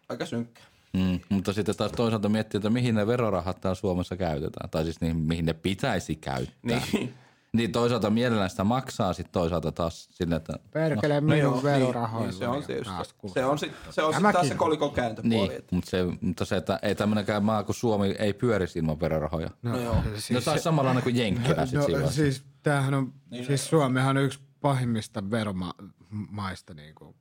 [0.08, 0.60] aika synkkä.
[0.92, 4.70] Mm, mutta sitten taas toisaalta miettii, että mihin ne verorahat täällä Suomessa käytetään.
[4.70, 6.82] Tai siis niihin, mihin ne pitäisi käyttää.
[6.92, 7.14] Niin.
[7.54, 12.26] Niin toisaalta mielellään sitä maksaa, sitten toisaalta taas sille, että Perkele No minun verorahoilla.
[12.30, 14.58] niin, se on se, taas just, se on, sit, se on sit taas se on.
[14.58, 15.48] kolikon kääntöpuoli.
[15.48, 19.50] niin, mutta se, mutta se, että ei tämmönenkään maa kuin Suomi ei pyörisi ilman verorahoja.
[19.62, 19.94] No, No joo.
[19.94, 22.22] no se olisi samanlainen kuin Jenkkilä sit no, siinä vaiheessa.
[22.22, 23.12] siis tämähän on,
[23.46, 27.14] siis Suomihan on yksi pahimmista veromaista, niin kuin,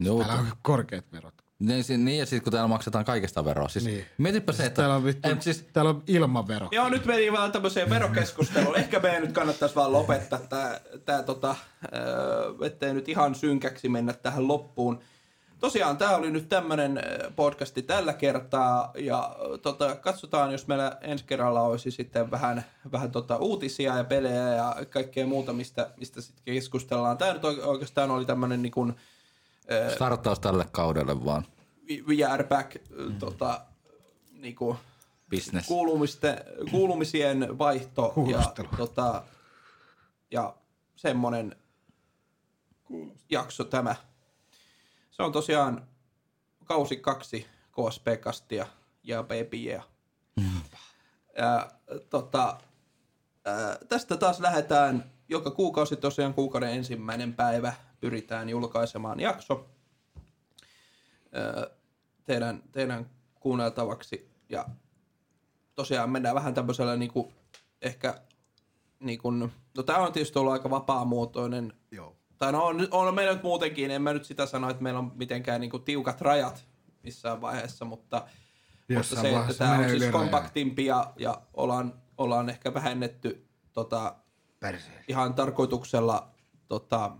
[0.00, 1.34] Joo, täällä on korkeat verot.
[1.58, 3.68] Niin, niin, ja sitten kun täällä maksetaan kaikesta veroa.
[3.68, 4.04] Siis Niin.
[4.18, 4.76] mietipä se, että...
[4.76, 6.68] Täällä on, vittu, ei, siis, täällä on ilmavero.
[6.72, 8.76] Joo, nyt meni vaan tämmöiseen verokeskusteluun.
[8.76, 11.54] Ehkä meidän nyt kannattaisi vaan lopettaa tämä, tää, tota,
[11.94, 15.00] öö, ettei nyt ihan synkäksi mennä tähän loppuun.
[15.60, 17.00] Tosiaan tämä oli nyt tämmöinen
[17.36, 23.36] podcasti tällä kertaa ja tota, katsotaan, jos meillä ensi kerralla olisi sitten vähän, vähän tota,
[23.36, 27.18] uutisia ja pelejä ja kaikkea muuta, mistä, mistä sitten keskustellaan.
[27.18, 28.94] Tämä nyt oike- oikeastaan oli tämmöinen niin kuin,
[29.94, 31.44] starttaus tälle kaudelle vaan.
[32.06, 33.18] we are back mm.
[33.18, 33.60] tota,
[34.32, 34.76] niin kuin,
[35.30, 35.68] Business.
[35.68, 36.38] kuulumisten,
[36.70, 38.68] kuulumisien vaihto ja, Kuulostelu.
[38.76, 39.22] tota,
[40.30, 40.56] ja
[40.96, 41.56] semmonen
[43.30, 43.94] jakso tämä.
[45.10, 45.88] Se on tosiaan
[46.64, 48.66] kausi kaksi KSP-kastia
[49.02, 49.82] ja babyjä.
[51.38, 51.70] Ja,
[52.10, 52.60] tota,
[53.44, 59.68] ää, tästä taas lähdetään joka kuukausi tosiaan kuukauden ensimmäinen päivä pyritään julkaisemaan jakso
[62.24, 63.10] teidän, teidän
[63.40, 64.64] kuunneltavaksi ja
[65.74, 67.32] tosiaan mennään vähän tämmöisellä niinku,
[67.82, 68.20] ehkä
[69.00, 71.72] niinku, no tää on tietysti ollut aika vapaamuotoinen.
[71.90, 72.16] Joo.
[72.38, 75.12] Tai no on, on meillä nyt muutenkin, en mä nyt sitä sano, että meillä on
[75.14, 76.68] mitenkään niinku tiukat rajat
[77.02, 78.26] missään vaiheessa, mutta,
[78.94, 84.16] mutta se, että tämä on siis kompaktimpi ja, ja ollaan, ollaan ehkä vähennetty tota,
[85.08, 86.30] ihan tarkoituksella
[86.68, 87.16] tota,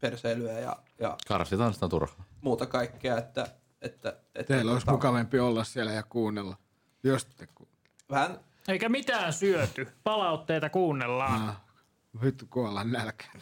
[0.00, 2.24] perseilyä ja, ja Karsitaan sitä turhaa.
[2.40, 3.48] muuta kaikkea, että,
[3.82, 6.56] että, että Teillä olisi tota, mukavampi olla siellä ja kuunnella.
[7.02, 7.68] Jos te ku...
[8.10, 9.88] vähän Eikä mitään syöty.
[10.04, 11.48] Palautteita kuunnellaan.
[11.48, 11.60] ah,
[12.22, 13.40] vittu kuollaan nälkään.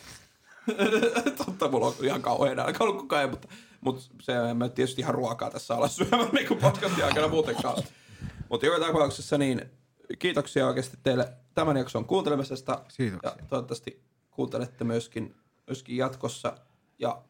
[1.46, 3.48] totta, mulla on ihan kauhean nälkä ollut koko ajan, mutta,
[3.80, 7.82] mutta se en mä tietysti ihan ruokaa tässä ala syömään niin kuin podcastin aikana muutenkaan.
[8.48, 9.70] Mutta joka tapauksessa niin
[10.18, 12.84] kiitoksia oikeasti teille tämän jakson kuuntelemisesta.
[12.96, 13.30] Kiitoksia.
[13.40, 14.02] Ja toivottavasti
[14.34, 15.36] kuuntelette myöskin,
[15.66, 16.58] myöskin jatkossa.
[16.98, 17.22] Ja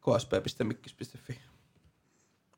[0.00, 1.40] ksp.mikkis.fi.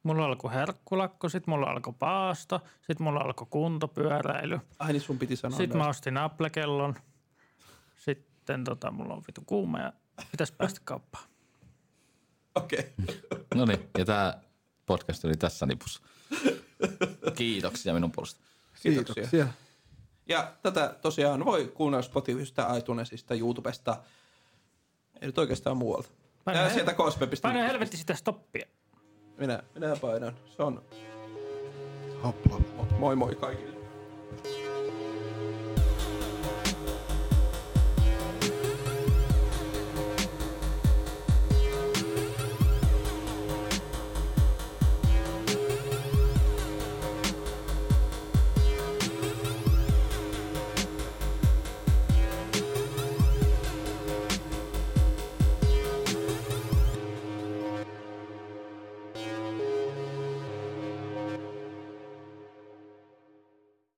[0.02, 4.60] Mulla alkoi herkkulakko, sit mulla alkoi paasto, sit mulla alkoi kuntopyöräily.
[4.78, 6.94] Ai niin sun piti sanoa Sitten mä ostin Apple-kellon.
[7.97, 9.93] Sitten tota, mulla on vitu kuuma ja
[10.30, 11.24] pitäisi päästä kauppaan.
[12.55, 12.93] Okei.
[13.55, 14.40] No niin, ja tämä
[14.86, 16.02] podcast oli tässä nipussa.
[17.36, 18.40] Kiitoksia minun puolesta.
[18.82, 19.48] Kiitoksia.
[20.33, 23.97] Ja tätä tosiaan voi kuunnella Spotifysta, iTunesista, YouTubesta.
[25.21, 26.09] Ei nyt oikeastaan muualta.
[26.45, 27.37] Paina hel- sieltä ksp.fi.
[27.43, 28.67] Paina helvetti sitä stoppia.
[29.39, 30.33] Minä, minä painan.
[30.57, 30.83] Se on
[32.25, 32.61] Hopla.
[32.99, 33.72] moi moi kaikille.